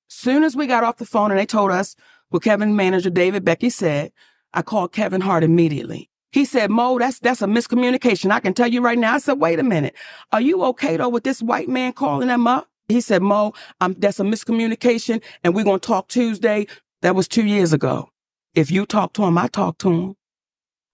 Soon 0.08 0.44
as 0.44 0.56
we 0.56 0.68
got 0.68 0.84
off 0.84 0.98
the 0.98 1.06
phone 1.06 1.32
and 1.32 1.40
they 1.40 1.46
told 1.46 1.72
us 1.72 1.96
what 2.30 2.44
Kevin 2.44 2.76
manager 2.76 3.10
David 3.10 3.46
Becky 3.46 3.70
said, 3.70 4.12
I 4.54 4.62
called 4.62 4.92
Kevin 4.92 5.22
Hart 5.22 5.44
immediately. 5.44 6.10
He 6.32 6.44
said, 6.46 6.70
Mo, 6.70 7.00
that's 7.00 7.20
that's 7.20 7.42
a 7.42 7.46
miscommunication. 7.46 8.30
I 8.32 8.42
can 8.42 8.54
tell 8.54 8.68
you 8.68 8.82
right 8.82 8.98
now. 8.98 9.16
I 9.16 9.20
said, 9.20 9.40
wait 9.40 9.60
a 9.60 9.64
minute. 9.64 9.96
Are 10.34 10.42
you 10.42 10.64
okay 10.66 10.98
though 10.98 11.10
with 11.10 11.24
this 11.24 11.42
white 11.42 11.70
man 11.70 11.94
calling 11.94 12.28
them 12.28 12.46
up? 12.46 12.68
He 12.90 13.00
said, 13.02 13.22
Mo, 13.22 13.54
that's 13.80 14.20
a 14.20 14.24
miscommunication 14.24 15.22
and 15.44 15.56
we're 15.56 15.64
gonna 15.64 15.80
talk 15.80 16.10
Tuesday. 16.10 16.68
That 17.02 17.16
was 17.16 17.28
two 17.28 17.46
years 17.46 17.72
ago. 17.72 18.10
If 18.54 18.72
you 18.72 18.86
talk 18.86 19.14
to 19.14 19.24
him, 19.24 19.38
I 19.38 19.48
talk 19.48 19.78
to 19.80 19.92
him. 19.92 20.16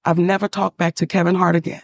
I've 0.06 0.18
never 0.18 0.48
talked 0.48 0.78
back 0.78 0.96
to 0.96 1.06
Kevin 1.08 1.36
Hart 1.36 1.56
again. 1.56 1.82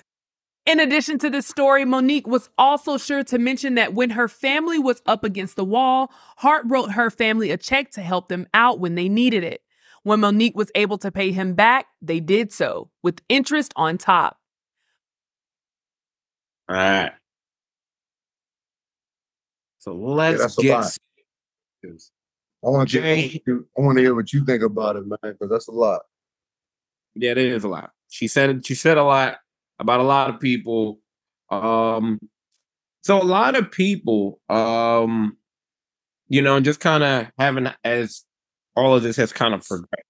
In 0.68 0.82
addition 0.82 1.18
to 1.20 1.30
this 1.30 1.48
story, 1.48 1.86
Monique 1.86 2.28
was 2.28 2.50
also 2.58 2.98
sure 2.98 3.24
to 3.24 3.40
mention 3.40 3.76
that 3.76 3.94
when 3.94 4.10
her 4.10 4.28
family 4.28 4.78
was 4.78 5.02
up 5.06 5.24
against 5.24 5.56
the 5.56 5.64
wall, 5.64 6.12
Hart 6.36 6.66
wrote 6.68 6.92
her 6.92 7.10
family 7.10 7.52
a 7.52 7.58
check 7.58 7.90
to 7.92 8.02
help 8.02 8.28
them 8.28 8.48
out 8.54 8.82
when 8.82 8.96
they 8.96 9.08
needed 9.08 9.46
it. 9.46 9.62
When 10.04 10.20
Monique 10.20 10.58
was 10.58 10.70
able 10.76 10.98
to 10.98 11.10
pay 11.10 11.32
him 11.32 11.54
back, 11.54 11.88
they 12.02 12.20
did 12.20 12.52
so 12.52 12.90
with 13.02 13.22
interest 13.30 13.72
on 13.78 13.98
top. 13.98 14.38
all 16.68 16.76
right. 16.76 17.14
So 19.80 19.94
let's 19.94 20.42
that's 20.42 20.58
a 20.58 20.62
get. 20.62 21.00
I 22.66 22.70
want 22.70 22.90
to 22.90 23.00
Jay. 23.00 23.42
I 23.48 23.82
want 23.82 23.98
to 23.98 24.02
hear 24.04 24.14
what 24.14 24.34
you 24.34 24.44
think 24.44 24.64
about 24.64 24.98
it, 24.98 25.08
man, 25.08 25.18
because 25.24 25.50
that's 25.50 25.70
a 25.70 25.72
lot. 25.72 26.02
Yeah, 27.16 27.32
it 27.32 27.38
is 27.38 27.64
a 27.64 27.70
lot. 27.70 27.92
She 28.10 28.28
said 28.28 28.66
she 28.66 28.76
said 28.76 28.98
a 28.98 29.04
lot 29.04 29.38
about 29.80 30.00
a 30.00 30.04
lot 30.04 30.30
of 30.30 30.40
people. 30.40 31.00
Um 31.50 32.20
so 33.08 33.22
a 33.22 33.24
lot 33.24 33.56
of 33.56 33.72
people, 33.72 34.42
um, 34.50 35.38
you 36.28 36.42
know, 36.42 36.60
just 36.60 36.82
kind 36.82 37.04
of 37.06 37.28
having 37.40 37.70
as 37.86 38.26
all 38.76 38.96
of 38.96 39.04
this 39.04 39.16
has 39.16 39.32
kind 39.32 39.54
of 39.54 39.66
progressed. 39.66 40.04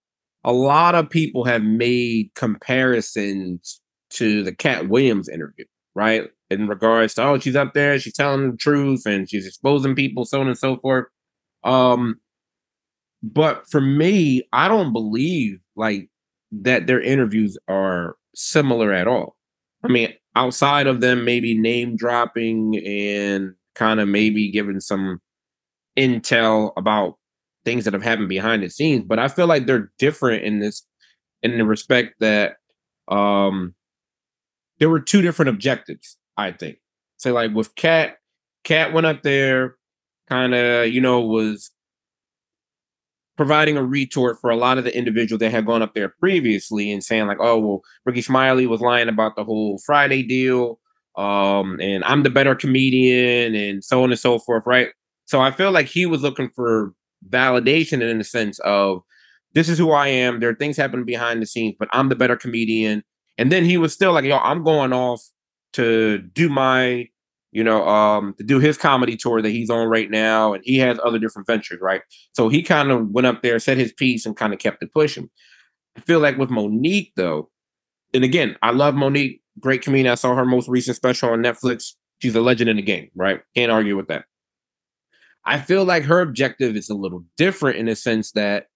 A 0.43 0.51
lot 0.51 0.95
of 0.95 1.07
people 1.07 1.45
have 1.45 1.61
made 1.61 2.31
comparisons 2.33 3.81
to 4.11 4.43
the 4.43 4.51
Katt 4.55 4.89
Williams 4.89 5.29
interview, 5.29 5.65
right? 5.93 6.23
In 6.49 6.67
regards 6.67 7.13
to 7.15 7.23
oh, 7.23 7.39
she's 7.39 7.55
up 7.55 7.75
there, 7.75 7.99
she's 7.99 8.13
telling 8.15 8.49
the 8.51 8.57
truth 8.57 9.03
and 9.05 9.29
she's 9.29 9.45
exposing 9.45 9.93
people, 9.95 10.25
so 10.25 10.41
on 10.41 10.47
and 10.47 10.57
so 10.57 10.77
forth. 10.77 11.05
Um, 11.63 12.15
but 13.21 13.69
for 13.69 13.81
me, 13.81 14.41
I 14.51 14.67
don't 14.67 14.91
believe 14.91 15.59
like 15.75 16.09
that 16.51 16.87
their 16.87 17.01
interviews 17.01 17.59
are 17.67 18.15
similar 18.35 18.91
at 18.91 19.07
all. 19.07 19.36
I 19.87 19.89
mean, 19.89 20.13
outside 20.35 20.85
of 20.85 20.99
them 20.99 21.23
maybe 21.23 21.57
name 21.57 21.95
dropping 21.95 22.77
and 22.85 23.53
kind 23.73 23.99
of 24.01 24.09
maybe 24.09 24.51
giving 24.51 24.81
some 24.81 25.21
intel 25.97 26.73
about 26.75 27.15
things 27.63 27.85
that 27.85 27.93
have 27.93 28.03
happened 28.03 28.29
behind 28.29 28.63
the 28.63 28.69
scenes, 28.69 29.05
but 29.07 29.17
I 29.17 29.29
feel 29.29 29.47
like 29.47 29.65
they're 29.65 29.91
different 29.97 30.43
in 30.43 30.59
this 30.59 30.85
in 31.41 31.57
the 31.57 31.65
respect 31.65 32.15
that 32.19 32.55
um 33.07 33.75
there 34.79 34.89
were 34.89 34.99
two 34.99 35.21
different 35.21 35.49
objectives, 35.49 36.17
I 36.35 36.51
think. 36.51 36.77
So 37.15 37.33
like 37.33 37.53
with 37.53 37.73
Katt, 37.75 38.17
Katt 38.63 38.93
went 38.93 39.07
up 39.07 39.23
there, 39.23 39.75
kind 40.29 40.53
of, 40.53 40.89
you 40.89 41.01
know, 41.01 41.21
was 41.21 41.71
providing 43.37 43.77
a 43.77 43.83
retort 43.83 44.37
for 44.41 44.49
a 44.49 44.55
lot 44.55 44.77
of 44.77 44.83
the 44.83 44.97
individuals 44.97 45.39
that 45.39 45.51
had 45.51 45.65
gone 45.65 45.81
up 45.81 45.93
there 45.93 46.09
previously 46.19 46.91
and 46.91 47.03
saying 47.03 47.27
like, 47.27 47.37
oh 47.39 47.59
well, 47.59 47.81
Rickey 48.05 48.21
Smiley 48.21 48.67
was 48.67 48.81
lying 48.81 49.07
about 49.07 49.35
the 49.35 49.43
whole 49.43 49.79
Friday 49.85 50.23
deal, 50.23 50.79
um, 51.15 51.79
and 51.79 52.03
I'm 52.03 52.23
the 52.23 52.29
better 52.29 52.55
comedian, 52.55 53.55
and 53.55 53.83
so 53.83 54.03
on 54.03 54.11
and 54.11 54.19
so 54.19 54.39
forth, 54.39 54.63
right? 54.65 54.89
So 55.25 55.39
I 55.39 55.51
feel 55.51 55.71
like 55.71 55.87
he 55.87 56.05
was 56.05 56.21
looking 56.21 56.49
for 56.55 56.93
validation 57.29 58.01
in 58.01 58.17
the 58.17 58.23
sense 58.23 58.59
of 58.59 59.01
this 59.53 59.69
is 59.69 59.77
who 59.77 59.91
I 59.91 60.07
am. 60.07 60.39
There 60.39 60.49
are 60.49 60.55
things 60.55 60.77
happening 60.77 61.05
behind 61.05 61.41
the 61.41 61.45
scenes, 61.45 61.75
but 61.79 61.89
I'm 61.91 62.09
the 62.09 62.15
better 62.15 62.35
comedian. 62.35 63.03
And 63.37 63.51
then 63.51 63.65
he 63.65 63.77
was 63.77 63.93
still 63.93 64.13
like, 64.13 64.25
yo, 64.25 64.37
I'm 64.37 64.63
going 64.63 64.93
off 64.93 65.21
to 65.73 66.19
do 66.19 66.49
my 66.49 67.07
you 67.57 67.63
know, 67.63 67.87
um, 67.87 68.35
to 68.37 68.43
do 68.43 68.59
his 68.59 68.77
comedy 68.77 69.17
tour 69.17 69.41
that 69.41 69.49
he's 69.49 69.71
on 69.71 69.87
right 69.87 70.11
now, 70.11 70.53
and 70.53 70.63
he 70.63 70.77
has 70.77 70.99
other 71.03 71.17
different 71.17 71.47
ventures, 71.47 71.79
right? 71.81 72.01
So 72.33 72.49
he 72.49 72.61
kind 72.61 72.91
of 72.91 73.09
went 73.09 73.25
up 73.25 73.41
there, 73.41 73.57
said 73.57 73.79
his 73.79 73.91
piece, 73.91 74.27
and 74.27 74.37
kind 74.37 74.53
of 74.53 74.59
kept 74.59 74.83
it 74.83 74.93
pushing. 74.93 75.27
I 75.97 76.01
feel 76.01 76.19
like 76.19 76.37
with 76.37 76.51
Monique 76.51 77.13
though, 77.15 77.49
and 78.13 78.23
again, 78.23 78.57
I 78.61 78.69
love 78.69 78.93
Monique, 78.93 79.41
great 79.59 79.81
comedian. 79.81 80.11
I 80.11 80.13
saw 80.13 80.35
her 80.35 80.45
most 80.45 80.69
recent 80.69 80.97
special 80.97 81.31
on 81.31 81.41
Netflix. 81.41 81.95
She's 82.19 82.35
a 82.35 82.41
legend 82.41 82.69
in 82.69 82.75
the 82.75 82.83
game, 82.83 83.09
right? 83.15 83.41
Can't 83.55 83.71
argue 83.71 83.97
with 83.97 84.09
that. 84.09 84.25
I 85.43 85.59
feel 85.59 85.83
like 85.83 86.03
her 86.03 86.21
objective 86.21 86.75
is 86.75 86.91
a 86.91 86.95
little 86.95 87.23
different 87.37 87.77
in 87.79 87.87
the 87.87 87.95
sense 87.95 88.33
that 88.33 88.67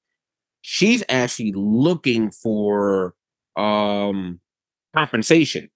she's 0.61 1.03
actually 1.07 1.53
looking 1.55 2.31
for 2.31 3.13
um 3.55 4.39
compensation 4.95 5.69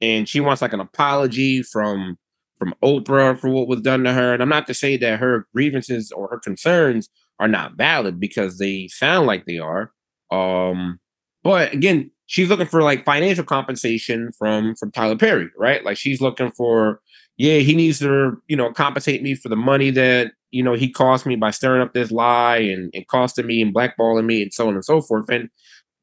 and 0.00 0.28
she 0.28 0.40
wants 0.40 0.62
like 0.62 0.72
an 0.72 0.80
apology 0.80 1.62
from 1.62 2.16
from 2.60 2.74
Oprah 2.84 3.36
for 3.40 3.48
what 3.48 3.66
was 3.66 3.80
done 3.80 4.04
to 4.04 4.12
her. 4.12 4.32
And 4.32 4.42
I'm 4.42 4.48
not 4.48 4.68
to 4.68 4.74
say 4.74 4.96
that 4.98 5.18
her 5.18 5.48
grievances 5.52 6.12
or 6.12 6.28
her 6.28 6.38
concerns 6.38 7.08
are 7.40 7.48
not 7.48 7.76
valid 7.76 8.20
because 8.20 8.58
they 8.58 8.86
sound 8.88 9.26
like 9.26 9.46
they 9.46 9.58
are. 9.58 9.90
Um, 10.30 11.00
but 11.42 11.72
again, 11.72 12.10
she's 12.26 12.50
looking 12.50 12.66
for 12.66 12.82
like 12.82 13.04
financial 13.04 13.44
compensation 13.44 14.30
from 14.38 14.76
from 14.76 14.92
Tyler 14.92 15.16
Perry, 15.16 15.48
right? 15.58 15.84
Like 15.84 15.96
she's 15.96 16.20
looking 16.20 16.52
for, 16.52 17.00
yeah, 17.38 17.58
he 17.58 17.74
needs 17.74 17.98
to, 18.00 18.40
you 18.46 18.56
know, 18.56 18.72
compensate 18.72 19.22
me 19.22 19.34
for 19.34 19.48
the 19.48 19.56
money 19.56 19.90
that 19.90 20.32
you 20.50 20.62
know 20.62 20.74
he 20.74 20.90
cost 20.90 21.24
me 21.24 21.34
by 21.36 21.50
stirring 21.50 21.80
up 21.80 21.94
this 21.94 22.10
lie 22.10 22.58
and, 22.58 22.90
and 22.94 23.08
costing 23.08 23.46
me 23.46 23.62
and 23.62 23.74
blackballing 23.74 24.26
me 24.26 24.42
and 24.42 24.52
so 24.52 24.68
on 24.68 24.74
and 24.74 24.84
so 24.84 25.00
forth. 25.00 25.30
And 25.30 25.48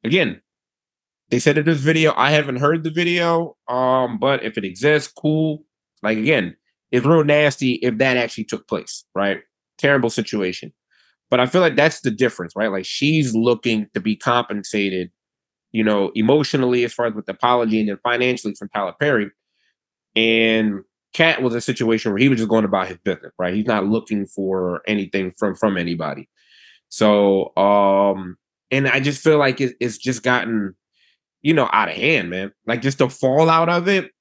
again, 0.04 0.42
they 1.30 1.40
said 1.40 1.58
in 1.58 1.66
this 1.66 1.80
video, 1.80 2.14
I 2.16 2.32
haven't 2.32 2.58
heard 2.58 2.84
the 2.84 2.90
video, 2.90 3.56
um, 3.68 4.18
but 4.18 4.44
if 4.44 4.58
it 4.58 4.66
exists, 4.66 5.14
cool. 5.14 5.64
Like 6.04 6.18
again, 6.18 6.56
it's 6.92 7.06
real 7.06 7.24
nasty 7.24 7.74
if 7.76 7.98
that 7.98 8.18
actually 8.18 8.46
took 8.46 8.68
place, 8.68 9.06
right? 9.16 9.40
Terrible 9.78 10.10
situation. 10.10 10.74
But 11.30 11.40
I 11.40 11.46
feel 11.46 11.62
like 11.62 11.76
that's 11.76 12.02
the 12.02 12.12
difference, 12.12 12.54
right? 12.56 12.72
Like 12.72 12.86
she's 12.86 13.36
looking 13.36 13.88
to 13.94 14.00
be 14.00 14.16
compensated, 14.16 15.12
you 15.72 15.84
know, 15.84 16.12
emotionally 16.16 16.84
as 16.86 16.94
far 16.94 17.08
as 17.08 17.14
with 17.14 17.26
the 17.26 17.34
apology 17.34 17.80
and 17.80 17.90
then 17.90 18.00
financially 18.04 18.54
from 18.58 18.70
Tyler 18.70 18.94
Perry. 19.00 19.30
And 20.16 20.82
Katt 21.14 21.42
was 21.42 21.56
a 21.56 21.62
situation 21.62 22.12
where 22.12 22.20
he 22.20 22.30
was 22.30 22.40
just 22.40 22.50
going 22.50 22.66
about 22.66 22.88
his 22.88 22.98
business, 23.04 23.34
right? 23.38 23.54
He's 23.54 23.66
not 23.66 23.86
looking 23.86 24.26
for 24.26 24.82
anything 24.88 25.34
from 25.38 25.56
from 25.56 25.78
anybody. 25.78 26.30
So 26.90 27.56
um 27.58 28.38
and 28.72 28.88
I 28.88 29.00
just 29.00 29.24
feel 29.24 29.38
like 29.38 29.62
it, 29.62 29.76
it's 29.80 29.98
just 29.98 30.24
gotten 30.24 30.76
you 31.42 31.54
know, 31.54 31.70
out 31.72 31.90
of 31.90 31.96
hand, 31.96 32.30
man. 32.30 32.52
Like 32.66 32.82
just 32.82 32.98
the 32.98 33.10
fallout 33.10 33.70
of 33.70 33.88
it 33.88 34.12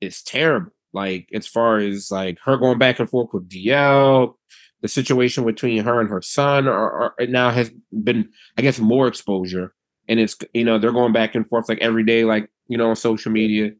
is 0.00 0.22
terrible. 0.22 0.72
Like 0.96 1.28
as 1.34 1.46
far 1.46 1.76
as 1.76 2.10
like 2.10 2.38
her 2.46 2.56
going 2.56 2.78
back 2.78 2.98
and 2.98 3.08
forth 3.08 3.28
with 3.34 3.50
DL, 3.50 4.32
the 4.80 4.88
situation 4.88 5.44
between 5.44 5.84
her 5.84 6.00
and 6.00 6.08
her 6.08 6.22
son, 6.22 6.66
or, 6.66 7.12
or 7.18 7.26
now 7.26 7.50
has 7.50 7.70
been, 8.02 8.30
I 8.56 8.62
guess, 8.62 8.78
more 8.78 9.06
exposure. 9.06 9.74
And 10.08 10.18
it's 10.18 10.38
you 10.54 10.64
know 10.64 10.78
they're 10.78 10.92
going 10.92 11.12
back 11.12 11.34
and 11.34 11.46
forth 11.46 11.68
like 11.68 11.80
every 11.82 12.02
day, 12.02 12.24
like 12.24 12.48
you 12.68 12.78
know, 12.78 12.88
on 12.88 12.96
social 12.96 13.30
media. 13.30 13.72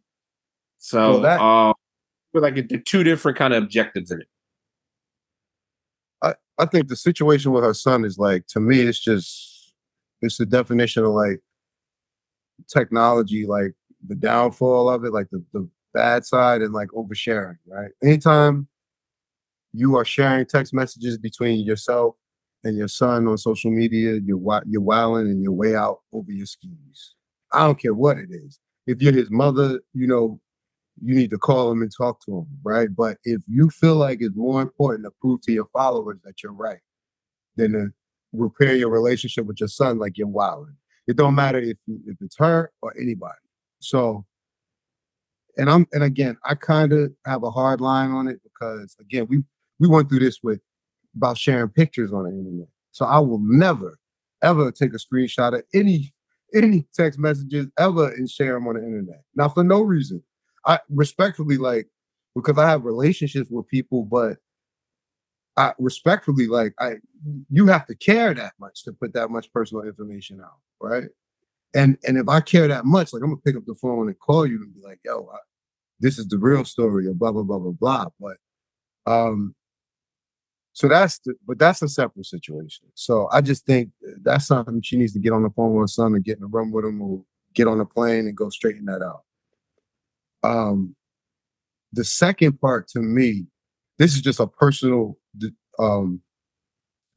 So 0.77 1.13
well, 1.13 1.21
that, 1.23 1.41
uh, 1.41 1.73
but 2.35 2.43
like 2.43 2.69
the 2.69 2.83
two 2.87 3.03
different 3.03 3.39
kind 3.39 3.55
of 3.55 3.63
objectives 3.63 4.11
in 4.11 4.21
it. 4.21 4.29
I 6.21 6.35
I 6.59 6.67
think 6.67 6.89
the 6.89 6.97
situation 6.97 7.53
with 7.53 7.65
her 7.65 7.73
son 7.73 8.05
is 8.05 8.19
like 8.19 8.47
to 8.49 8.61
me, 8.61 8.81
it's 8.81 9.01
just 9.01 9.73
it's 10.21 10.37
the 10.37 10.45
definition 10.45 11.03
of 11.03 11.13
like 11.13 11.41
technology, 12.69 13.47
like 13.47 13.73
the 14.07 14.17
downfall 14.17 14.91
of 14.91 15.05
it, 15.05 15.15
like 15.15 15.31
the, 15.31 15.43
the 15.55 15.67
bad 15.97 16.27
side 16.27 16.61
and 16.61 16.75
like 16.75 16.89
oversharing, 16.89 17.57
right? 17.67 17.91
Anytime 18.05 18.69
you 19.73 19.97
are 19.97 20.05
sharing 20.05 20.45
text 20.45 20.75
messages 20.75 21.17
between 21.17 21.65
yourself 21.65 22.15
and 22.65 22.77
your 22.77 22.89
son 22.89 23.27
on 23.27 23.39
social 23.39 23.71
media, 23.71 24.21
you're 24.25 24.63
you're 24.67 24.83
wilding 24.83 25.29
and 25.29 25.43
you're 25.43 25.53
way 25.53 25.75
out 25.75 26.01
over 26.13 26.31
your 26.31 26.47
skis. 26.47 27.15
I 27.53 27.61
don't 27.65 27.81
care 27.81 27.95
what 27.95 28.19
it 28.19 28.29
is. 28.31 28.61
If 28.87 29.01
you're 29.01 29.13
his 29.13 29.31
mother, 29.31 29.81
you 29.95 30.07
know, 30.07 30.41
you 31.03 31.15
need 31.15 31.31
to 31.31 31.39
call 31.39 31.71
him 31.71 31.83
and 31.83 31.91
talk 31.97 32.25
to 32.27 32.39
him, 32.39 32.47
right? 32.63 32.89
But 32.95 33.17
if 33.25 33.43
you 33.49 33.71
feel 33.71 33.97
like 33.97 34.19
it's 34.21 34.37
more 34.37 34.61
important 34.63 35.05
to 35.05 35.13
prove 35.21 35.41
to 35.43 35.53
your 35.53 35.69
followers 35.73 36.19
that 36.25 36.43
you're 36.43 36.53
right 36.53 36.81
than 37.57 37.73
to 37.73 37.89
repair 38.33 38.77
your 38.77 38.91
relationship 38.91 39.47
with 39.47 39.61
your 39.61 39.69
son, 39.69 39.99
like 39.99 40.19
you're 40.19 40.27
wilding. 40.27 40.77
It 41.07 41.17
don't 41.17 41.35
matter 41.35 41.59
if 41.59 41.77
if 41.87 42.17
it's 42.21 42.37
her 42.39 42.73
or 42.83 42.95
anybody. 43.01 43.35
So, 43.81 44.27
and 45.57 45.71
I'm 45.71 45.87
and 45.93 46.03
again, 46.03 46.37
I 46.45 46.55
kind 46.55 46.93
of 46.93 47.13
have 47.25 47.43
a 47.43 47.51
hard 47.51 47.81
line 47.81 48.11
on 48.11 48.29
it 48.29 48.41
because 48.43 48.97
again, 49.01 49.27
we 49.29 49.43
we 49.79 49.89
went 49.89 50.09
through 50.09 50.21
this 50.21 50.41
with 50.43 50.61
about 51.17 51.39
sharing 51.39 51.69
pictures 51.69 52.13
on 52.13 52.25
the 52.25 52.31
internet. 52.31 52.69
So 52.93 53.07
I 53.07 53.19
will 53.19 53.41
never 53.41 53.99
ever 54.43 54.71
take 54.71 54.93
a 54.93 54.99
screenshot 54.99 55.55
of 55.55 55.63
any 55.75 56.13
any 56.55 56.87
text 56.95 57.19
messages 57.19 57.67
ever 57.79 58.09
and 58.09 58.31
share 58.31 58.55
them 58.55 58.69
on 58.69 58.75
the 58.75 58.83
internet. 58.83 59.23
Now 59.35 59.49
for 59.49 59.65
no 59.65 59.83
reason. 59.83 60.23
I 60.65 60.81
respectfully 60.89 61.59
like 61.59 61.89
because 62.35 62.59
I 62.59 62.69
have 62.69 62.85
relationships 62.85 63.51
with 63.51 63.69
people, 63.69 64.05
but 64.05 64.39
I 65.57 65.73
respectfully 65.79 66.47
like 66.47 66.75
I 66.79 66.97
you 67.51 67.67
have 67.67 67.87
to 67.87 67.95
care 67.95 68.35
that 68.35 68.53
much 68.61 68.85
to 68.85 68.93
put 68.93 69.15
that 69.15 69.31
much 69.31 69.53
personal 69.53 69.85
information 69.85 70.41
out, 70.41 70.59
right? 70.81 71.09
And 71.77 71.99
and 72.07 72.17
if 72.17 72.29
I 72.29 72.41
care 72.41 72.67
that 72.69 72.87
much, 72.87 73.13
like 73.13 73.23
I'm 73.23 73.31
gonna 73.31 73.41
pick 73.45 73.57
up 73.57 73.65
the 73.67 73.75
phone 73.75 74.09
and 74.09 74.19
call 74.19 74.47
you 74.47 74.57
and 74.57 74.75
be 74.75 74.81
like, 74.83 75.01
yo, 75.05 75.29
I, 75.33 75.39
this 76.01 76.19
is 76.19 76.27
the 76.29 76.39
real 76.39 76.65
story 76.65 77.07
or 77.07 77.15
blah 77.15 77.33
blah 77.33 77.43
blah 77.43 77.59
blah 77.59 77.73
blah. 77.73 78.07
But 78.19 78.37
um 79.13 79.55
so 80.73 80.89
that's 80.89 81.21
the, 81.21 81.35
but 81.47 81.59
that's 81.59 81.83
a 81.83 81.89
separate 81.89 82.27
situation. 82.27 82.87
So 82.95 83.29
I 83.33 83.41
just 83.41 83.65
think 83.67 83.91
that's 84.23 84.47
something 84.47 84.83
she 84.83 84.97
needs 84.97 85.13
to 85.15 85.21
get 85.21 85.33
on 85.33 85.43
the 85.43 85.51
phone 85.51 85.75
with 85.75 85.85
her 85.85 85.89
son 85.89 86.15
and 86.15 86.25
get 86.25 86.37
in 86.37 86.43
the 86.43 86.49
room 86.49 86.73
with 86.73 86.85
him 86.85 87.01
or 87.01 87.23
get 87.55 87.67
on 87.69 87.79
the 87.79 87.87
plane 87.87 88.27
and 88.27 88.37
go 88.37 88.51
straighten 88.51 88.87
that 88.87 89.03
out. 89.03 89.23
Um 90.43 90.97
the 91.93 92.05
second 92.05 92.61
part 92.61 92.89
to 92.89 93.01
me, 93.01 93.47
this 93.99 94.15
is 94.15 94.21
just 94.21 94.41
a 94.41 94.47
personal 94.47 95.17
um, 95.79 96.21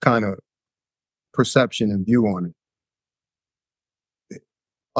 kind 0.01 0.26
of 0.26 0.39
perception 1.34 1.91
and 1.91 2.05
view 2.05 2.26
on 2.28 2.45
it. 2.45 2.53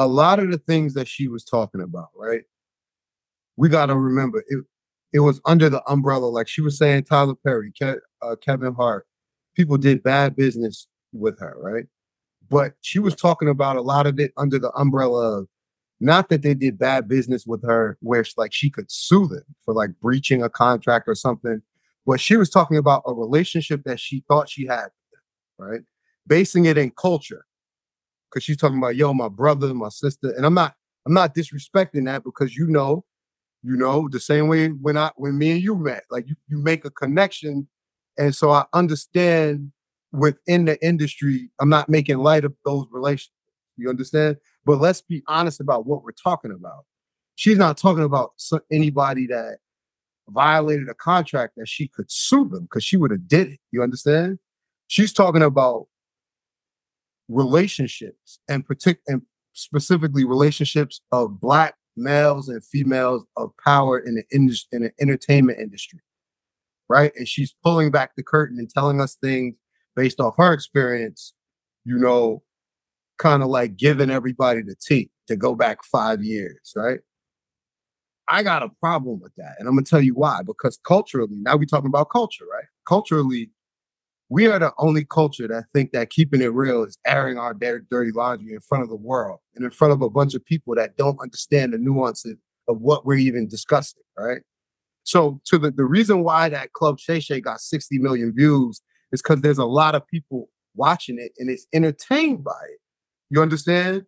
A 0.00 0.06
lot 0.06 0.38
of 0.38 0.50
the 0.50 0.56
things 0.56 0.94
that 0.94 1.06
she 1.06 1.28
was 1.28 1.44
talking 1.44 1.82
about, 1.82 2.08
right? 2.16 2.42
We 3.56 3.68
got 3.68 3.86
to 3.86 3.96
remember 3.96 4.42
it. 4.48 4.64
It 5.12 5.20
was 5.20 5.42
under 5.44 5.68
the 5.68 5.82
umbrella, 5.90 6.24
like 6.24 6.48
she 6.48 6.62
was 6.62 6.78
saying, 6.78 7.04
Tyler 7.04 7.34
Perry, 7.34 7.70
Ke- 7.72 8.00
uh, 8.22 8.36
Kevin 8.40 8.72
Hart. 8.72 9.06
People 9.54 9.76
did 9.76 10.02
bad 10.02 10.36
business 10.36 10.86
with 11.12 11.38
her, 11.40 11.54
right? 11.60 11.84
But 12.48 12.72
she 12.80 12.98
was 12.98 13.14
talking 13.14 13.48
about 13.50 13.76
a 13.76 13.82
lot 13.82 14.06
of 14.06 14.18
it 14.18 14.32
under 14.38 14.58
the 14.58 14.72
umbrella 14.72 15.40
of 15.40 15.48
not 16.00 16.30
that 16.30 16.40
they 16.40 16.54
did 16.54 16.78
bad 16.78 17.06
business 17.06 17.44
with 17.46 17.62
her, 17.62 17.98
where 18.00 18.24
like 18.38 18.54
she 18.54 18.70
could 18.70 18.90
sue 18.90 19.26
them 19.26 19.44
for 19.66 19.74
like 19.74 19.90
breaching 20.00 20.42
a 20.42 20.48
contract 20.48 21.08
or 21.08 21.14
something, 21.14 21.60
but 22.06 22.20
she 22.20 22.36
was 22.36 22.48
talking 22.48 22.78
about 22.78 23.02
a 23.06 23.12
relationship 23.12 23.82
that 23.84 24.00
she 24.00 24.24
thought 24.28 24.48
she 24.48 24.66
had, 24.66 24.88
right? 25.58 25.82
Basing 26.26 26.64
it 26.64 26.78
in 26.78 26.90
culture. 26.90 27.44
Cause 28.32 28.42
she's 28.42 28.56
talking 28.56 28.78
about, 28.78 28.96
yo, 28.96 29.12
my 29.12 29.28
brother, 29.28 29.74
my 29.74 29.88
sister. 29.88 30.30
And 30.36 30.46
I'm 30.46 30.54
not, 30.54 30.74
I'm 31.06 31.14
not 31.14 31.34
disrespecting 31.34 32.04
that 32.06 32.24
because 32.24 32.54
you 32.56 32.66
know, 32.66 33.04
you 33.62 33.76
know, 33.76 34.08
the 34.10 34.20
same 34.20 34.48
way 34.48 34.68
when 34.68 34.96
I 34.96 35.10
when 35.16 35.36
me 35.36 35.50
and 35.50 35.62
you 35.62 35.74
met, 35.74 36.04
like 36.10 36.28
you, 36.28 36.36
you 36.48 36.58
make 36.58 36.84
a 36.84 36.90
connection. 36.90 37.68
And 38.16 38.34
so 38.34 38.50
I 38.50 38.64
understand 38.72 39.72
within 40.12 40.64
the 40.64 40.82
industry. 40.84 41.50
I'm 41.60 41.68
not 41.68 41.88
making 41.88 42.18
light 42.18 42.44
of 42.44 42.54
those 42.64 42.86
relationships. 42.90 43.34
You 43.76 43.88
understand? 43.88 44.36
But 44.64 44.80
let's 44.80 45.00
be 45.00 45.22
honest 45.26 45.60
about 45.60 45.86
what 45.86 46.02
we're 46.02 46.12
talking 46.12 46.52
about. 46.52 46.84
She's 47.36 47.58
not 47.58 47.78
talking 47.78 48.04
about 48.04 48.32
anybody 48.70 49.26
that 49.28 49.58
violated 50.28 50.88
a 50.88 50.94
contract 50.94 51.54
that 51.56 51.68
she 51.68 51.88
could 51.88 52.10
sue 52.10 52.48
them 52.48 52.64
because 52.64 52.84
she 52.84 52.96
would 52.96 53.10
have 53.10 53.26
did 53.26 53.48
it. 53.48 53.60
You 53.72 53.82
understand? 53.82 54.38
She's 54.88 55.12
talking 55.12 55.42
about 55.42 55.86
relationships 57.30 58.40
and 58.48 58.66
partic- 58.66 58.98
and 59.06 59.22
specifically 59.52 60.24
relationships 60.24 61.00
of 61.12 61.40
black 61.40 61.74
males 61.96 62.48
and 62.48 62.64
females 62.64 63.24
of 63.36 63.50
power 63.62 63.98
in 63.98 64.14
the 64.16 64.24
industry 64.32 64.68
in 64.72 64.82
the 64.82 64.92
entertainment 65.00 65.58
industry. 65.58 66.00
Right. 66.88 67.12
And 67.16 67.28
she's 67.28 67.54
pulling 67.62 67.90
back 67.90 68.12
the 68.16 68.22
curtain 68.22 68.58
and 68.58 68.68
telling 68.68 69.00
us 69.00 69.16
things 69.16 69.54
based 69.94 70.18
off 70.20 70.34
her 70.38 70.52
experience, 70.52 71.34
you 71.84 71.96
know, 71.98 72.42
kind 73.18 73.42
of 73.42 73.48
like 73.48 73.76
giving 73.76 74.10
everybody 74.10 74.62
the 74.62 74.74
tea 74.74 75.10
to 75.28 75.36
go 75.36 75.54
back 75.54 75.84
five 75.84 76.22
years, 76.24 76.72
right? 76.74 77.00
I 78.28 78.42
got 78.42 78.62
a 78.62 78.70
problem 78.80 79.20
with 79.20 79.32
that. 79.36 79.56
And 79.58 79.68
I'm 79.68 79.74
gonna 79.74 79.84
tell 79.84 80.00
you 80.00 80.14
why. 80.14 80.42
Because 80.44 80.78
culturally, 80.84 81.36
now 81.42 81.56
we're 81.56 81.64
talking 81.64 81.88
about 81.88 82.10
culture, 82.10 82.44
right? 82.50 82.64
Culturally, 82.88 83.50
we 84.30 84.46
are 84.46 84.58
the 84.60 84.72
only 84.78 85.04
culture 85.04 85.48
that 85.48 85.64
think 85.74 85.92
that 85.92 86.10
keeping 86.10 86.40
it 86.40 86.54
real 86.54 86.84
is 86.84 86.96
airing 87.06 87.36
our 87.36 87.52
dir- 87.52 87.84
dirty 87.90 88.12
laundry 88.12 88.54
in 88.54 88.60
front 88.60 88.84
of 88.84 88.88
the 88.88 88.96
world 88.96 89.40
and 89.56 89.64
in 89.64 89.72
front 89.72 89.92
of 89.92 90.02
a 90.02 90.10
bunch 90.10 90.34
of 90.34 90.44
people 90.44 90.74
that 90.76 90.96
don't 90.96 91.20
understand 91.20 91.74
the 91.74 91.78
nuances 91.78 92.36
of 92.68 92.80
what 92.80 93.04
we're 93.04 93.18
even 93.18 93.48
discussing, 93.48 94.02
right? 94.18 94.42
So 95.04 95.40
to 95.46 95.58
the, 95.58 95.72
the 95.72 95.84
reason 95.84 96.22
why 96.22 96.48
that 96.48 96.72
Club 96.72 97.00
Shay 97.00 97.20
Shay 97.20 97.40
got 97.40 97.60
60 97.60 97.98
million 97.98 98.32
views 98.34 98.80
is 99.12 99.20
because 99.20 99.40
there's 99.40 99.58
a 99.58 99.64
lot 99.64 99.96
of 99.96 100.06
people 100.06 100.48
watching 100.76 101.18
it 101.18 101.32
and 101.38 101.50
it's 101.50 101.66
entertained 101.72 102.44
by 102.44 102.60
it. 102.70 102.78
You 103.30 103.42
understand? 103.42 104.04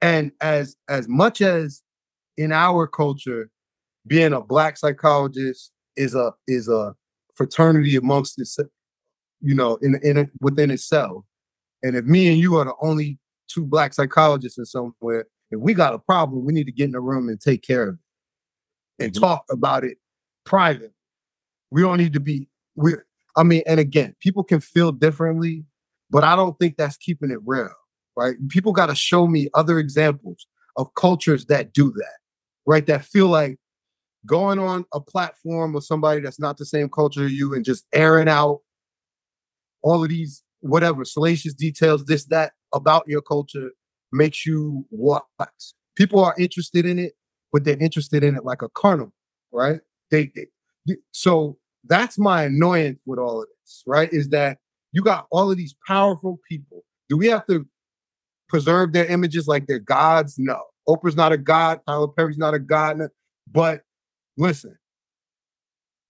And 0.00 0.30
as 0.40 0.76
as 0.88 1.08
much 1.08 1.40
as 1.40 1.82
in 2.36 2.52
our 2.52 2.86
culture, 2.86 3.50
being 4.06 4.32
a 4.32 4.40
black 4.40 4.76
psychologist 4.76 5.72
is 5.96 6.14
a 6.14 6.32
is 6.46 6.68
a 6.68 6.94
fraternity 7.34 7.96
amongst 7.96 8.40
its, 8.40 8.58
you 9.40 9.54
know, 9.54 9.76
in 9.76 9.98
in 10.02 10.16
it 10.16 10.30
within 10.40 10.70
itself. 10.70 11.24
And 11.82 11.96
if 11.96 12.04
me 12.04 12.28
and 12.28 12.38
you 12.38 12.56
are 12.56 12.64
the 12.64 12.74
only 12.80 13.18
two 13.48 13.64
black 13.64 13.94
psychologists 13.94 14.58
in 14.58 14.64
somewhere, 14.64 15.26
if 15.50 15.60
we 15.60 15.74
got 15.74 15.94
a 15.94 15.98
problem, 15.98 16.44
we 16.44 16.52
need 16.52 16.64
to 16.64 16.72
get 16.72 16.88
in 16.88 16.94
a 16.94 17.00
room 17.00 17.28
and 17.28 17.40
take 17.40 17.62
care 17.62 17.88
of 17.90 17.94
it 17.94 19.04
and 19.04 19.12
mm-hmm. 19.12 19.22
talk 19.22 19.44
about 19.50 19.84
it 19.84 19.98
private. 20.44 20.92
We 21.70 21.82
don't 21.82 21.98
need 21.98 22.12
to 22.14 22.20
be 22.20 22.48
we 22.74 22.94
I 23.36 23.42
mean, 23.42 23.62
and 23.66 23.78
again, 23.78 24.14
people 24.20 24.42
can 24.42 24.60
feel 24.60 24.92
differently, 24.92 25.64
but 26.10 26.24
I 26.24 26.36
don't 26.36 26.58
think 26.58 26.76
that's 26.76 26.96
keeping 26.96 27.30
it 27.30 27.38
real, 27.44 27.70
right? 28.16 28.36
People 28.48 28.72
got 28.72 28.86
to 28.86 28.94
show 28.94 29.26
me 29.26 29.48
other 29.54 29.78
examples 29.78 30.46
of 30.76 30.94
cultures 30.94 31.46
that 31.46 31.72
do 31.72 31.92
that, 31.92 32.16
right? 32.64 32.86
That 32.86 33.04
feel 33.04 33.28
like 33.28 33.58
going 34.24 34.58
on 34.58 34.84
a 34.92 35.00
platform 35.00 35.72
with 35.72 35.84
somebody 35.84 36.20
that's 36.20 36.40
not 36.40 36.56
the 36.56 36.64
same 36.64 36.88
culture 36.88 37.26
as 37.26 37.32
you 37.32 37.54
and 37.54 37.64
just 37.64 37.86
airing 37.92 38.28
out 38.28 38.60
all 39.86 40.02
of 40.02 40.10
these 40.10 40.42
whatever 40.60 41.04
salacious 41.04 41.54
details, 41.54 42.04
this, 42.06 42.24
that 42.26 42.52
about 42.74 43.04
your 43.06 43.22
culture 43.22 43.70
makes 44.12 44.44
you 44.44 44.84
what? 44.90 45.24
People 45.94 46.24
are 46.24 46.34
interested 46.38 46.84
in 46.84 46.98
it, 46.98 47.12
but 47.52 47.64
they're 47.64 47.78
interested 47.78 48.24
in 48.24 48.34
it 48.34 48.44
like 48.44 48.62
a 48.62 48.68
carnival, 48.70 49.14
right? 49.52 49.78
They, 50.10 50.32
they 50.34 50.46
so 51.12 51.58
that's 51.84 52.18
my 52.18 52.42
annoyance 52.44 52.98
with 53.06 53.20
all 53.20 53.42
of 53.42 53.48
this, 53.62 53.84
right? 53.86 54.12
Is 54.12 54.30
that 54.30 54.58
you 54.90 55.02
got 55.02 55.28
all 55.30 55.52
of 55.52 55.56
these 55.56 55.76
powerful 55.86 56.40
people. 56.48 56.82
Do 57.08 57.16
we 57.16 57.28
have 57.28 57.46
to 57.46 57.64
preserve 58.48 58.92
their 58.92 59.06
images 59.06 59.46
like 59.46 59.68
they're 59.68 59.78
gods? 59.78 60.34
No. 60.36 60.60
Oprah's 60.88 61.16
not 61.16 61.30
a 61.32 61.38
god. 61.38 61.80
Tyler 61.86 62.08
Perry's 62.08 62.38
not 62.38 62.54
a 62.54 62.58
god. 62.58 62.98
But 63.50 63.82
listen, 64.36 64.76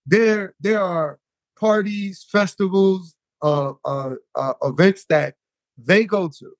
there 0.07 0.55
there 0.59 0.81
are 0.81 1.19
parties, 1.59 2.25
festivals, 2.31 3.16
uh, 3.41 3.73
uh, 3.85 4.11
uh, 4.35 4.53
events 4.63 5.05
that 5.09 5.35
they 5.77 6.05
go 6.05 6.27
to. 6.27 6.51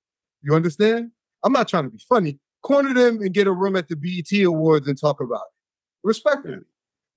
You 0.42 0.54
understand? 0.54 1.10
I'm 1.44 1.52
not 1.52 1.68
trying 1.68 1.84
to 1.84 1.90
be 1.90 2.02
funny. 2.08 2.38
Corner 2.62 2.94
them 2.94 3.20
and 3.22 3.32
get 3.32 3.46
a 3.46 3.52
room 3.52 3.76
at 3.76 3.88
the 3.88 3.96
BET 3.96 4.44
Awards 4.44 4.88
and 4.88 4.98
talk 4.98 5.20
about 5.20 5.42
it 5.42 5.54
respectfully, 6.04 6.58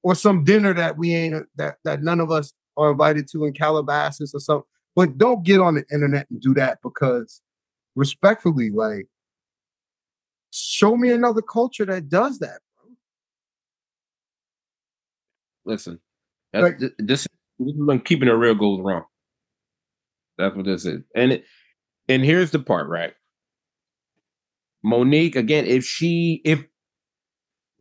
or 0.04 0.16
some 0.16 0.44
dinner 0.44 0.74
that 0.74 0.98
we 0.98 1.14
ain't 1.14 1.46
that 1.56 1.78
that 1.84 2.04
none 2.04 2.20
of 2.20 2.32
us 2.32 2.54
are 2.78 2.92
invited 2.92 3.28
to 3.30 3.46
in 3.46 3.54
Calabasas 3.54 4.34
or 4.34 4.40
something. 4.40 4.68
But 4.96 5.18
don't 5.18 5.44
get 5.44 5.60
on 5.60 5.76
the 5.76 5.86
internet 5.92 6.28
and 6.30 6.42
do 6.42 6.54
that 6.56 6.80
because, 6.84 7.42
respectfully, 7.96 8.70
like, 8.72 9.08
show 10.52 10.98
me 10.98 11.12
another 11.12 11.42
culture 11.42 11.86
that 11.86 12.10
does 12.10 12.40
that. 12.40 12.60
Listen, 15.66 16.00
that's, 16.52 16.64
Like- 16.64 16.80
this, 16.80 16.92
this 16.98 17.22
is 17.22 17.28
when 17.60 18.00
keeping 18.02 18.28
it 18.28 18.34
real 18.34 18.56
goes 18.56 18.82
wrong. 18.82 19.06
That's 20.42 20.56
what 20.56 20.66
this 20.66 20.86
is. 20.86 21.02
And 21.16 21.34
it, 21.34 21.46
and 22.10 22.24
here's 22.26 22.52
the 22.52 22.60
part, 22.60 22.88
right? 22.90 23.14
Monique, 24.84 25.36
again, 25.36 25.66
if 25.66 25.86
she 25.86 26.42
if 26.44 26.64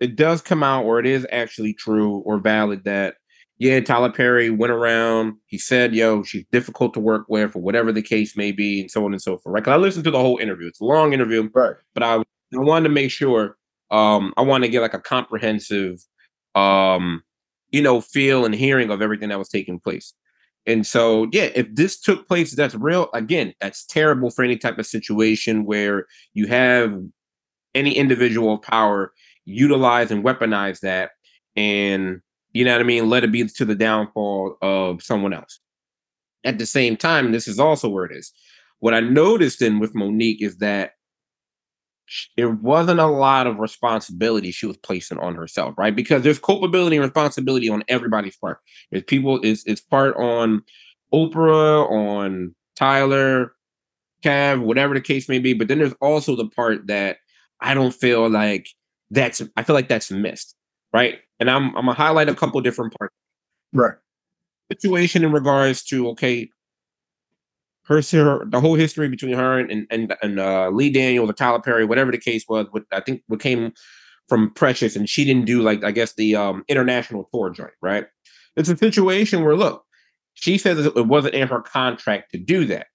it 0.01 0.17
does 0.17 0.41
come 0.43 0.63
out 0.63 0.85
or 0.85 0.99
it 0.99 1.07
is 1.07 1.27
actually 1.33 1.75
true 1.75 2.19
or 2.19 2.39
valid 2.39 2.85
that 2.85 3.15
yeah, 3.59 3.79
Tyler 3.81 4.11
Perry 4.11 4.49
went 4.49 4.73
around, 4.73 5.35
he 5.45 5.59
said, 5.59 5.95
yo, 5.95 6.23
she's 6.23 6.47
difficult 6.51 6.95
to 6.95 7.01
work 7.01 7.27
with, 7.29 7.55
or 7.55 7.59
whatever 7.61 7.93
the 7.93 8.01
case 8.01 8.35
may 8.35 8.53
be, 8.53 8.81
and 8.81 8.91
so 8.91 9.05
on 9.05 9.13
and 9.13 9.21
so 9.21 9.37
forth. 9.37 9.53
Right. 9.53 9.63
'Cause 9.63 9.73
I 9.75 9.77
listened 9.77 10.05
to 10.05 10.11
the 10.11 10.19
whole 10.19 10.39
interview. 10.39 10.67
It's 10.69 10.81
a 10.81 10.85
long 10.85 11.13
interview, 11.13 11.47
Right. 11.55 11.75
but 11.93 12.03
I, 12.03 12.15
I 12.17 12.23
wanted 12.53 12.89
to 12.89 12.95
make 12.95 13.11
sure 13.11 13.57
um 13.91 14.33
I 14.37 14.43
wanted 14.43 14.67
to 14.67 14.73
get 14.73 14.81
like 14.83 14.95
a 14.95 15.01
comprehensive 15.01 15.99
um 16.55 17.23
you 17.71 17.83
know 17.83 18.01
feel 18.01 18.45
and 18.45 18.55
hearing 18.55 18.91
of 18.91 19.03
everything 19.03 19.29
that 19.31 19.39
was 19.39 19.49
taking 19.49 19.79
place. 19.81 20.15
And 20.67 20.87
so, 20.87 21.29
yeah, 21.33 21.49
if 21.55 21.75
this 21.75 21.99
took 21.99 22.29
place, 22.29 22.55
that's 22.55 22.75
real. 22.75 23.09
Again, 23.15 23.55
that's 23.61 23.87
terrible 23.87 24.31
for 24.31 24.45
any 24.45 24.57
type 24.57 24.79
of 24.79 24.87
situation 24.87 25.65
where 25.65 26.07
you 26.35 26.47
have 26.47 27.01
any 27.75 27.97
individual 27.97 28.59
power 28.59 29.13
utilize 29.47 30.11
and 30.11 30.25
weaponize 30.25 30.81
that, 30.81 31.13
and 31.57 32.21
you 32.53 32.65
know 32.65 32.73
what 32.73 32.81
I 32.81 32.85
mean, 32.85 33.09
let 33.09 33.25
it 33.25 33.33
be 33.33 33.45
to 33.45 33.65
the 33.65 33.75
downfall 33.75 34.57
of 34.61 35.03
someone 35.03 35.33
else. 35.33 35.61
At 36.45 36.59
the 36.59 36.67
same 36.67 36.97
time, 36.97 37.33
this 37.33 37.49
is 37.49 37.59
also 37.59 37.89
where 37.89 38.05
it 38.05 38.17
is. 38.17 38.33
What 38.81 38.95
I 38.95 39.01
noticed 39.01 39.63
in 39.63 39.79
with 39.79 39.95
Monique 39.95 40.43
is 40.43 40.59
that 40.59 40.93
there 42.37 42.51
wasn't 42.51 43.01
a 43.01 43.07
lot 43.07 43.47
of 43.47 43.59
responsibility 43.59 44.51
she 44.51 44.67
was 44.67 44.77
placing 44.79 45.19
on 45.19 45.35
herself, 45.35 45.75
right? 45.79 45.95
Because 45.95 46.23
there's 46.23 46.39
culpability 46.39 46.97
and 46.97 47.05
responsibility 47.05 47.69
on 47.69 47.85
everybody's 47.89 48.37
part. 48.37 48.59
There's 48.91 49.05
people, 49.05 49.41
it's, 49.43 49.65
it's 49.67 49.81
part 49.81 50.17
on 50.17 50.63
Oprah, 51.13 51.91
on 51.91 52.55
Tyler, 52.77 53.53
Cav, 54.25 54.61
whatever 54.63 54.95
the 54.95 55.01
case 55.01 55.29
may 55.29 55.39
be. 55.39 55.53
But 55.55 55.69
then 55.69 55.79
there's 55.79 55.95
also 56.01 56.37
the 56.37 56.49
part 56.49 56.87
that 56.89 57.19
I 57.61 57.75
don't 57.75 57.95
feel 57.95 58.29
like 58.29 58.69
that's, 59.11 59.43
I 59.57 59.63
feel 59.63 59.75
like 59.75 59.89
that's 59.89 60.11
missed, 60.11 60.55
right? 60.93 61.19
And 61.39 61.51
I'm, 61.51 61.69
I'm 61.77 61.87
gonna 61.87 61.95
highlight 61.95 62.29
a 62.29 62.35
couple 62.35 62.61
different 62.61 62.95
parts 62.99 63.15
Right. 63.73 63.95
situation 64.73 65.25
in 65.25 65.33
regards 65.33 65.85
to 65.85 66.09
okay, 66.11 66.51
her, 67.91 68.01
her 68.01 68.47
the 68.47 68.61
whole 68.61 68.77
history 68.77 69.09
between 69.09 69.35
her 69.35 69.59
and 69.59 69.87
and 69.91 70.15
and 70.23 70.41
uh, 70.41 70.71
Lee 70.71 70.91
Daniels 70.91 71.29
or 71.29 71.33
Tyler 71.33 71.61
Perry, 71.61 71.85
whatever 71.85 72.13
the 72.13 72.19
case 72.19 72.45
was. 72.49 72.67
What 72.71 72.85
I 72.93 73.01
think 73.01 73.23
what 73.27 73.41
came 73.41 73.73
from 74.29 74.55
Precious, 74.55 74.97
and 74.97 75.09
she 75.09 75.25
didn't 75.25 75.45
do 75.45 75.61
like 75.61 75.85
I 75.85 75.91
guess 75.91 76.15
the 76.15 76.37
um 76.37 76.65
international 76.69 77.29
tour 77.35 77.51
joint, 77.51 77.73
right? 77.83 78.07
It's 78.57 78.69
a 78.69 78.77
situation 78.77 79.45
where 79.45 79.57
look, 79.57 79.85
she 80.35 80.57
says 80.57 80.87
it 80.87 81.07
wasn't 81.07 81.35
in 81.35 81.49
her 81.49 81.61
contract 81.61 82.31
to 82.33 82.39
do 82.39 82.65
that. 82.67 82.87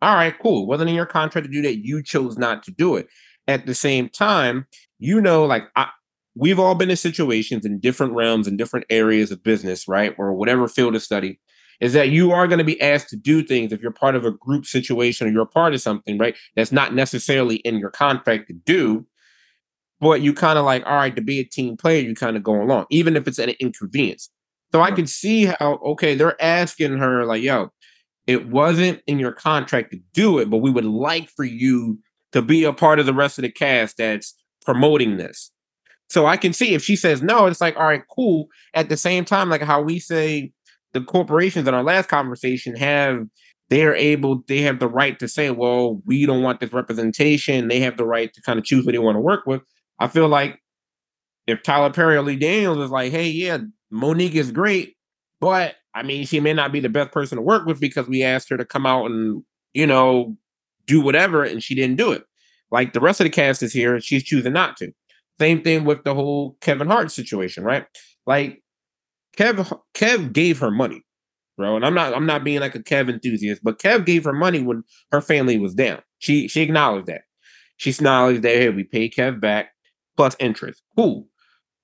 All 0.00 0.14
right, 0.14 0.34
cool. 0.40 0.66
Wasn't 0.66 0.88
in 0.88 0.96
your 0.96 1.06
contract 1.06 1.46
to 1.46 1.52
do 1.52 1.62
that. 1.62 1.84
You 1.84 2.02
chose 2.02 2.38
not 2.38 2.62
to 2.64 2.70
do 2.70 2.96
it. 2.96 3.08
At 3.46 3.66
the 3.66 3.74
same 3.74 4.08
time, 4.08 4.66
you 4.98 5.20
know, 5.20 5.44
like 5.44 5.64
I, 5.76 5.88
we've 6.34 6.58
all 6.58 6.74
been 6.74 6.90
in 6.90 6.96
situations 6.96 7.64
in 7.64 7.80
different 7.80 8.12
realms 8.14 8.46
and 8.46 8.56
different 8.56 8.86
areas 8.90 9.30
of 9.30 9.42
business, 9.42 9.86
right? 9.88 10.14
Or 10.18 10.32
whatever 10.32 10.68
field 10.68 10.94
of 10.94 11.02
study, 11.02 11.40
is 11.80 11.92
that 11.92 12.10
you 12.10 12.32
are 12.32 12.46
going 12.46 12.58
to 12.58 12.64
be 12.64 12.80
asked 12.80 13.08
to 13.10 13.16
do 13.16 13.42
things 13.42 13.72
if 13.72 13.80
you're 13.80 13.90
part 13.90 14.14
of 14.14 14.24
a 14.24 14.30
group 14.30 14.66
situation 14.66 15.26
or 15.26 15.30
you're 15.30 15.42
a 15.42 15.46
part 15.46 15.74
of 15.74 15.80
something, 15.80 16.18
right? 16.18 16.36
That's 16.56 16.72
not 16.72 16.94
necessarily 16.94 17.56
in 17.56 17.78
your 17.78 17.90
contract 17.90 18.48
to 18.48 18.54
do. 18.54 19.06
But 20.00 20.20
you 20.20 20.34
kind 20.34 20.58
of 20.58 20.64
like, 20.64 20.84
all 20.84 20.96
right, 20.96 21.14
to 21.14 21.22
be 21.22 21.40
a 21.40 21.44
team 21.44 21.76
player, 21.76 22.02
you 22.02 22.14
kind 22.14 22.36
of 22.36 22.42
go 22.42 22.60
along, 22.60 22.86
even 22.90 23.16
if 23.16 23.26
it's 23.26 23.38
an 23.38 23.50
inconvenience. 23.60 24.28
So 24.72 24.80
I 24.80 24.90
could 24.90 25.08
see 25.08 25.44
how, 25.44 25.80
okay, 25.84 26.14
they're 26.14 26.40
asking 26.42 26.98
her, 26.98 27.24
like, 27.24 27.42
yo, 27.42 27.70
it 28.26 28.48
wasn't 28.48 29.00
in 29.06 29.18
your 29.18 29.32
contract 29.32 29.92
to 29.92 30.00
do 30.12 30.38
it, 30.38 30.50
but 30.50 30.58
we 30.58 30.70
would 30.70 30.84
like 30.84 31.30
for 31.30 31.44
you 31.44 31.98
to 32.32 32.42
be 32.42 32.64
a 32.64 32.72
part 32.72 32.98
of 32.98 33.06
the 33.06 33.14
rest 33.14 33.38
of 33.38 33.42
the 33.42 33.50
cast 33.50 33.98
that's 33.98 34.34
promoting 34.64 35.16
this. 35.16 35.52
So 36.10 36.26
I 36.26 36.36
can 36.36 36.52
see 36.52 36.74
if 36.74 36.82
she 36.82 36.96
says 36.96 37.22
no, 37.22 37.46
it's 37.46 37.60
like, 37.60 37.76
all 37.76 37.86
right, 37.86 38.02
cool. 38.14 38.48
At 38.74 38.88
the 38.88 38.96
same 38.96 39.24
time, 39.24 39.48
like 39.48 39.62
how 39.62 39.80
we 39.80 39.98
say 39.98 40.52
the 40.94 41.02
corporations 41.02 41.68
in 41.68 41.74
our 41.74 41.82
last 41.82 42.08
conversation 42.08 42.74
have 42.76 43.26
they're 43.70 43.94
able, 43.94 44.42
they 44.46 44.60
have 44.60 44.78
the 44.78 44.88
right 44.88 45.18
to 45.18 45.28
say, 45.28 45.50
well, 45.50 46.00
we 46.06 46.26
don't 46.26 46.42
want 46.42 46.60
this 46.60 46.72
representation. 46.72 47.68
They 47.68 47.80
have 47.80 47.96
the 47.96 48.06
right 48.06 48.32
to 48.32 48.42
kind 48.42 48.58
of 48.58 48.64
choose 48.64 48.84
who 48.84 48.92
they 48.92 48.98
want 48.98 49.16
to 49.16 49.20
work 49.20 49.46
with. 49.46 49.62
I 49.98 50.08
feel 50.08 50.28
like 50.28 50.60
if 51.46 51.62
Tyler 51.62 51.90
Perry 51.90 52.16
or 52.16 52.22
Lee 52.22 52.36
Daniels 52.36 52.78
is 52.78 52.90
like, 52.90 53.10
hey, 53.10 53.28
yeah, 53.28 53.58
Monique 53.90 54.34
is 54.34 54.52
great, 54.52 54.96
but 55.40 55.74
I 55.94 56.02
mean, 56.02 56.26
she 56.26 56.40
may 56.40 56.52
not 56.52 56.72
be 56.72 56.80
the 56.80 56.88
best 56.88 57.12
person 57.12 57.36
to 57.36 57.42
work 57.42 57.66
with 57.66 57.80
because 57.80 58.08
we 58.08 58.22
asked 58.22 58.48
her 58.50 58.56
to 58.56 58.64
come 58.64 58.86
out 58.86 59.06
and, 59.06 59.42
you 59.72 59.86
know, 59.86 60.36
do 60.86 61.00
whatever, 61.00 61.44
and 61.44 61.62
she 61.62 61.74
didn't 61.74 61.96
do 61.96 62.12
it. 62.12 62.24
Like 62.70 62.92
the 62.92 63.00
rest 63.00 63.20
of 63.20 63.24
the 63.24 63.30
cast 63.30 63.62
is 63.62 63.72
here, 63.72 64.00
she's 64.00 64.24
choosing 64.24 64.52
not 64.52 64.76
to. 64.78 64.92
Same 65.38 65.62
thing 65.62 65.84
with 65.84 66.04
the 66.04 66.14
whole 66.14 66.56
Kevin 66.60 66.88
Hart 66.88 67.10
situation, 67.10 67.64
right? 67.64 67.86
Like 68.26 68.62
Kev 69.36 69.78
Kev 69.94 70.32
gave 70.32 70.58
her 70.60 70.70
money, 70.70 71.04
bro. 71.56 71.76
And 71.76 71.84
I'm 71.84 71.94
not 71.94 72.14
I'm 72.14 72.26
not 72.26 72.44
being 72.44 72.60
like 72.60 72.74
a 72.74 72.82
Kev 72.82 73.08
enthusiast, 73.10 73.62
but 73.62 73.78
Kev 73.78 74.04
gave 74.06 74.24
her 74.24 74.32
money 74.32 74.62
when 74.62 74.82
her 75.12 75.20
family 75.20 75.58
was 75.58 75.74
down. 75.74 76.02
She 76.18 76.48
she 76.48 76.62
acknowledged 76.62 77.06
that. 77.06 77.22
She 77.76 77.90
acknowledged 77.90 78.42
that 78.42 78.56
hey, 78.56 78.70
we 78.70 78.84
pay 78.84 79.08
Kev 79.08 79.40
back 79.40 79.70
plus 80.16 80.36
interest. 80.38 80.82
Cool. 80.96 81.26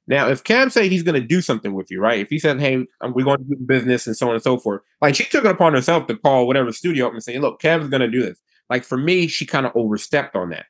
Now, 0.07 0.29
if 0.29 0.43
Kev 0.43 0.73
say 0.73 0.89
he's 0.89 1.05
going 1.05 1.21
to 1.21 1.27
do 1.27 1.41
something 1.41 1.73
with 1.73 1.89
you, 1.91 2.01
right? 2.01 2.19
If 2.19 2.31
he 2.31 2.39
said, 2.39 2.61
"Hey, 2.61 2.85
um, 3.01 3.13
we're 3.15 3.25
going 3.25 3.39
to 3.39 3.45
do 3.45 3.57
business," 3.65 4.07
and 4.07 4.17
so 4.17 4.29
on 4.29 4.35
and 4.35 4.43
so 4.43 4.59
forth, 4.59 4.83
like 5.01 5.15
she 5.15 5.25
took 5.25 5.45
it 5.45 5.51
upon 5.51 5.73
herself 5.73 6.07
to 6.09 6.17
call 6.17 6.47
whatever 6.47 6.73
studio 6.73 7.07
up 7.07 7.13
and 7.13 7.23
say, 7.23 7.39
"Look, 7.39 7.61
Kev's 7.61 7.89
going 7.89 8.01
to 8.01 8.11
do 8.11 8.23
this." 8.23 8.41
Like 8.69 8.85
for 8.85 8.99
me, 8.99 9.27
she 9.29 9.47
kind 9.47 9.67
of 9.67 9.73
overstepped 9.77 10.35
on 10.37 10.51
that, 10.51 10.67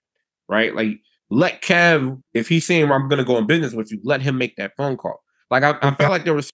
right? 0.49 0.75
Like 0.75 1.01
let 1.31 1.63
Kev, 1.63 2.21
if 2.35 2.49
he's 2.49 2.67
saying 2.67 2.91
I'm 2.91 3.09
going 3.09 3.19
to 3.19 3.25
go 3.25 3.39
in 3.39 3.47
business 3.47 3.73
with 3.73 3.91
you, 3.93 4.01
let 4.05 4.21
him 4.21 4.37
make 4.37 4.57
that 4.57 4.73
phone 4.77 4.97
call. 4.97 5.23
Like 5.51 5.63
I, 5.63 5.77
I 5.83 5.95
felt 5.95 6.11
like 6.11 6.25
there 6.25 6.35
was 6.35 6.53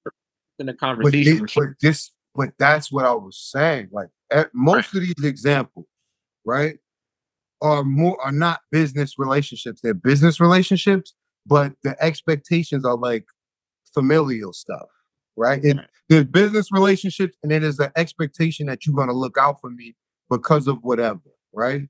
in 0.59 0.66
the 0.66 0.72
But, 0.72 0.78
conversation. 0.78 1.47
but 1.55 1.64
this, 1.80 2.11
but 2.34 2.51
that's 2.59 2.90
what 2.90 3.05
I 3.05 3.12
was 3.12 3.38
saying. 3.38 3.88
Like 3.92 4.09
eh, 4.30 4.40
at, 4.40 4.51
most 4.55 4.94
of 4.94 5.03
these 5.03 5.14
examples, 5.22 5.86
right, 6.44 6.78
are 7.61 7.84
more 7.84 8.20
are 8.22 8.32
not 8.32 8.61
business 8.70 9.18
relationships. 9.18 9.80
They're 9.82 9.94
business 9.94 10.40
relationships, 10.40 11.14
but 11.47 11.72
the 11.82 11.97
expectations 12.03 12.84
are 12.84 12.97
like 12.97 13.26
familial 13.94 14.53
stuff, 14.53 14.88
right? 15.36 15.64
It, 15.64 15.76
Right. 15.76 15.86
There's 16.09 16.24
business 16.24 16.70
relationships, 16.70 17.36
and 17.42 17.51
then 17.51 17.62
there's 17.62 17.78
the 17.78 17.90
expectation 17.97 18.66
that 18.66 18.86
you're 18.86 18.94
gonna 18.94 19.12
look 19.12 19.36
out 19.36 19.61
for 19.61 19.70
me 19.70 19.97
because 20.30 20.68
of 20.68 20.78
whatever, 20.82 21.20
right? 21.53 21.82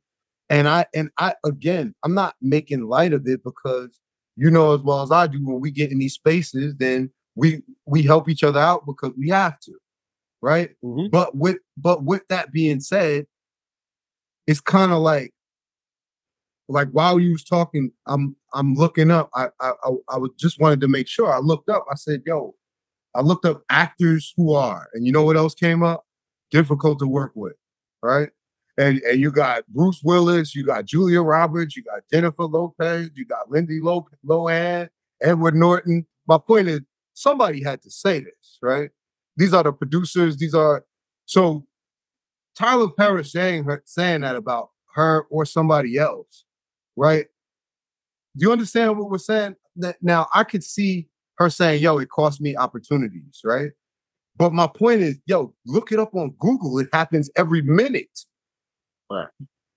And 0.49 0.67
I 0.69 0.87
and 0.95 1.11
I 1.19 1.35
again, 1.45 1.95
I'm 2.03 2.15
not 2.15 2.35
making 2.41 2.87
light 2.87 3.13
of 3.13 3.27
it 3.27 3.45
because 3.45 4.01
you 4.37 4.51
know 4.51 4.75
as 4.75 4.81
well 4.83 5.03
as 5.03 5.13
I 5.13 5.27
do 5.27 5.45
when 5.45 5.61
we 5.61 5.71
get 5.71 5.93
in 5.93 5.99
these 5.99 6.15
spaces, 6.15 6.75
then 6.77 7.11
we 7.37 7.63
we 7.87 8.03
help 8.03 8.29
each 8.29 8.45
other 8.45 8.61
out 8.61 8.87
because 8.87 9.13
we 9.19 9.29
have 9.31 9.59
to, 9.61 9.73
right? 10.43 10.71
Mhm. 10.85 11.11
But 11.11 11.37
with 11.37 11.59
but 11.77 12.05
with 12.05 12.27
that 12.29 12.53
being 12.53 12.81
said, 12.81 13.27
it's 14.47 14.61
kind 14.61 14.93
of 14.93 14.99
like 14.99 15.33
like 16.69 16.89
while 16.91 17.21
you 17.21 17.33
was 17.33 17.45
talking, 17.45 17.93
I'm 18.07 18.37
I'm 18.55 18.75
looking 18.75 19.11
up. 19.11 19.31
I 19.35 19.49
I 19.61 19.73
I, 19.85 19.91
I 20.11 20.19
was 20.19 20.31
just 20.39 20.61
wanted 20.61 20.81
to 20.81 20.89
make 20.89 21.07
sure. 21.09 21.33
I 21.33 21.39
looked 21.39 21.69
up. 21.69 21.85
I 21.91 21.95
said, 21.95 22.23
"Yo," 22.27 22.55
I 23.15 23.23
looked 23.23 23.47
up 23.47 23.63
actors 23.71 24.35
who 24.37 24.55
are, 24.55 24.89
and 24.95 25.07
you 25.07 25.13
know 25.13 25.25
what 25.25 25.37
else 25.37 25.55
came 25.55 25.83
up? 25.85 26.05
Difficult 26.53 27.01
to 27.01 27.09
work 27.09 27.33
with, 27.37 27.55
right? 28.03 28.31
And 28.79 29.01
and 29.03 29.19
you 29.19 29.31
got 29.31 29.67
Bruce 29.69 30.01
Willis, 30.05 30.55
you 30.55 30.65
got 30.65 30.85
Julia 30.85 31.23
Roberts, 31.23 31.77
you 31.77 31.83
got 31.83 32.03
Jennifer 32.13 32.45
Lopez, 32.45 33.11
you 33.15 33.25
got 33.25 33.51
Lindsay 33.51 33.81
Lo- 33.81 34.07
Lohan, 34.25 34.89
Edward 35.23 35.55
Norton. 35.55 36.07
My 36.29 36.39
point 36.39 36.69
is, 36.69 36.81
somebody 37.15 37.63
had 37.63 37.83
to 37.83 37.91
say 37.91 38.21
this, 38.21 38.59
right? 38.61 38.91
These 39.37 39.55
are 39.55 39.63
the 39.63 39.73
producers. 39.73 40.37
These 40.37 40.55
are 40.55 40.85
so 41.25 41.67
Tyler 42.57 42.91
Perry 42.91 43.25
saying 43.25 43.65
her 43.65 43.83
saying 43.87 44.23
that 44.23 44.37
about 44.37 44.71
her 44.95 45.23
or 45.31 45.45
somebody 45.47 45.97
else, 45.99 46.45
right? 46.97 47.27
Do 48.37 48.47
you 48.47 48.53
understand 48.53 48.99
what 48.99 49.11
we're 49.11 49.19
saying? 49.19 49.57
That 49.77 49.97
now 50.03 50.29
I 50.35 50.45
could 50.45 50.65
see 50.65 51.09
her 51.39 51.49
saying, 51.49 51.83
"Yo, 51.83 51.99
it 51.99 52.11
cost 52.11 52.41
me 52.43 52.57
opportunities," 52.57 53.41
right? 53.45 53.71
But 54.37 54.53
my 54.53 54.67
point 54.67 55.01
is, 55.01 55.19
yo, 55.27 55.55
look 55.65 55.93
it 55.93 55.99
up 55.99 56.15
on 56.15 56.35
Google. 56.39 56.79
It 56.79 56.89
happens 56.93 57.31
every 57.37 57.63
minute. 57.63 58.27
Right. 59.11 59.29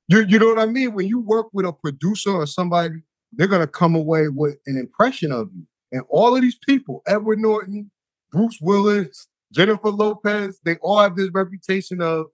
You 0.07 0.25
you 0.27 0.39
know 0.39 0.47
what 0.47 0.59
I 0.59 0.65
mean? 0.65 0.93
When 0.93 1.07
you 1.07 1.19
work 1.19 1.47
with 1.53 1.65
a 1.65 1.73
producer 1.73 2.31
or 2.31 2.47
somebody, 2.47 3.01
they're 3.33 3.47
gonna 3.47 3.67
come 3.67 3.95
away 3.95 4.27
with 4.27 4.57
an 4.65 4.77
impression 4.77 5.31
of 5.31 5.49
you. 5.55 5.65
And 5.91 6.01
all 6.09 6.35
of 6.35 6.41
these 6.41 6.57
people, 6.57 7.01
Edward 7.07 7.39
Norton, 7.39 7.91
Bruce 8.31 8.59
Willis, 8.61 9.27
Jennifer 9.51 9.89
Lopez, 9.89 10.59
they 10.63 10.75
all 10.77 10.99
have 10.99 11.15
this 11.15 11.29
reputation 11.31 12.01
of, 12.01 12.27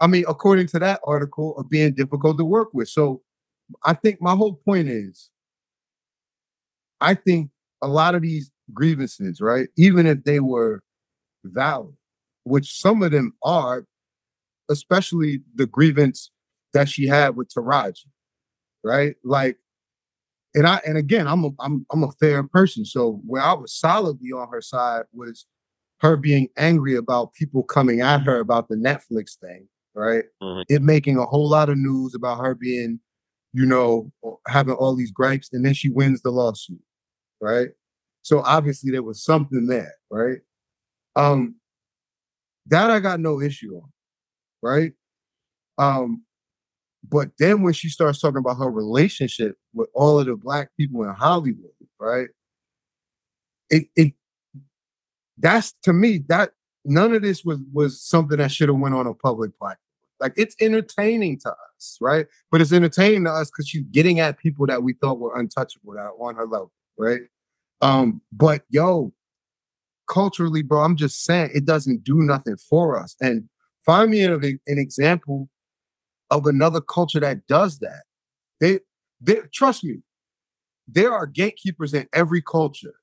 I 0.00 0.06
mean, 0.06 0.24
according 0.28 0.68
to 0.68 0.78
that 0.80 1.00
article, 1.04 1.56
of 1.58 1.68
being 1.68 1.94
difficult 1.94 2.38
to 2.38 2.44
work 2.44 2.68
with. 2.72 2.88
So 2.88 3.22
I 3.84 3.94
think 3.94 4.20
my 4.20 4.34
whole 4.34 4.54
point 4.54 4.88
is, 4.88 5.30
I 7.00 7.14
think 7.14 7.50
a 7.82 7.88
lot 7.88 8.14
of 8.14 8.22
these 8.22 8.50
grievances, 8.72 9.40
right, 9.40 9.68
even 9.76 10.06
if 10.06 10.24
they 10.24 10.40
were 10.40 10.82
valid, 11.44 11.94
which 12.44 12.80
some 12.80 13.02
of 13.02 13.12
them 13.12 13.32
are, 13.42 13.84
especially 14.68 15.42
the 15.54 15.66
grievance 15.66 16.30
that 16.74 16.88
she 16.88 17.06
had 17.06 17.36
with 17.36 17.48
Taraji, 17.48 18.06
right? 18.84 19.14
Like, 19.24 19.58
and 20.54 20.66
I 20.66 20.80
and 20.86 20.96
again, 20.98 21.26
I'm 21.26 21.44
a 21.44 21.50
I'm 21.60 21.86
I'm 21.90 22.04
a 22.04 22.12
fair 22.12 22.42
person. 22.42 22.84
So 22.84 23.20
where 23.26 23.42
I 23.42 23.52
was 23.54 23.74
solidly 23.74 24.32
on 24.32 24.48
her 24.50 24.60
side 24.60 25.04
was 25.12 25.46
her 26.00 26.16
being 26.16 26.48
angry 26.56 26.96
about 26.96 27.32
people 27.32 27.62
coming 27.62 28.00
at 28.00 28.22
her 28.22 28.40
about 28.40 28.68
the 28.68 28.76
Netflix 28.76 29.38
thing, 29.38 29.68
right? 29.94 30.24
Mhm. 30.42 30.64
It 30.68 30.82
making 30.82 31.16
a 31.16 31.24
whole 31.24 31.48
lot 31.48 31.68
of 31.68 31.78
news 31.78 32.14
about 32.14 32.40
her 32.44 32.54
being, 32.54 33.00
you 33.52 33.64
know, 33.64 34.12
having 34.48 34.74
all 34.74 34.94
these 34.96 35.12
gripes, 35.12 35.50
and 35.52 35.64
then 35.64 35.74
she 35.74 35.90
wins 35.90 36.22
the 36.22 36.30
lawsuit, 36.30 36.82
right? 37.40 37.68
So 38.22 38.40
obviously 38.40 38.90
there 38.90 39.02
was 39.02 39.24
something 39.24 39.66
there, 39.66 39.94
right? 40.10 40.38
Um, 41.16 41.56
that 42.66 42.90
I 42.90 43.00
got 43.00 43.20
no 43.20 43.40
issue 43.40 43.74
on, 43.76 43.92
right? 44.62 44.92
Um, 45.78 46.22
but 47.08 47.30
then 47.38 47.62
when 47.62 47.72
she 47.72 47.88
starts 47.88 48.20
talking 48.20 48.38
about 48.38 48.58
her 48.58 48.70
relationship 48.70 49.56
with 49.74 49.88
all 49.94 50.18
of 50.20 50.26
the 50.26 50.36
black 50.36 50.70
people 50.76 51.02
in 51.02 51.10
Hollywood, 51.10 51.70
right? 51.98 52.28
It 53.70 53.86
it 53.96 54.14
that's 55.38 55.74
to 55.82 55.92
me 55.92 56.18
that 56.28 56.52
none 56.84 57.14
of 57.14 57.22
this 57.22 57.44
was 57.44 57.58
was 57.72 58.00
something 58.00 58.38
that 58.38 58.52
should 58.52 58.68
have 58.68 58.78
went 58.78 58.94
on 58.94 59.06
a 59.06 59.14
public 59.14 59.56
platform. 59.58 59.78
Like 60.20 60.34
it's 60.36 60.54
entertaining 60.60 61.40
to 61.40 61.50
us, 61.50 61.98
right? 62.00 62.26
But 62.50 62.60
it's 62.60 62.72
entertaining 62.72 63.24
to 63.24 63.30
us 63.32 63.50
because 63.50 63.68
she's 63.68 63.84
getting 63.90 64.20
at 64.20 64.38
people 64.38 64.66
that 64.66 64.82
we 64.82 64.92
thought 64.92 65.18
were 65.18 65.36
untouchable 65.36 65.94
that 65.94 66.10
on 66.20 66.36
her 66.36 66.46
level, 66.46 66.70
right? 66.96 67.22
Um, 67.80 68.22
but 68.30 68.62
yo, 68.70 69.12
culturally, 70.08 70.62
bro, 70.62 70.82
I'm 70.82 70.96
just 70.96 71.24
saying 71.24 71.50
it 71.52 71.64
doesn't 71.64 72.04
do 72.04 72.22
nothing 72.22 72.56
for 72.56 72.96
us. 72.96 73.16
And 73.20 73.48
find 73.84 74.12
me 74.12 74.22
an, 74.22 74.32
an 74.34 74.78
example 74.78 75.48
of 76.32 76.46
another 76.46 76.80
culture 76.80 77.20
that 77.20 77.46
does 77.46 77.78
that. 77.80 78.02
They, 78.60 78.80
they 79.20 79.36
trust 79.52 79.84
me, 79.84 79.98
there 80.88 81.12
are 81.12 81.26
gatekeepers 81.26 81.94
in 81.94 82.08
every 82.12 82.42
culture, 82.42 82.94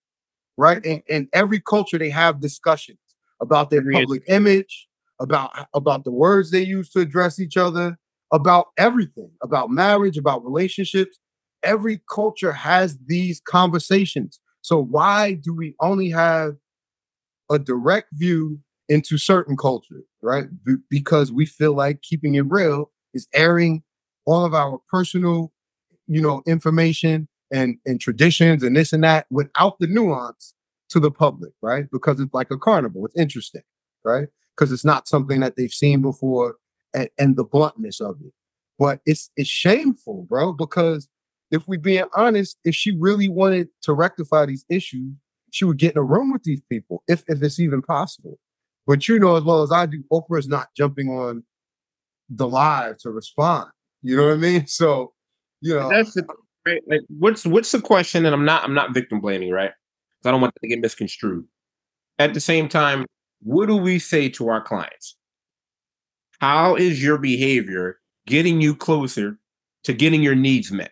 right? 0.57 0.81
Mm-hmm. 0.81 0.91
And 0.91 1.03
in 1.07 1.29
every 1.31 1.61
culture, 1.61 1.97
they 1.97 2.09
have 2.09 2.41
discussions 2.41 2.97
about 3.39 3.69
their 3.69 3.83
public 3.89 4.23
image, 4.27 4.87
about 5.21 5.51
about 5.73 6.03
the 6.03 6.11
words 6.11 6.51
they 6.51 6.63
use 6.63 6.89
to 6.91 6.99
address 6.99 7.39
each 7.39 7.55
other, 7.55 7.97
about 8.33 8.67
everything, 8.77 9.31
about 9.41 9.69
marriage, 9.69 10.17
about 10.17 10.43
relationships. 10.43 11.19
Every 11.61 12.01
culture 12.11 12.51
has 12.51 12.97
these 13.05 13.41
conversations. 13.41 14.39
So 14.61 14.81
why 14.81 15.33
do 15.33 15.53
we 15.53 15.75
only 15.79 16.09
have 16.09 16.55
a 17.49 17.59
direct 17.59 18.07
view 18.13 18.59
into 18.87 19.17
certain 19.17 19.55
cultures, 19.55 20.03
right? 20.21 20.47
Be- 20.63 20.75
because 20.89 21.31
we 21.31 21.45
feel 21.45 21.75
like 21.75 22.01
keeping 22.01 22.35
it 22.35 22.45
real 22.47 22.91
is 23.13 23.27
airing 23.33 23.83
all 24.25 24.45
of 24.45 24.53
our 24.53 24.79
personal, 24.89 25.51
you 26.07 26.21
know, 26.21 26.41
information 26.47 27.27
and 27.51 27.77
and 27.85 27.99
traditions 27.99 28.63
and 28.63 28.75
this 28.75 28.93
and 28.93 29.03
that 29.03 29.25
without 29.31 29.79
the 29.79 29.87
nuance 29.87 30.53
to 30.89 30.99
the 30.99 31.11
public, 31.11 31.53
right? 31.61 31.85
Because 31.91 32.19
it's 32.19 32.33
like 32.33 32.51
a 32.51 32.57
carnival. 32.57 33.05
It's 33.05 33.17
interesting, 33.17 33.61
right? 34.03 34.27
Because 34.55 34.71
it's 34.71 34.85
not 34.85 35.07
something 35.07 35.39
that 35.39 35.55
they've 35.55 35.71
seen 35.71 36.01
before 36.01 36.55
and, 36.93 37.09
and 37.17 37.35
the 37.35 37.43
bluntness 37.43 38.01
of 38.01 38.17
it. 38.23 38.33
But 38.77 39.01
it's 39.05 39.29
it's 39.35 39.49
shameful, 39.49 40.25
bro, 40.29 40.53
because 40.53 41.09
if 41.51 41.67
we 41.67 41.77
being 41.77 42.05
honest, 42.15 42.57
if 42.63 42.75
she 42.75 42.95
really 42.97 43.29
wanted 43.29 43.69
to 43.83 43.93
rectify 43.93 44.45
these 44.45 44.65
issues, 44.69 45.13
she 45.51 45.65
would 45.65 45.77
get 45.77 45.93
in 45.93 45.97
a 45.97 46.03
room 46.03 46.31
with 46.31 46.43
these 46.43 46.61
people, 46.69 47.03
if 47.07 47.23
if 47.27 47.41
it's 47.41 47.59
even 47.59 47.81
possible. 47.81 48.39
But 48.87 49.07
you 49.07 49.19
know 49.19 49.35
as 49.35 49.43
well 49.43 49.61
as 49.63 49.71
I 49.71 49.85
do, 49.85 50.03
Oprah's 50.11 50.47
not 50.47 50.69
jumping 50.75 51.09
on 51.09 51.43
the 52.29 52.47
live 52.47 52.97
to 52.99 53.11
respond. 53.11 53.69
You 54.01 54.17
know 54.17 54.27
what 54.27 54.33
I 54.33 54.37
mean? 54.37 54.65
So, 54.67 55.13
you 55.61 55.75
know, 55.75 55.89
That's 55.89 56.13
the 56.13 56.25
right. 56.65 56.81
Like, 56.87 57.01
what's 57.09 57.45
what's 57.45 57.71
the 57.71 57.81
question? 57.81 58.25
And 58.25 58.33
I'm 58.33 58.45
not 58.45 58.63
I'm 58.63 58.73
not 58.73 58.93
victim 58.93 59.19
blaming, 59.19 59.51
right? 59.51 59.71
I 60.25 60.31
don't 60.31 60.41
want 60.41 60.53
that 60.53 60.61
to 60.61 60.67
get 60.67 60.79
misconstrued. 60.79 61.45
At 62.17 62.33
the 62.33 62.39
same 62.39 62.67
time, 62.67 63.05
what 63.41 63.67
do 63.67 63.75
we 63.77 63.99
say 63.99 64.29
to 64.29 64.49
our 64.49 64.61
clients? 64.61 65.15
how 66.39 66.75
is 66.75 67.03
your 67.03 67.17
behavior 67.17 67.99
getting 68.25 68.61
you 68.61 68.75
closer 68.75 69.37
to 69.83 69.93
getting 69.93 70.23
your 70.23 70.35
needs 70.35 70.71
met? 70.71 70.91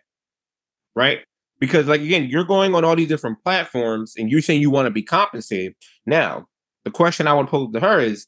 Right? 0.94 1.20
Because, 1.58 1.86
like, 1.86 2.00
again, 2.00 2.28
you're 2.28 2.44
going 2.44 2.74
on 2.74 2.84
all 2.84 2.94
these 2.94 3.08
different 3.08 3.42
platforms 3.42 4.14
and 4.16 4.30
you're 4.30 4.42
saying 4.42 4.60
you 4.60 4.70
want 4.70 4.86
to 4.86 4.90
be 4.90 5.02
compensated. 5.02 5.74
Now, 6.06 6.46
the 6.84 6.90
question 6.90 7.26
I 7.26 7.34
would 7.34 7.48
pose 7.48 7.72
to 7.72 7.80
her 7.80 7.98
is 7.98 8.26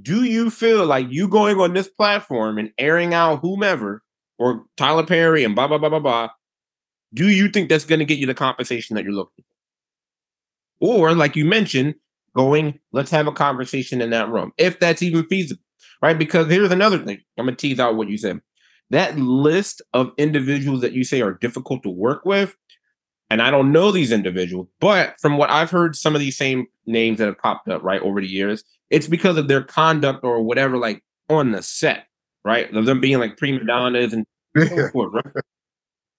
Do 0.00 0.24
you 0.24 0.50
feel 0.50 0.86
like 0.86 1.06
you 1.10 1.26
going 1.28 1.58
on 1.58 1.74
this 1.74 1.88
platform 1.88 2.58
and 2.58 2.70
airing 2.78 3.14
out 3.14 3.40
whomever 3.40 4.02
or 4.38 4.64
Tyler 4.76 5.04
Perry 5.04 5.44
and 5.44 5.54
blah, 5.54 5.66
blah, 5.66 5.78
blah, 5.78 5.88
blah, 5.88 5.98
blah? 5.98 6.28
Do 7.14 7.28
you 7.28 7.48
think 7.48 7.68
that's 7.68 7.84
going 7.84 7.98
to 7.98 8.04
get 8.04 8.18
you 8.18 8.26
the 8.26 8.34
compensation 8.34 8.96
that 8.96 9.04
you're 9.04 9.12
looking 9.12 9.44
for? 10.80 10.88
Or, 10.88 11.14
like 11.14 11.36
you 11.36 11.44
mentioned, 11.44 11.94
going, 12.34 12.78
let's 12.92 13.10
have 13.10 13.26
a 13.26 13.32
conversation 13.32 14.00
in 14.00 14.10
that 14.10 14.28
room, 14.28 14.52
if 14.56 14.80
that's 14.80 15.02
even 15.02 15.26
feasible, 15.26 15.62
right? 16.00 16.18
Because 16.18 16.48
here's 16.48 16.70
another 16.70 16.98
thing 16.98 17.18
I'm 17.38 17.46
going 17.46 17.56
to 17.56 17.60
tease 17.60 17.78
out 17.78 17.96
what 17.96 18.08
you 18.08 18.16
said. 18.16 18.40
That 18.90 19.18
list 19.18 19.82
of 19.92 20.12
individuals 20.16 20.80
that 20.80 20.92
you 20.92 21.04
say 21.04 21.22
are 21.22 21.34
difficult 21.34 21.82
to 21.82 21.90
work 21.90 22.24
with, 22.24 22.56
and 23.30 23.40
I 23.40 23.50
don't 23.50 23.72
know 23.72 23.90
these 23.90 24.12
individuals, 24.12 24.68
but 24.80 25.14
from 25.20 25.38
what 25.38 25.50
I've 25.50 25.70
heard, 25.70 25.96
some 25.96 26.14
of 26.14 26.20
these 26.20 26.36
same 26.36 26.66
names 26.86 27.18
that 27.18 27.26
have 27.26 27.38
popped 27.38 27.68
up, 27.68 27.82
right, 27.82 28.00
over 28.02 28.20
the 28.20 28.26
years, 28.26 28.64
it's 28.92 29.08
because 29.08 29.38
of 29.38 29.48
their 29.48 29.62
conduct 29.62 30.22
or 30.22 30.42
whatever, 30.42 30.76
like 30.76 31.02
on 31.30 31.52
the 31.52 31.62
set, 31.62 32.06
right? 32.44 32.72
Of 32.72 32.84
them 32.84 33.00
being 33.00 33.18
like 33.18 33.38
prima 33.38 33.64
donnas 33.64 34.12
and 34.12 34.26
so 34.56 34.88
forth, 34.90 35.14
right? 35.14 35.44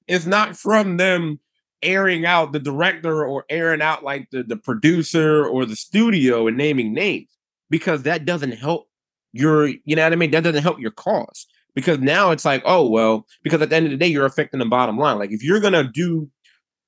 It's 0.07 0.25
not 0.25 0.57
from 0.57 0.97
them 0.97 1.39
airing 1.83 2.25
out 2.25 2.51
the 2.51 2.59
director 2.59 3.25
or 3.25 3.45
airing 3.49 3.81
out 3.81 4.03
like 4.03 4.27
the, 4.31 4.41
the 4.41 4.57
producer 4.57 5.45
or 5.45 5.65
the 5.65 5.75
studio 5.75 6.47
and 6.47 6.57
naming 6.57 6.93
names 6.93 7.29
because 7.69 8.03
that 8.03 8.25
doesn't 8.25 8.53
help 8.53 8.87
your, 9.33 9.67
you 9.67 9.95
know 9.95 10.03
what 10.03 10.13
I 10.13 10.15
mean? 10.15 10.31
That 10.31 10.43
doesn't 10.43 10.63
help 10.63 10.79
your 10.79 10.91
cause 10.91 11.45
because 11.75 11.99
now 11.99 12.31
it's 12.31 12.45
like, 12.45 12.63
oh, 12.65 12.89
well, 12.89 13.27
because 13.43 13.61
at 13.61 13.69
the 13.69 13.75
end 13.75 13.85
of 13.85 13.91
the 13.91 13.97
day, 13.97 14.07
you're 14.07 14.25
affecting 14.25 14.59
the 14.59 14.65
bottom 14.65 14.97
line. 14.97 15.19
Like 15.19 15.31
if 15.31 15.43
you're 15.43 15.59
going 15.59 15.73
to 15.73 15.83
do 15.83 16.29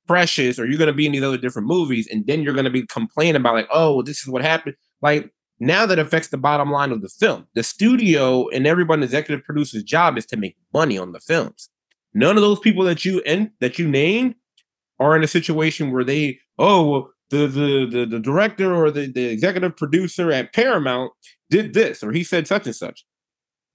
Precious 0.07 0.59
or 0.59 0.67
you're 0.67 0.77
going 0.77 0.87
to 0.87 0.93
be 0.93 1.07
in 1.07 1.11
these 1.11 1.23
other 1.23 1.37
different 1.37 1.67
movies 1.67 2.07
and 2.11 2.25
then 2.27 2.43
you're 2.43 2.53
going 2.53 2.65
to 2.65 2.71
be 2.71 2.85
complaining 2.85 3.35
about 3.35 3.55
like, 3.55 3.67
oh, 3.71 3.95
well, 3.95 4.03
this 4.03 4.21
is 4.21 4.27
what 4.27 4.43
happened. 4.43 4.75
Like 5.01 5.31
now 5.59 5.85
that 5.85 5.99
affects 5.99 6.29
the 6.29 6.37
bottom 6.37 6.71
line 6.71 6.91
of 6.91 7.01
the 7.01 7.09
film. 7.09 7.47
The 7.53 7.63
studio 7.63 8.47
and 8.49 8.67
everyone, 8.67 9.01
executive 9.03 9.45
producer's 9.45 9.83
job 9.83 10.17
is 10.17 10.25
to 10.27 10.37
make 10.37 10.57
money 10.73 10.97
on 10.97 11.11
the 11.11 11.19
films. 11.19 11.69
None 12.13 12.35
of 12.37 12.41
those 12.41 12.59
people 12.59 12.83
that 12.85 13.05
you 13.05 13.21
and 13.25 13.51
that 13.59 13.79
you 13.79 13.87
named 13.87 14.35
are 14.99 15.15
in 15.15 15.23
a 15.23 15.27
situation 15.27 15.91
where 15.91 16.03
they, 16.03 16.39
oh, 16.57 16.89
well, 16.89 17.09
the 17.29 17.47
the 17.47 17.87
the, 17.89 18.05
the 18.05 18.19
director 18.19 18.73
or 18.73 18.91
the, 18.91 19.07
the 19.07 19.25
executive 19.25 19.75
producer 19.75 20.31
at 20.31 20.53
Paramount 20.53 21.11
did 21.49 21.73
this 21.73 22.03
or 22.03 22.11
he 22.11 22.23
said 22.23 22.47
such 22.47 22.65
and 22.65 22.75
such. 22.75 23.05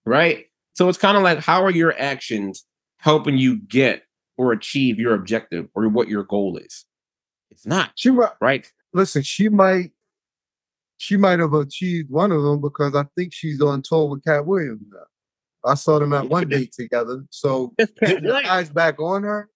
Right? 0.07 0.47
So 0.75 0.89
it's 0.89 0.99
kind 0.99 1.17
of 1.17 1.23
like 1.23 1.39
how 1.39 1.63
are 1.65 1.71
your 1.71 1.99
actions 1.99 2.65
helping 2.99 3.37
you 3.39 3.61
get 3.63 4.05
or 4.37 4.53
achieve 4.53 4.99
your 4.99 5.15
objective 5.15 5.69
or 5.75 5.89
what 5.89 6.09
your 6.09 6.25
goal 6.25 6.57
is? 6.57 6.85
It's 7.51 7.67
not. 7.67 7.91
She 7.97 8.11
might 8.11 8.33
Right? 8.41 8.71
listen, 8.93 9.23
she 9.23 9.49
might 9.49 9.93
she 11.01 11.17
might 11.17 11.39
have 11.39 11.55
uh, 11.55 11.61
achieved 11.61 12.11
one 12.11 12.31
of 12.31 12.43
them 12.43 12.61
because 12.61 12.95
I 12.95 13.05
think 13.17 13.33
she's 13.33 13.63
on 13.63 13.81
tour 13.81 14.11
with 14.11 14.23
Katt 14.23 14.45
Williams 14.45 14.83
now. 14.93 14.99
I 15.65 15.75
saw 15.75 15.99
them 15.99 16.13
at 16.13 16.29
one 16.29 16.47
date 16.47 16.73
together. 16.73 17.25
So 17.31 17.73
getting 18.03 18.31
eyes 18.31 18.69
back 18.69 19.01
on 19.01 19.23
her, 19.23 19.49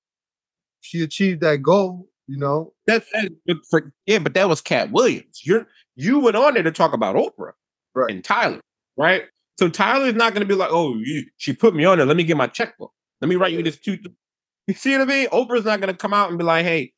she 0.80 1.02
achieved 1.02 1.42
that 1.42 1.58
goal, 1.62 2.08
you 2.26 2.38
know. 2.38 2.72
That's 2.86 3.06
for, 3.68 3.92
yeah, 4.06 4.20
but 4.20 4.32
that 4.32 4.48
was 4.48 4.62
Katt 4.62 4.90
Williams. 4.90 5.42
You're 5.44 5.66
you 5.96 6.18
went 6.18 6.34
on 6.34 6.54
there 6.54 6.62
to 6.62 6.72
talk 6.72 6.94
about 6.94 7.14
Oprah 7.14 7.52
Right. 7.94 8.10
and 8.10 8.24
Tyler, 8.24 8.60
right? 8.96 9.24
So 9.58 9.68
Tyler's 9.68 10.14
not 10.14 10.32
going 10.32 10.46
to 10.46 10.48
be 10.48 10.58
like, 10.58 10.70
oh, 10.72 10.96
you, 10.96 11.26
she 11.36 11.52
put 11.52 11.74
me 11.74 11.84
on 11.84 11.98
there. 11.98 12.06
Let 12.06 12.16
me 12.16 12.24
get 12.24 12.38
my 12.38 12.46
checkbook. 12.46 12.90
Let 13.20 13.28
me 13.28 13.36
write 13.36 13.52
you 13.52 13.62
this 13.62 13.78
two. 13.78 13.98
You 14.66 14.72
see 14.74 14.92
what 14.92 15.02
I 15.02 15.04
mean? 15.04 15.28
Oprah's 15.28 15.66
not 15.66 15.80
going 15.80 15.92
to 15.92 15.96
come 15.96 16.14
out 16.14 16.30
and 16.30 16.38
be 16.38 16.44
like, 16.44 16.64
hey, 16.64 16.94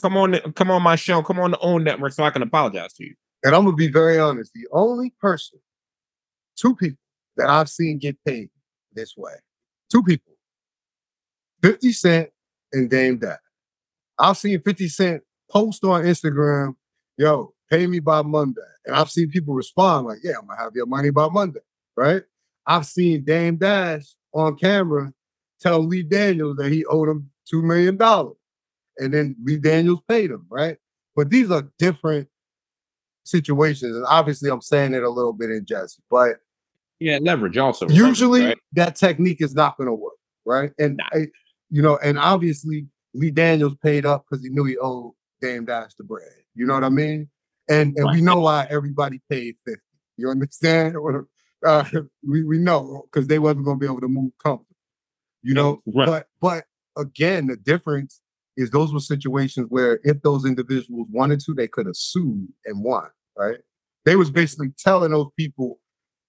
come 0.00 0.16
on, 0.16 0.38
come 0.54 0.70
on 0.70 0.82
my 0.82 0.96
show, 0.96 1.22
come 1.22 1.38
on 1.38 1.50
the 1.50 1.58
OWN 1.58 1.84
network, 1.84 2.14
so 2.14 2.24
I 2.24 2.30
can 2.30 2.40
apologize 2.40 2.94
to 2.94 3.04
you. 3.04 3.14
And 3.44 3.54
I'm 3.54 3.64
gonna 3.64 3.76
be 3.76 3.88
very 3.88 4.18
honest. 4.18 4.52
The 4.54 4.66
only 4.72 5.10
person, 5.20 5.60
two 6.56 6.74
people 6.74 6.98
that 7.36 7.48
I've 7.48 7.68
seen 7.68 7.98
get 7.98 8.16
paid 8.24 8.48
this 8.94 9.14
way, 9.16 9.34
two 9.92 10.02
people, 10.02 10.32
50 11.62 11.92
Cent 11.92 12.30
and 12.72 12.88
Dame 12.88 13.18
Dash. 13.18 13.38
I've 14.18 14.38
seen 14.38 14.60
50 14.62 14.88
Cent 14.88 15.22
post 15.50 15.84
on 15.84 16.04
Instagram, 16.04 16.74
yo, 17.18 17.52
pay 17.70 17.86
me 17.86 18.00
by 18.00 18.22
Monday. 18.22 18.60
And 18.86 18.96
I've 18.96 19.10
seen 19.10 19.28
people 19.28 19.54
respond 19.54 20.06
like, 20.06 20.18
yeah, 20.22 20.34
I'm 20.40 20.46
gonna 20.46 20.60
have 20.60 20.74
your 20.74 20.86
money 20.86 21.10
by 21.10 21.28
Monday, 21.28 21.60
right? 21.96 22.22
I've 22.66 22.86
seen 22.86 23.24
Dame 23.24 23.56
Dash 23.56 24.04
on 24.32 24.56
camera 24.56 25.12
tell 25.60 25.84
Lee 25.84 26.02
Daniels 26.02 26.56
that 26.56 26.72
he 26.72 26.84
owed 26.86 27.10
him 27.10 27.30
$2 27.52 27.62
million. 27.62 27.98
And 28.98 29.12
then 29.12 29.36
Lee 29.42 29.58
Daniels 29.58 30.00
paid 30.08 30.30
him, 30.30 30.46
right? 30.48 30.78
But 31.14 31.30
these 31.30 31.50
are 31.50 31.68
different 31.78 32.28
situations. 33.24 33.96
And 33.96 34.04
obviously, 34.06 34.50
I'm 34.50 34.60
saying 34.60 34.94
it 34.94 35.02
a 35.02 35.10
little 35.10 35.32
bit 35.32 35.50
in 35.50 35.64
jest, 35.66 36.00
but 36.10 36.36
Yeah, 37.00 37.18
leverage 37.20 37.56
also. 37.58 37.88
usually 37.88 38.44
right? 38.44 38.58
that 38.74 38.96
technique 38.96 39.40
is 39.42 39.54
not 39.54 39.76
going 39.76 39.88
to 39.88 39.94
work, 39.94 40.14
right? 40.46 40.72
And 40.78 40.96
Nah. 40.98 41.04
I, 41.12 41.26
you 41.70 41.82
know, 41.82 41.96
and 41.98 42.18
obviously 42.18 42.86
Lee 43.14 43.30
Daniels 43.30 43.74
paid 43.82 44.06
up 44.06 44.24
because 44.28 44.44
he 44.44 44.50
knew 44.50 44.64
he 44.64 44.76
owed 44.78 45.12
Dame 45.40 45.64
Dash 45.64 45.94
the 45.94 46.04
bread. 46.04 46.28
You 46.54 46.66
know 46.66 46.74
what 46.74 46.84
I 46.84 46.88
mean? 46.90 47.28
And 47.68 47.96
and 47.96 48.10
we 48.12 48.20
know 48.20 48.40
why 48.40 48.66
everybody 48.70 49.20
paid 49.30 49.56
fifty. 49.66 49.80
You 50.16 50.30
understand? 50.30 50.96
Uh, 51.64 51.82
we 52.28 52.44
we 52.44 52.58
know 52.58 53.04
because 53.10 53.26
they 53.26 53.38
wasn't 53.38 53.64
going 53.64 53.78
to 53.78 53.80
be 53.80 53.86
able 53.90 53.98
to 54.02 54.06
move 54.06 54.30
comfortably. 54.38 54.76
You 55.42 55.54
know, 55.54 55.82
Right. 55.86 56.04
but 56.04 56.26
but 56.38 56.64
again, 56.98 57.46
the 57.46 57.56
difference 57.56 58.20
is 58.56 58.70
those 58.70 58.92
were 58.92 59.00
situations 59.00 59.66
where 59.68 60.00
if 60.04 60.22
those 60.22 60.44
individuals 60.44 61.08
wanted 61.10 61.40
to, 61.40 61.54
they 61.54 61.68
could 61.68 61.86
have 61.86 61.96
sued 61.96 62.48
and 62.64 62.82
won. 62.82 63.08
Right? 63.36 63.58
They 64.04 64.16
was 64.16 64.30
basically 64.30 64.70
telling 64.78 65.10
those 65.12 65.30
people 65.36 65.80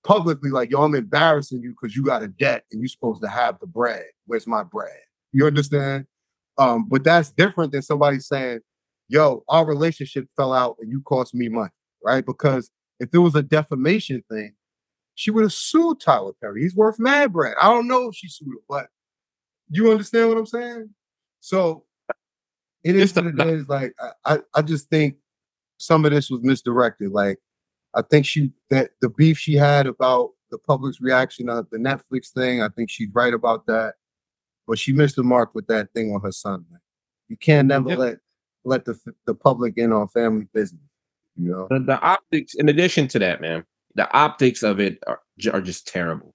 publicly, 0.04 0.50
like, 0.50 0.72
yo, 0.72 0.84
I'm 0.84 0.96
embarrassing 0.96 1.62
you 1.62 1.72
because 1.72 1.96
you 1.96 2.04
got 2.04 2.24
a 2.24 2.28
debt 2.28 2.64
and 2.72 2.82
you're 2.82 2.88
supposed 2.88 3.22
to 3.24 3.28
have 3.28 3.60
the 3.60 3.68
bread. 3.68 4.06
Where's 4.28 4.48
my 4.48 4.64
bread? 4.64 4.98
You 5.34 5.46
understand? 5.46 6.06
Um, 6.58 6.88
but 6.88 7.04
that's 7.04 7.32
different 7.32 7.72
than 7.72 7.82
somebody 7.82 8.20
saying, 8.20 8.60
yo, 9.10 9.44
our 9.50 9.66
relationship 9.66 10.28
fell 10.38 10.54
out 10.54 10.78
and 10.80 10.90
you 10.90 11.02
cost 11.02 11.36
me 11.36 11.50
money, 11.50 11.72
right? 12.04 12.26
Because 12.26 12.72
if 13.00 13.10
it 13.14 13.18
was 13.18 13.36
a 13.36 13.44
defamation 13.44 14.24
thing, 14.32 14.54
she 15.16 15.32
would 15.32 15.44
have 15.44 15.54
sued 15.54 16.00
Tyler 16.00 16.34
Perry. 16.42 16.62
He's 16.62 16.76
worth 16.76 17.00
mad 17.00 17.34
bread. 17.34 17.56
I 17.62 17.70
don't 17.70 17.88
know 17.88 18.10
if 18.10 18.16
she 18.16 18.30
sued 18.30 18.48
him, 18.48 18.60
but 18.70 18.88
you 19.70 19.92
understand 19.92 20.30
what 20.30 20.38
I'm 20.38 20.46
saying? 20.46 20.90
So 21.40 21.84
it 22.86 22.96
is 22.96 23.16
what 23.16 23.26
it 23.26 23.40
is. 23.40 23.68
Like 23.68 23.94
I, 24.26 24.38
I, 24.54 24.62
just 24.62 24.90
think 24.90 25.16
some 25.78 26.06
of 26.06 26.12
this 26.12 26.30
was 26.30 26.42
misdirected. 26.44 27.12
Like 27.12 27.40
I 27.96 28.04
think 28.04 28.28
she 28.28 28.52
that 28.70 28.92
the 29.02 29.10
beef 29.10 29.40
she 29.40 29.56
had 29.56 29.88
about 29.88 30.30
the 30.52 30.60
public's 30.60 31.02
reaction 31.02 31.50
of 31.50 31.68
the 31.72 31.78
Netflix 31.78 32.30
thing, 32.30 32.62
I 32.62 32.70
think 32.70 32.92
she's 32.92 33.10
right 33.14 33.34
about 33.34 33.66
that. 33.66 33.96
But 34.68 34.78
she 34.78 34.94
missed 34.94 35.16
the 35.16 35.24
mark 35.24 35.56
with 35.56 35.66
that 35.68 35.92
thing 35.94 36.14
on 36.14 36.22
her 36.22 36.32
son. 36.32 36.66
Man. 36.70 36.80
You 37.28 37.38
can't 37.38 37.68
never 37.68 37.96
let 37.96 38.18
let 38.64 38.86
the 38.86 38.98
the 39.26 39.34
public 39.34 39.78
in 39.78 39.92
on 39.92 40.08
family 40.10 40.48
business. 40.54 40.82
You 41.38 41.52
know, 41.52 41.68
The, 41.70 41.80
the 41.80 42.00
optics, 42.00 42.54
in 42.54 42.70
addition 42.70 43.08
to 43.10 43.20
that, 43.20 43.42
man, 43.42 43.66
the 43.96 44.10
optics 44.16 44.64
of 44.64 44.80
it 44.80 45.00
are, 45.08 45.20
are 45.52 45.62
just 45.62 45.88
terrible. 45.88 46.34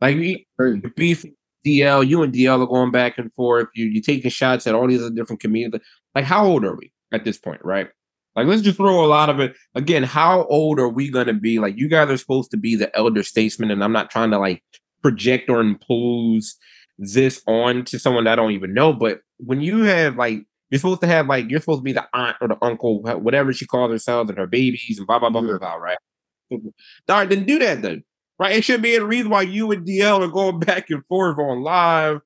Like 0.00 0.16
your 0.16 0.76
beef, 0.96 1.24
DL, 1.66 2.06
you 2.06 2.22
and 2.22 2.32
DL 2.32 2.62
are 2.62 2.66
going 2.66 2.90
back 2.90 3.18
and 3.18 3.32
forth. 3.34 3.68
You 3.74 3.86
you 3.86 4.00
taking 4.00 4.30
shots 4.30 4.66
at 4.66 4.74
all 4.74 4.86
these 4.86 5.00
other 5.00 5.14
different 5.14 5.40
communities. 5.40 5.80
Like, 6.14 6.24
how 6.24 6.46
old 6.46 6.64
are 6.64 6.76
we 6.76 6.92
at 7.12 7.24
this 7.24 7.38
point, 7.38 7.60
right? 7.64 7.88
Like, 8.36 8.46
let's 8.46 8.62
just 8.62 8.76
throw 8.76 9.04
a 9.04 9.06
lot 9.06 9.30
of 9.30 9.40
it 9.40 9.56
again. 9.74 10.04
How 10.04 10.44
old 10.44 10.78
are 10.78 10.88
we 10.88 11.10
gonna 11.10 11.34
be? 11.34 11.58
Like, 11.58 11.76
you 11.76 11.88
guys 11.88 12.08
are 12.10 12.16
supposed 12.16 12.50
to 12.52 12.56
be 12.56 12.76
the 12.76 12.94
elder 12.96 13.22
statesman, 13.22 13.70
and 13.70 13.82
I'm 13.82 13.92
not 13.92 14.10
trying 14.10 14.30
to 14.30 14.38
like 14.38 14.62
project 15.02 15.50
or 15.50 15.60
impose 15.60 16.56
this 16.98 17.42
on 17.46 17.84
to 17.86 17.98
someone 17.98 18.24
that 18.24 18.32
I 18.32 18.36
don't 18.36 18.52
even 18.52 18.74
know. 18.74 18.92
But 18.92 19.20
when 19.38 19.60
you 19.60 19.82
have 19.82 20.16
like 20.16 20.44
you're 20.70 20.78
supposed 20.78 21.00
to 21.00 21.06
have 21.06 21.26
like 21.26 21.50
you're 21.50 21.60
supposed 21.60 21.80
to 21.80 21.84
be 21.84 21.92
the 21.92 22.06
aunt 22.12 22.36
or 22.40 22.48
the 22.48 22.58
uncle, 22.62 23.02
whatever 23.02 23.52
she 23.52 23.66
calls 23.66 23.90
herself, 23.90 24.28
and 24.28 24.38
her 24.38 24.46
babies 24.46 24.98
and 24.98 25.06
blah 25.06 25.18
blah 25.18 25.30
blah 25.30 25.40
blah 25.40 25.58
blah. 25.58 25.74
Right? 25.74 25.98
All 26.50 26.60
right, 27.08 27.28
then 27.28 27.44
do 27.44 27.58
that 27.58 27.82
then. 27.82 28.04
Right? 28.38 28.56
It 28.56 28.64
should 28.64 28.82
be 28.82 28.94
a 28.94 29.04
reason 29.04 29.30
why 29.30 29.42
you 29.42 29.72
and 29.72 29.86
DL 29.86 30.22
are 30.22 30.28
going 30.28 30.60
back 30.60 30.90
and 30.90 31.04
forth 31.06 31.38
on 31.38 31.62
live, 31.62 32.20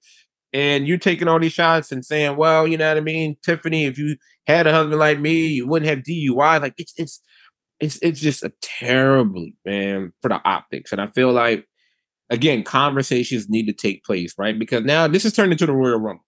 and 0.53 0.87
you 0.87 0.99
taking 0.99 1.29
all 1.29 1.41
these 1.41 1.53
shots 1.53 1.93
and 1.93 2.05
saying, 2.05 2.37
"Well, 2.37 2.67
you 2.69 2.77
know 2.77 2.89
what 2.89 2.99
I 2.99 3.01
mean, 3.01 3.37
Tiffany. 3.43 3.87
If 3.87 3.99
you 3.99 4.17
had 4.47 4.67
a 4.67 4.73
husband 4.73 4.99
like 4.99 5.21
me, 5.21 5.47
you 5.49 5.67
wouldn't 5.67 5.89
have 5.89 6.01
DUI." 6.01 6.61
Like 6.61 6.75
it's 6.79 6.93
it's 6.97 7.21
it's 7.81 7.99
it's 8.03 8.21
just 8.21 8.43
a 8.45 8.53
terribly 8.63 9.57
man 9.65 10.13
for 10.23 10.29
the 10.29 10.41
optics, 10.45 10.93
and 10.93 11.01
I 11.01 11.09
feel 11.09 11.33
like 11.33 11.67
again 12.31 12.63
conversations 12.65 13.49
need 13.49 13.67
to 13.67 13.73
take 13.73 14.05
place, 14.05 14.35
right? 14.39 14.59
Because 14.59 14.85
now 14.85 15.09
this 15.09 15.25
is 15.25 15.33
turned 15.33 15.53
into 15.53 15.67
the 15.67 15.73
Royal 15.75 15.99
Rumble. 15.99 16.25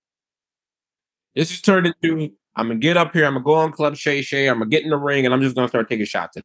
This 1.35 1.51
is 1.53 1.61
turned 1.61 1.87
into 1.87 2.30
I'm 2.57 2.68
gonna 2.68 2.78
get 2.80 2.97
up 2.97 3.12
here, 3.12 3.26
I'm 3.26 3.35
gonna 3.35 3.45
go 3.45 3.55
on 3.55 3.72
Club 3.72 3.97
Shay 3.97 4.22
Shay, 4.22 4.49
I'm 4.49 4.59
gonna 4.59 4.70
get 4.70 4.85
in 4.85 4.91
the 4.91 4.97
ring, 4.97 5.24
and 5.24 5.35
I'm 5.35 5.43
just 5.43 5.57
gonna 5.57 5.68
start 5.68 5.89
taking 5.89 6.07
shots. 6.07 6.37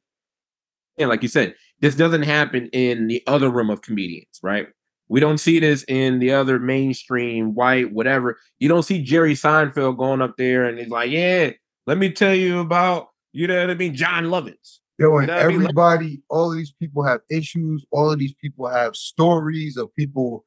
and 0.98 1.10
like 1.10 1.24
you 1.24 1.30
said, 1.30 1.56
this 1.82 1.96
doesn't 1.96 2.24
happen 2.24 2.68
in 2.74 3.08
the 3.08 3.24
other 3.28 3.50
room 3.50 3.70
of 3.70 3.82
comedians, 3.82 4.40
right? 4.44 4.68
We 5.08 5.20
don't 5.20 5.40
see 5.40 5.60
this 5.60 5.84
in 5.88 6.20
the 6.20 6.32
other 6.34 6.60
mainstream 6.60 7.56
white 7.56 7.92
whatever. 7.92 8.38
You 8.60 8.70
don't 8.70 8.84
see 8.84 9.02
Jerry 9.02 9.34
Seinfeld 9.34 9.98
going 9.98 10.22
up 10.22 10.36
there 10.38 10.66
and 10.66 10.78
he's 10.78 10.90
like, 10.90 11.10
"Yeah, 11.10 11.52
let 11.88 11.98
me 11.98 12.12
tell 12.12 12.36
you 12.36 12.60
about 12.60 13.08
you 13.32 13.48
know 13.48 13.60
what 13.60 13.70
I 13.72 13.76
mean, 13.76 13.96
Jon 13.96 14.26
Lovitz." 14.26 14.80
Yo, 15.00 15.18
and 15.18 15.28
You 15.28 15.28
know 15.28 15.34
what 15.34 15.46
I 15.46 15.48
mean? 15.48 15.58
Like- 15.62 15.70
everybody, 15.70 16.22
all 16.30 16.52
of 16.52 16.58
these 16.58 16.74
people 16.74 17.04
have 17.04 17.22
issues. 17.32 17.86
All 17.92 18.12
of 18.12 18.20
these 18.20 18.34
people 18.36 18.68
have 18.68 18.96
stories 18.96 19.78
of 19.78 19.96
people 19.96 20.44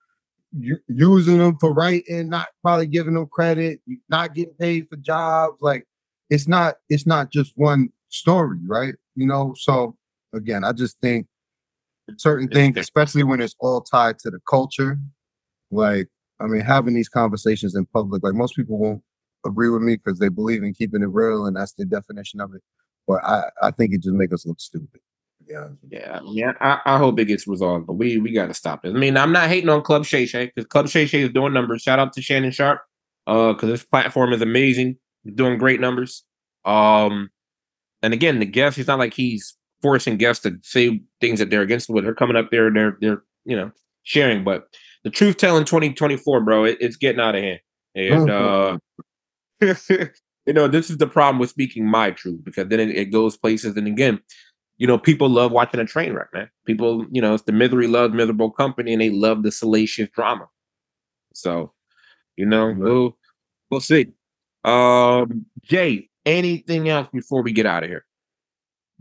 u- 0.56 0.78
using 0.88 1.38
them 1.38 1.56
for 1.58 1.72
writing, 1.72 2.28
not 2.28 2.48
probably 2.62 2.86
giving 2.86 3.14
them 3.14 3.26
credit, 3.26 3.80
not 4.08 4.34
getting 4.34 4.54
paid 4.54 4.88
for 4.88 4.96
jobs. 4.96 5.56
Like 5.60 5.86
it's 6.30 6.46
not, 6.46 6.76
it's 6.88 7.06
not 7.06 7.32
just 7.32 7.52
one 7.56 7.88
story, 8.10 8.58
right? 8.66 8.94
You 9.16 9.26
know. 9.26 9.54
So 9.58 9.96
again, 10.32 10.64
I 10.64 10.72
just 10.72 11.00
think 11.00 11.26
certain 12.16 12.46
It's 12.46 12.54
things, 12.54 12.76
especially 12.76 13.22
when 13.22 13.40
it's 13.40 13.56
all 13.60 13.80
tied 13.80 14.18
to 14.20 14.30
the 14.30 14.40
culture, 14.48 14.98
like 15.70 16.08
I 16.40 16.46
mean, 16.46 16.62
having 16.62 16.94
these 16.94 17.08
conversations 17.08 17.74
in 17.74 17.86
public, 17.86 18.22
like 18.22 18.34
most 18.34 18.56
people 18.56 18.78
won't 18.78 19.02
agree 19.46 19.68
with 19.68 19.82
me 19.82 19.96
because 19.96 20.18
they 20.18 20.28
believe 20.28 20.62
in 20.62 20.74
keeping 20.74 21.02
it 21.02 21.08
real 21.08 21.46
and 21.46 21.56
that's 21.56 21.72
the 21.74 21.84
definition 21.84 22.40
of 22.40 22.54
it. 22.54 22.62
But 23.06 23.24
I, 23.24 23.44
I 23.62 23.70
think 23.70 23.92
it 23.92 24.02
just 24.02 24.14
makes 24.14 24.32
us 24.32 24.46
look 24.46 24.60
stupid. 24.60 25.00
Yeah. 25.46 25.68
Yeah, 25.88 26.20
yeah. 26.24 26.52
I, 26.60 26.80
I 26.84 26.98
hope 26.98 27.18
it 27.18 27.26
gets 27.26 27.46
resolved, 27.46 27.86
but 27.86 27.94
we 27.94 28.18
we 28.18 28.32
got 28.32 28.46
to 28.46 28.54
stop 28.54 28.82
this. 28.82 28.94
I 28.94 28.98
mean, 28.98 29.16
I'm 29.16 29.32
not 29.32 29.48
hating 29.48 29.68
on 29.68 29.82
Club 29.82 30.04
Shay 30.04 30.26
Shay 30.26 30.46
because 30.46 30.66
Club 30.68 30.88
Shay 30.88 31.06
Shay 31.06 31.22
is 31.22 31.30
doing 31.30 31.52
numbers. 31.52 31.82
Shout 31.82 31.98
out 31.98 32.12
to 32.14 32.22
Shannon 32.22 32.52
Sharpe, 32.52 32.80
uh, 33.26 33.52
because 33.52 33.68
this 33.68 33.84
platform 33.84 34.32
is 34.32 34.40
amazing, 34.40 34.96
doing 35.34 35.58
great 35.58 35.80
numbers. 35.80 36.24
Um, 36.64 37.30
and 38.02 38.14
again, 38.14 38.38
the 38.38 38.46
guests, 38.46 38.78
it's 38.78 38.88
not 38.88 39.00
like 39.00 39.14
he's 39.14 39.56
forcing 39.82 40.16
guests 40.16 40.42
to 40.44 40.56
say 40.62 41.02
things 41.20 41.38
that 41.38 41.50
they're 41.50 41.62
against. 41.62 41.90
What 41.90 42.04
they're 42.04 42.14
coming 42.14 42.36
up 42.36 42.50
there, 42.50 42.68
and 42.68 42.76
they're 42.76 42.96
they're 43.00 43.22
you 43.44 43.56
know 43.56 43.70
sharing. 44.04 44.44
But 44.44 44.68
the 45.04 45.10
truth 45.10 45.36
telling 45.36 45.64
2024, 45.64 46.40
bro, 46.40 46.64
it, 46.64 46.78
it's 46.80 46.96
getting 46.96 47.20
out 47.20 47.34
of 47.34 47.42
hand, 47.42 47.60
and 47.94 48.30
uh, 48.30 48.78
you 49.60 50.52
know 50.52 50.68
this 50.68 50.90
is 50.90 50.98
the 50.98 51.06
problem 51.06 51.38
with 51.38 51.50
speaking 51.50 51.86
my 51.86 52.10
truth 52.10 52.40
because 52.44 52.68
then 52.68 52.80
it, 52.80 52.90
it 52.90 53.06
goes 53.06 53.36
places. 53.36 53.76
And 53.76 53.86
again, 53.86 54.20
you 54.78 54.86
know, 54.86 54.98
people 54.98 55.28
love 55.28 55.52
watching 55.52 55.80
a 55.80 55.84
train 55.84 56.12
wreck, 56.12 56.28
man. 56.32 56.50
People, 56.66 57.06
you 57.10 57.22
know, 57.22 57.34
it's 57.34 57.44
the 57.44 57.52
misery 57.52 57.86
loves 57.86 58.14
miserable 58.14 58.50
company, 58.50 58.92
and 58.92 59.00
they 59.00 59.10
love 59.10 59.42
the 59.42 59.52
salacious 59.52 60.08
drama. 60.14 60.48
So, 61.34 61.72
you 62.36 62.46
know, 62.46 62.74
we'll 62.76 63.16
we'll 63.70 63.80
see. 63.80 64.08
Um, 64.64 65.46
Jay, 65.62 66.08
anything 66.26 66.88
else 66.88 67.08
before 67.12 67.42
we 67.42 67.52
get 67.52 67.66
out 67.66 67.84
of 67.84 67.90
here? 67.90 68.04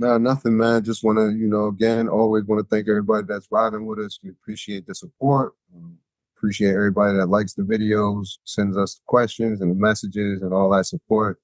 No, 0.01 0.17
nothing, 0.17 0.57
man. 0.57 0.83
Just 0.83 1.03
want 1.03 1.19
to, 1.19 1.29
you 1.29 1.47
know, 1.47 1.67
again, 1.67 2.09
always 2.09 2.43
want 2.45 2.59
to 2.59 2.75
thank 2.75 2.89
everybody 2.89 3.27
that's 3.27 3.47
riding 3.51 3.85
with 3.85 3.99
us. 3.99 4.17
We 4.23 4.31
appreciate 4.31 4.87
the 4.87 4.95
support. 4.95 5.53
Um, 5.75 5.95
appreciate 6.35 6.73
everybody 6.73 7.19
that 7.19 7.27
likes 7.27 7.53
the 7.53 7.61
videos, 7.61 8.39
sends 8.43 8.75
us 8.75 8.99
questions 9.05 9.61
and 9.61 9.69
the 9.69 9.75
messages 9.75 10.41
and 10.41 10.55
all 10.55 10.71
that 10.71 10.87
support. 10.87 11.39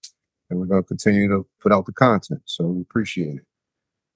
And 0.50 0.60
we're 0.60 0.66
going 0.66 0.82
to 0.82 0.88
continue 0.88 1.30
to 1.30 1.46
put 1.62 1.72
out 1.72 1.86
the 1.86 1.94
content. 1.94 2.42
So 2.46 2.66
we 2.66 2.82
appreciate 2.82 3.36
it. 3.36 3.46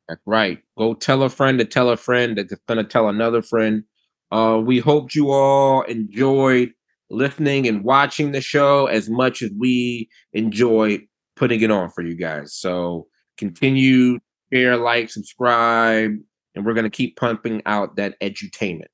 That's 0.09 0.21
right. 0.25 0.57
Go 0.75 0.95
tell 0.95 1.21
a 1.21 1.29
friend 1.29 1.59
to 1.59 1.65
tell 1.65 1.89
a 1.91 1.97
friend 1.97 2.35
that's 2.35 2.55
gonna 2.67 2.83
tell 2.83 3.09
another 3.09 3.43
friend. 3.43 3.83
Uh, 4.31 4.59
we 4.61 4.79
hope 4.79 5.13
you 5.13 5.31
all 5.31 5.83
enjoyed 5.83 6.73
listening 7.11 7.67
and 7.67 7.83
watching 7.83 8.31
the 8.31 8.41
show 8.41 8.87
as 8.87 9.07
much 9.07 9.43
as 9.43 9.51
we 9.57 10.09
enjoyed 10.33 11.03
putting 11.35 11.61
it 11.61 11.69
on 11.69 11.91
for 11.91 12.01
you 12.01 12.15
guys. 12.15 12.55
So 12.55 13.07
continue, 13.37 14.19
share, 14.51 14.77
like, 14.77 15.09
subscribe, 15.09 16.17
and 16.55 16.65
we're 16.65 16.73
gonna 16.73 16.89
keep 16.89 17.15
pumping 17.15 17.61
out 17.65 17.95
that 17.95 18.19
edutainment. 18.21 18.87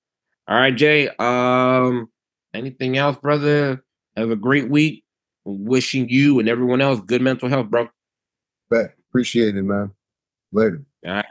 All 0.48 0.58
right, 0.58 0.76
Jay. 0.76 1.10
Um, 1.20 2.10
anything 2.54 2.98
else, 2.98 3.18
brother? 3.18 3.84
Have 4.16 4.32
a 4.32 4.36
great 4.36 4.70
week. 4.70 5.04
Wishing 5.46 6.10
you 6.10 6.40
and 6.40 6.50
everyone 6.50 6.82
else 6.82 7.00
good 7.02 7.22
mental 7.22 7.48
health, 7.48 7.70
bro. 7.70 7.88
Bet. 8.70 8.94
Appreciate 9.10 9.56
it, 9.56 9.64
man. 9.64 9.92
Later. 10.52 10.84
All 11.06 11.14
right. 11.14 11.26